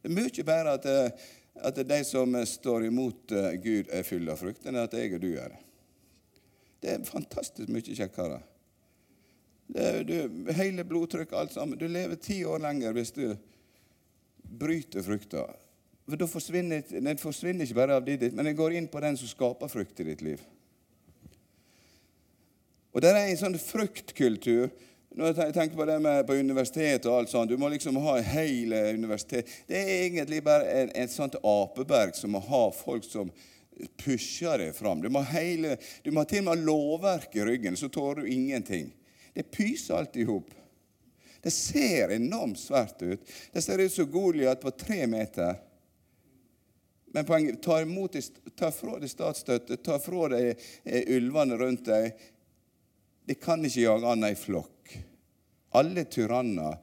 Det 0.03 0.09
er 0.09 0.15
mye 0.15 0.45
bedre 0.47 0.77
at, 0.79 0.87
eh, 0.87 1.27
at 1.67 1.81
de 1.89 1.99
som 2.05 2.35
står 2.47 2.87
imot 2.87 3.33
eh, 3.33 3.51
Gud, 3.63 3.91
er 3.91 4.07
fulle 4.07 4.33
av 4.33 4.39
frukt, 4.41 4.65
enn 4.67 4.79
at 4.81 4.95
jeg 4.95 5.15
og 5.15 5.21
du 5.23 5.33
er 5.35 5.53
det. 5.53 5.61
Det 6.81 6.95
er 6.95 7.05
fantastisk 7.05 7.69
mye 7.69 7.99
kjekkere. 7.99 8.41
Du, 10.07 10.15
hele 10.57 10.83
blodtrykk, 10.85 11.33
alt 11.37 11.53
sammen. 11.53 11.79
Du 11.79 11.87
lever 11.87 12.19
ti 12.19 12.41
år 12.45 12.63
lenger 12.65 12.95
hvis 12.97 13.13
du 13.15 13.37
bryter 14.43 15.05
frukta. 15.07 15.45
For 16.09 16.27
forsvinner, 16.27 16.83
Den 16.91 17.19
forsvinner 17.19 17.65
ikke 17.65 17.75
bare 17.75 17.97
av 18.01 18.05
ditt, 18.05 18.33
men 18.35 18.45
den 18.45 18.57
går 18.57 18.73
inn 18.79 18.89
på 18.89 19.01
den 19.01 19.17
som 19.17 19.29
skaper 19.29 19.69
frukt 19.69 20.01
i 20.01 20.05
ditt 20.05 20.23
liv. 20.23 20.41
Og 22.91 23.03
det 23.03 23.11
er 23.11 23.29
en 23.29 23.39
sånn 23.39 23.59
fruktkultur 23.59 24.71
når 25.11 25.35
jeg 25.35 25.55
tenker 25.55 25.75
på 25.75 25.85
det 25.89 25.97
med 26.03 26.21
på 26.27 26.37
universitetet 26.39 27.09
og 27.11 27.17
alt 27.19 27.31
sånt, 27.33 27.51
Du 27.51 27.59
må 27.59 27.69
liksom 27.69 27.97
ha 27.99 28.21
hele 28.23 28.93
universitet. 28.95 29.49
Det 29.67 29.77
er 29.77 30.05
egentlig 30.05 30.43
bare 30.45 30.91
et 30.95 31.11
sånt 31.11 31.35
apeberg 31.43 32.15
som 32.15 32.31
må 32.31 32.39
ha 32.39 32.71
folk 32.71 33.05
som 33.05 33.33
pusher 33.99 34.59
deg 34.63 34.75
fram. 34.77 35.03
Du 35.03 35.09
må, 35.11 35.23
hele, 35.33 35.77
du 36.05 36.13
må 36.15 36.25
til 36.25 36.45
og 36.45 36.45
med 36.45 36.55
ha 36.55 36.67
lovverk 36.69 37.35
i 37.35 37.45
ryggen, 37.45 37.77
så 37.77 37.89
tåler 37.89 38.23
du 38.23 38.31
ingenting. 38.31 38.93
Det 39.35 39.51
pyser 39.51 39.99
alt 39.99 40.17
i 40.17 40.27
hop. 40.29 40.55
Det 41.43 41.51
ser 41.51 42.13
enormt 42.15 42.61
svært 42.61 43.03
ut. 43.03 43.35
Det 43.53 43.63
ser 43.65 43.81
ut 43.81 43.93
som 43.93 44.11
Goliat 44.11 44.61
på 44.63 44.71
tre 44.71 45.07
meter. 45.11 45.57
Men 47.13 47.27
poenget 47.27 47.63
ta, 47.63 47.81
imot, 47.83 48.17
ta 48.57 48.71
fra 48.75 48.99
deg 49.03 49.11
statsstøtte, 49.11 49.81
ta 49.83 49.99
fra 50.03 50.29
deg 50.31 50.53
eh, 50.85 51.17
ulvene 51.17 51.59
rundt 51.59 51.89
deg. 51.91 52.15
De 53.27 53.35
kan 53.39 53.65
ikke 53.67 53.87
jage 53.87 54.13
annet 54.13 54.37
i 54.37 54.39
flokk. 54.39 54.95
Alle 55.79 56.05
tyranner 56.11 56.79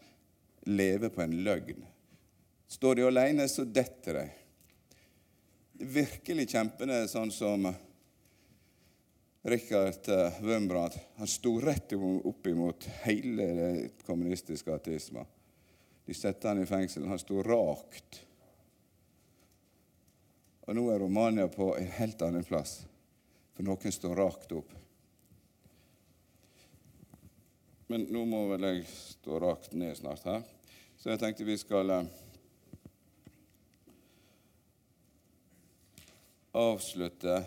lever 0.68 1.12
på 1.12 1.24
en 1.24 1.38
løgn. 1.44 1.86
Står 2.68 3.00
de 3.00 3.08
alene, 3.08 3.48
så 3.48 3.64
detter 3.64 4.20
de 4.20 4.26
virkelig 5.88 6.50
kjempende, 6.52 7.06
sånn 7.08 7.32
som 7.32 7.70
Richard 9.48 10.10
eh, 10.12 11.00
Han 11.16 11.28
sto 11.28 11.60
rett 11.64 11.94
opp 11.96 12.48
imot 12.48 12.88
hele 13.06 13.46
det 13.56 13.92
kommunistiske 14.04 14.74
ateismen. 14.74 15.26
De 16.08 16.16
satte 16.16 16.48
han 16.48 16.62
i 16.64 16.68
fengsel. 16.68 17.08
Han 17.08 17.20
sto 17.20 17.44
rakt. 17.44 18.27
Og 20.68 20.76
nå 20.76 20.84
er 20.92 21.00
Romania 21.00 21.48
på 21.48 21.70
en 21.78 21.92
helt 21.98 22.22
annen 22.26 22.44
plass, 22.44 22.82
for 23.56 23.64
noen 23.64 23.94
står 23.94 24.20
rakt 24.20 24.52
opp. 24.52 24.74
Men 27.88 28.04
nå 28.12 28.26
må 28.28 28.44
vel 28.50 28.66
jeg 28.68 28.88
stå 28.92 29.40
rakt 29.40 29.72
ned 29.80 29.96
snart 29.96 30.26
her, 30.28 30.42
så 31.00 31.14
jeg 31.14 31.22
tenkte 31.22 31.48
vi 31.48 31.56
skal 31.56 31.94
eh, 31.96 32.10
avslutte 36.52 37.40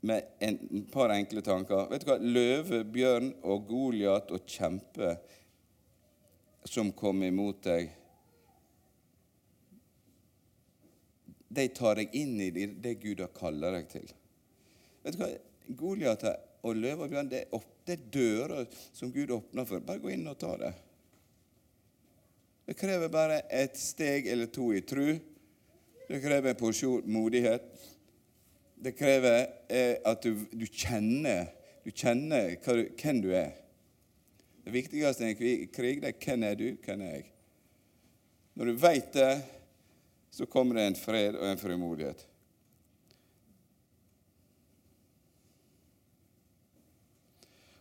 med 0.00 0.22
en 0.38 0.86
par 0.92 1.12
enkle 1.12 1.42
tanker. 1.44 1.88
Vet 1.90 2.04
du 2.04 2.10
hva? 2.10 2.18
Løve, 2.18 2.82
bjørn 2.88 3.32
og 3.42 3.66
Goliat 3.68 4.32
og 4.32 4.46
kjempe 4.48 5.14
som 6.68 6.92
kom 6.92 7.22
imot 7.24 7.62
deg 7.64 7.96
De 11.50 11.64
tar 11.74 11.96
deg 11.98 12.12
inn 12.14 12.36
i 12.38 12.50
det 12.52 12.92
Gud 13.02 13.18
har 13.24 13.32
kaller 13.34 13.74
deg 13.74 13.88
til. 13.90 14.04
Vet 15.02 15.16
du 15.16 15.22
hva? 15.24 15.30
Goliat 15.80 16.22
og 16.62 16.76
løve 16.78 17.08
og 17.08 17.10
bjørn 17.10 17.30
det 17.32 17.40
er 17.48 17.64
det 17.90 17.96
er 17.96 18.10
dører 18.14 18.66
som 18.94 19.10
Gud 19.10 19.32
åpner 19.34 19.66
for. 19.66 19.82
Bare 19.82 19.98
gå 19.98 20.12
inn 20.14 20.28
og 20.30 20.38
ta 20.38 20.52
det. 20.60 20.70
Det 22.68 22.76
krever 22.78 23.10
bare 23.10 23.40
et 23.50 23.74
steg 23.74 24.28
eller 24.30 24.46
to 24.54 24.68
i 24.76 24.82
tru. 24.86 25.16
Det 26.06 26.20
krever 26.22 26.52
en 26.52 26.60
porsjon 26.60 27.08
modighet. 27.10 27.66
Det 28.80 28.94
krever 28.96 29.46
er 29.68 29.98
at 30.08 30.22
du, 30.24 30.46
du, 30.52 30.64
kjenner, 30.66 31.50
du 31.84 31.90
kjenner 31.92 32.54
hva, 32.64 32.78
hvem 33.02 33.20
du 33.20 33.30
er. 33.36 33.52
Det 34.64 34.72
viktigste 34.72 35.26
i 35.26 35.32
en 35.34 35.70
krig 35.72 36.00
det 36.00 36.14
er 36.14 36.18
hvem 36.24 36.48
er 36.48 36.56
du, 36.56 36.66
hvem 36.84 37.04
er 37.04 37.14
jeg. 37.18 37.28
Når 38.56 38.70
du 38.70 38.80
veit 38.80 39.12
det, 39.14 39.32
så 40.32 40.46
kommer 40.48 40.78
det 40.78 40.88
en 40.88 40.98
fred 40.98 41.36
og 41.36 41.46
en 41.48 41.60
frimodighet. 41.60 42.26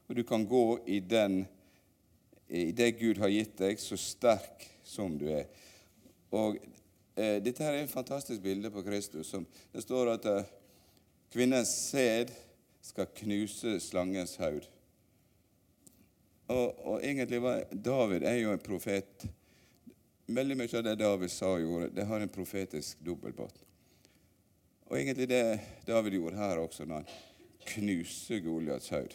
og 0.10 0.16
du 0.16 0.24
kan 0.24 0.46
gå 0.46 0.80
i, 0.86 1.00
den, 1.00 1.44
i 2.48 2.72
det 2.72 2.96
Gud 2.98 3.20
har 3.22 3.30
gitt 3.30 3.60
deg, 3.62 3.78
så 3.78 3.98
sterk 3.98 4.66
som 4.82 5.14
du 5.22 5.28
er. 5.30 5.46
Og 6.34 6.58
eh, 7.14 7.38
Dette 7.46 7.62
her 7.62 7.78
er 7.78 7.84
et 7.86 7.94
fantastisk 7.94 8.42
bilde 8.42 8.72
på 8.74 8.82
Kristus. 8.88 9.30
Som, 9.30 9.46
det 9.70 9.84
står 9.86 10.16
at 10.16 10.26
eh, 10.32 10.50
kvinnens 11.34 11.72
sæd 11.92 12.34
skal 12.82 13.10
knuse 13.22 13.78
slangens 13.84 14.36
haud. 14.42 14.66
Og, 16.50 16.86
og, 16.86 16.96
egentlig 17.04 17.42
var 17.42 17.64
David 17.72 18.26
er 18.26 18.40
jo 18.42 18.54
en 18.56 18.66
profet. 18.66 19.28
Veldig 20.30 20.58
mye 20.58 20.78
av 20.78 20.86
det 20.86 20.98
David 21.00 21.34
sa 21.34 21.54
og 21.54 21.64
gjorde, 21.64 21.94
det 21.94 22.06
har 22.10 22.22
en 22.22 22.34
profetisk 22.34 23.02
dobbeltbåt. 23.06 23.62
Og 24.90 24.98
egentlig 24.98 25.30
det 25.30 25.60
David 25.88 26.18
gjorde 26.18 26.38
her 26.42 26.62
også, 26.62 26.86
når 26.86 27.04
han 27.04 27.18
knuser 27.70 28.42
Goliats 28.46 28.90
haud 28.94 29.14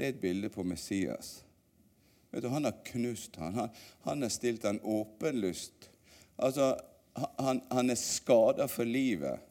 det 0.00 0.06
er 0.06 0.14
et 0.14 0.20
bilde 0.22 0.48
på 0.48 0.64
Messias. 0.64 1.42
Vet 2.32 2.42
du, 2.42 2.48
Han 2.48 2.64
har 2.64 2.78
knust 2.84 3.36
han. 3.36 3.54
Han, 3.54 3.68
han 4.06 4.22
har 4.22 4.30
stilt 4.32 4.64
en 4.64 4.80
åpen 4.80 5.40
lyst. 5.42 5.90
Altså, 6.40 6.72
han, 7.36 7.60
han 7.68 7.92
er 7.92 7.98
skada 8.00 8.64
for 8.68 8.88
livet. 8.88 9.42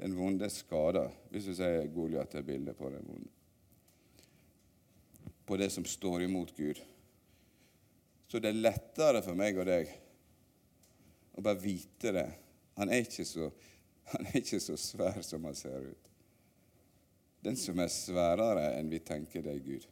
Den 0.00 0.16
vonde 0.18 0.48
skada, 0.50 1.06
hvis 1.30 1.48
du 1.48 1.54
sier 1.54 1.86
Goliat 1.94 2.34
er 2.34 2.46
bildet 2.46 2.76
på 2.78 2.90
den 2.90 3.04
vonde. 3.06 3.30
På 5.44 5.58
det 5.60 5.70
som 5.70 5.84
står 5.86 6.24
imot 6.24 6.54
Gud. 6.56 6.80
Så 8.28 8.40
det 8.40 8.50
er 8.50 8.64
lettere 8.64 9.20
for 9.22 9.38
meg 9.38 9.60
og 9.60 9.68
deg 9.68 9.92
å 11.34 11.44
bare 11.44 11.62
vite 11.62 12.14
det. 12.14 12.26
Han 12.80 12.90
er 12.90 13.04
ikke 13.04 13.26
så, 13.28 13.50
er 14.24 14.40
ikke 14.40 14.62
så 14.62 14.78
svær 14.80 15.20
som 15.22 15.46
han 15.46 15.58
ser 15.58 15.92
ut 15.92 16.10
den 17.44 17.56
som 17.60 17.80
er 17.82 17.92
sværere 17.92 18.70
enn 18.78 18.88
vi 18.88 19.02
tenker 19.04 19.44
det 19.44 19.52
er 19.52 19.64
Gud. 19.64 19.86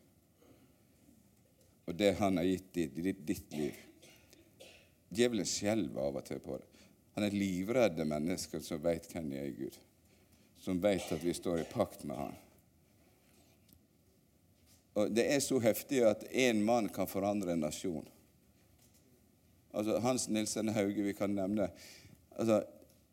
Og 1.90 1.96
det 1.98 2.14
han 2.16 2.38
har 2.40 2.48
gitt 2.48 2.78
i 2.80 2.86
ditt, 2.94 3.24
ditt 3.28 3.56
liv. 3.56 3.80
Djevelen 5.12 5.48
skjelver 5.48 6.06
av 6.06 6.20
og 6.22 6.24
til 6.24 6.40
på 6.40 6.56
det. 6.56 6.68
Han 7.18 7.26
er 7.26 7.36
livredde 7.36 8.06
mennesker 8.08 8.62
som 8.64 8.80
vet 8.80 9.10
hvem 9.10 9.28
de 9.28 9.40
er 9.40 9.50
i 9.50 9.56
Gud. 9.58 9.76
Som 10.62 10.80
vet 10.80 11.10
at 11.12 11.24
vi 11.24 11.34
står 11.34 11.60
i 11.60 11.68
pakt 11.72 12.04
med 12.06 12.16
han. 12.16 12.34
Og 14.94 15.10
Det 15.10 15.24
er 15.34 15.40
så 15.40 15.58
heftig 15.60 16.02
at 16.06 16.24
én 16.30 16.62
mann 16.62 16.88
kan 16.92 17.08
forandre 17.08 17.52
en 17.52 17.64
nasjon. 17.64 18.06
Altså 19.72 19.98
Hans 20.04 20.28
Nilsen 20.28 20.68
Hauge, 20.68 21.02
vi 21.02 21.14
kan 21.16 21.34
nevne. 21.34 21.70
Altså, 22.36 22.62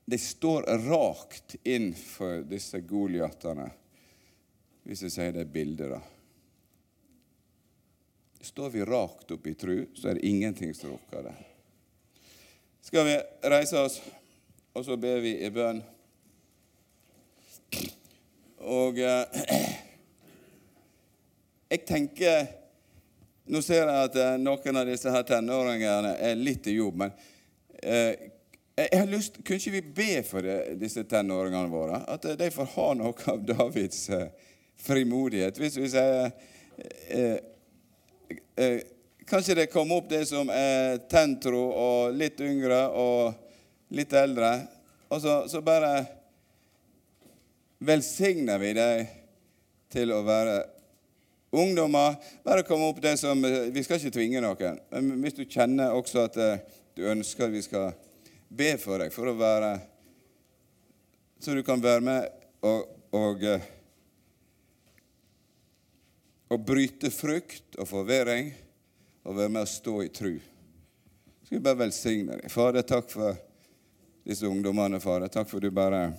De 0.05 0.17
står 0.17 0.65
rakt 0.89 1.55
inn 1.63 1.93
for 1.95 2.43
disse 2.49 2.81
goliatene 2.81 3.69
hvis 4.89 5.03
jeg 5.05 5.13
sier 5.13 5.33
det 5.35 5.43
er 5.43 5.51
bildet, 5.53 5.91
da. 5.91 5.99
Står 8.41 8.71
vi 8.73 8.85
rakt 8.87 9.29
opp 9.35 9.45
i 9.45 9.53
tru, 9.53 9.83
så 9.93 10.09
er 10.09 10.17
det 10.17 10.25
ingenting 10.25 10.73
som 10.73 10.95
rokker 10.95 11.27
det. 11.27 11.33
Skal 12.81 13.05
vi 13.05 13.13
reise 13.53 13.83
oss, 13.85 13.99
og 14.73 14.87
så 14.87 14.97
ber 14.97 15.21
vi 15.21 15.35
i 15.45 15.51
bønn. 15.53 15.83
Og 18.59 18.99
eh, 18.99 19.23
jeg 21.71 21.85
tenker 21.87 22.47
Nå 23.49 23.61
ser 23.65 23.87
jeg 23.87 24.09
at 24.09 24.17
eh, 24.19 24.35
noen 24.41 24.81
av 24.81 24.89
disse 24.89 25.13
her 25.13 25.23
tenåringene 25.25 26.11
er 26.21 26.35
litt 26.37 26.67
i 26.69 26.75
jobb, 26.75 26.99
men 27.01 27.13
eh, 27.81 28.29
Jeg 28.75 28.99
har 28.99 29.09
lyst, 29.09 29.39
Kunne 29.43 29.61
ikke 29.61 29.77
vi 29.77 29.81
be 30.01 30.11
for 30.27 30.49
disse 30.79 31.05
tenåringene 31.09 31.71
våre? 31.71 32.03
At 32.07 32.27
de 32.39 32.51
får 32.51 32.73
ha 32.75 32.89
noe 32.99 33.31
av 33.31 33.41
Davids 33.47 34.05
frimodighet. 34.79 35.59
Hvis 35.59 35.79
vi 35.79 35.89
sier 35.91 36.31
Kanskje 39.29 39.57
det 39.57 39.65
kommer 39.73 39.99
opp 39.99 40.07
det 40.09 40.21
som 40.29 40.47
er 40.53 41.01
tentro 41.11 41.59
og 41.69 42.15
litt 42.15 42.39
yngre 42.41 42.79
og 42.95 43.33
litt 43.93 44.13
eldre. 44.15 44.53
Og 45.09 45.21
så, 45.21 45.35
så 45.51 45.61
bare 45.65 46.18
velsigner 47.79 48.59
vi 48.59 48.73
deg 48.75 49.07
til 49.91 50.11
å 50.13 50.21
være 50.27 50.57
ungdommer. 51.55 52.19
Bare 52.45 52.65
komme 52.67 52.89
opp 52.89 53.01
det 53.01 53.15
som 53.21 53.41
Vi 53.41 53.83
skal 53.83 53.99
ikke 53.99 54.13
tvinge 54.19 54.43
noen. 54.43 54.79
Men 54.91 55.23
hvis 55.23 55.39
du 55.39 55.45
kjenner 55.45 55.95
også 55.95 56.27
at 56.27 56.37
eh, 56.37 56.61
du 56.95 57.07
ønsker 57.09 57.47
at 57.47 57.55
vi 57.55 57.63
skal 57.63 57.91
be 58.49 58.75
for 58.81 59.01
deg 59.01 59.13
for 59.13 59.29
å 59.29 59.37
være 59.37 59.77
Så 61.39 61.53
du 61.55 61.61
kan 61.63 61.79
være 61.79 62.03
med 62.03 62.25
og, 62.67 62.87
og, 63.15 63.43
eh, 63.47 63.67
og 66.51 66.65
bryte 66.67 67.11
frykt 67.13 67.77
og 67.79 67.87
forvirring 67.87 68.49
og 69.23 69.37
være 69.37 69.53
med 69.53 69.63
å 69.63 69.69
stå 69.69 69.93
i 70.03 70.09
tru. 70.11 70.33
Skal 71.45 71.57
vi 71.57 71.63
bare 71.63 71.85
velsigne 71.85 72.35
deg. 72.35 72.51
Fader, 72.51 72.83
takk 72.83 73.07
for 73.13 73.37
disse 74.27 74.49
ungdommene, 74.49 74.99
Fader. 74.99 75.31
Takk 75.31 75.47
for 75.47 75.63
du 75.63 75.71
bare 75.71 76.09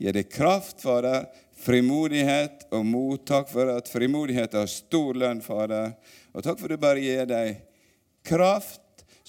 gir 0.00 0.16
deg 0.16 0.30
kraft, 0.32 0.80
Fader, 0.80 1.26
frimodighet 1.60 2.66
og 2.72 2.86
mot. 2.88 3.20
Takk 3.28 3.50
for 3.52 3.68
at 3.74 3.88
frimodighet 3.92 4.56
har 4.56 4.70
stor 4.70 5.18
lønn, 5.20 5.42
Fader. 5.44 5.92
Og 6.32 6.44
takk 6.44 6.56
for 6.60 6.70
at 6.70 6.80
du 6.80 6.84
bare 6.86 7.02
gir 7.04 7.28
deg 7.28 7.60
kraft. 8.26 8.80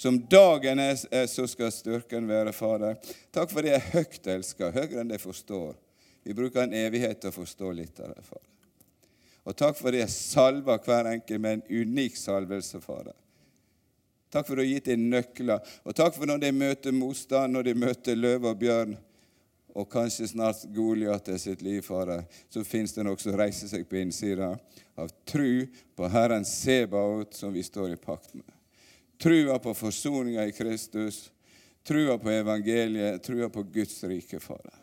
Som 0.02 0.22
dagen 0.32 0.80
er, 0.80 0.96
så 1.30 1.44
skal 1.52 1.74
styrken 1.76 2.30
være, 2.30 2.56
Fader. 2.56 2.96
Takk 3.36 3.52
for 3.52 3.68
det 3.68 3.76
er 3.76 3.90
høyt 3.92 4.32
elsker, 4.34 4.72
høyere 4.74 5.04
enn 5.04 5.12
de 5.12 5.20
forstår. 5.22 5.76
Vi 6.24 6.34
bruker 6.38 6.64
en 6.64 6.74
evighet 6.78 7.20
til 7.22 7.34
å 7.34 7.36
forstå 7.36 7.74
litt 7.76 8.00
av 8.00 8.16
det, 8.16 8.24
Fader. 8.26 8.48
Og 9.42 9.58
takk 9.58 9.78
for 9.78 9.94
det 9.94 10.08
salver 10.14 10.80
hver 10.86 11.12
enkelt 11.12 11.42
med 11.44 11.60
en 11.60 11.84
unik 11.84 12.18
salvelse, 12.18 12.80
Fader. 12.82 13.18
Takk 14.32 14.48
for 14.48 14.56
at 14.56 14.62
du 14.62 14.64
har 14.64 14.72
gitt 14.72 14.88
dem 14.88 15.10
nøkler. 15.12 15.72
Og 15.84 15.98
takk 15.98 16.16
for 16.16 16.30
når 16.30 16.46
de 16.46 16.52
møter 16.56 16.96
motstand, 16.96 17.52
når 17.52 17.68
de 17.68 17.80
møter 17.84 18.16
løve 18.16 18.54
og 18.54 18.62
bjørn, 18.62 18.96
og 19.74 19.90
kanskje 19.92 20.28
snart 20.32 20.64
Goliat 20.76 21.28
er 21.32 21.40
sitt 21.42 21.62
liv, 21.64 21.82
Fader, 21.86 22.24
så 22.50 22.64
fins 22.68 22.94
det 22.96 23.06
noe 23.08 23.20
som 23.22 23.38
reiser 23.40 23.72
seg 23.72 23.86
på 23.90 24.00
innsida 24.02 24.52
av 25.00 25.12
tru 25.28 25.68
på 25.96 26.10
Herren 26.12 26.46
Sebaot, 26.48 27.34
som 27.38 27.54
vi 27.54 27.64
står 27.64 27.94
i 27.94 28.00
pakt 28.00 28.34
med. 28.36 28.48
Trua 29.22 29.60
på 29.62 29.74
forsoninga 29.78 30.48
i 30.50 30.56
Kristus, 30.56 31.30
trua 31.88 32.18
på 32.18 32.32
evangeliet, 32.34 33.24
trua 33.24 33.50
på 33.54 33.64
Guds 33.64 34.04
rike, 34.04 34.40
Fader. 34.42 34.78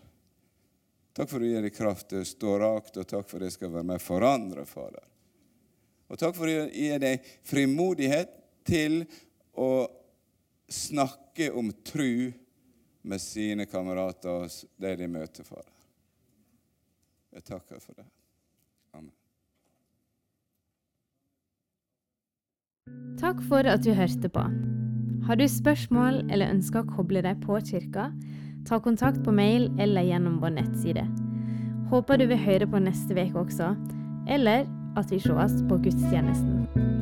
Takk 1.18 1.30
for 1.30 1.40
at 1.40 1.44
du 1.44 1.50
gir 1.50 1.64
deg 1.66 1.74
kraft 1.74 2.10
til 2.12 2.22
å 2.22 2.26
stå 2.30 2.58
rakt, 2.62 2.98
og 3.00 3.08
takk 3.10 3.26
for 3.26 3.42
at 3.42 3.48
jeg 3.48 3.58
skal 3.58 3.72
være 3.74 3.88
med 3.90 3.98
og 3.98 4.04
forandre, 4.04 4.66
Fader. 4.68 5.06
Og 6.08 6.20
takk 6.20 6.36
for 6.36 6.48
at 6.48 6.70
du 6.70 6.78
gir 6.78 7.02
deg 7.02 7.32
frimodighet 7.46 8.30
til 8.68 9.02
å 9.58 9.88
snakke 10.70 11.50
om 11.56 11.72
tru 11.82 12.30
med 13.08 13.20
sine 13.22 13.66
kamerater 13.66 14.44
og 14.44 14.50
de 14.80 14.94
de 14.96 15.08
møter, 15.08 15.44
Fader. 15.44 15.74
Jeg 17.32 17.44
takker 17.44 17.80
for 17.80 17.96
det. 17.96 18.04
Amen. 18.94 19.12
Takk 23.20 23.40
for 23.48 23.68
at 23.68 23.84
du 23.84 23.92
hørte 23.96 24.28
på. 24.32 24.44
Har 25.28 25.36
du 25.36 25.44
spørsmål 25.48 26.24
eller 26.32 26.52
ønsker 26.54 26.84
å 26.84 26.96
koble 26.96 27.22
deg 27.24 27.40
på 27.44 27.58
kirka, 27.68 28.10
ta 28.68 28.80
kontakt 28.80 29.22
på 29.24 29.32
mail 29.32 29.68
eller 29.80 30.06
gjennom 30.08 30.40
vår 30.42 30.56
nettside. 30.60 31.04
Håper 31.88 32.20
du 32.20 32.26
vil 32.28 32.40
høre 32.44 32.68
på 32.68 32.80
neste 32.84 33.16
uke 33.16 33.44
også, 33.44 33.74
eller 34.28 34.68
at 34.96 35.12
vi 35.12 35.20
sees 35.24 35.60
på 35.68 35.80
gudstjenesten. 35.84 36.97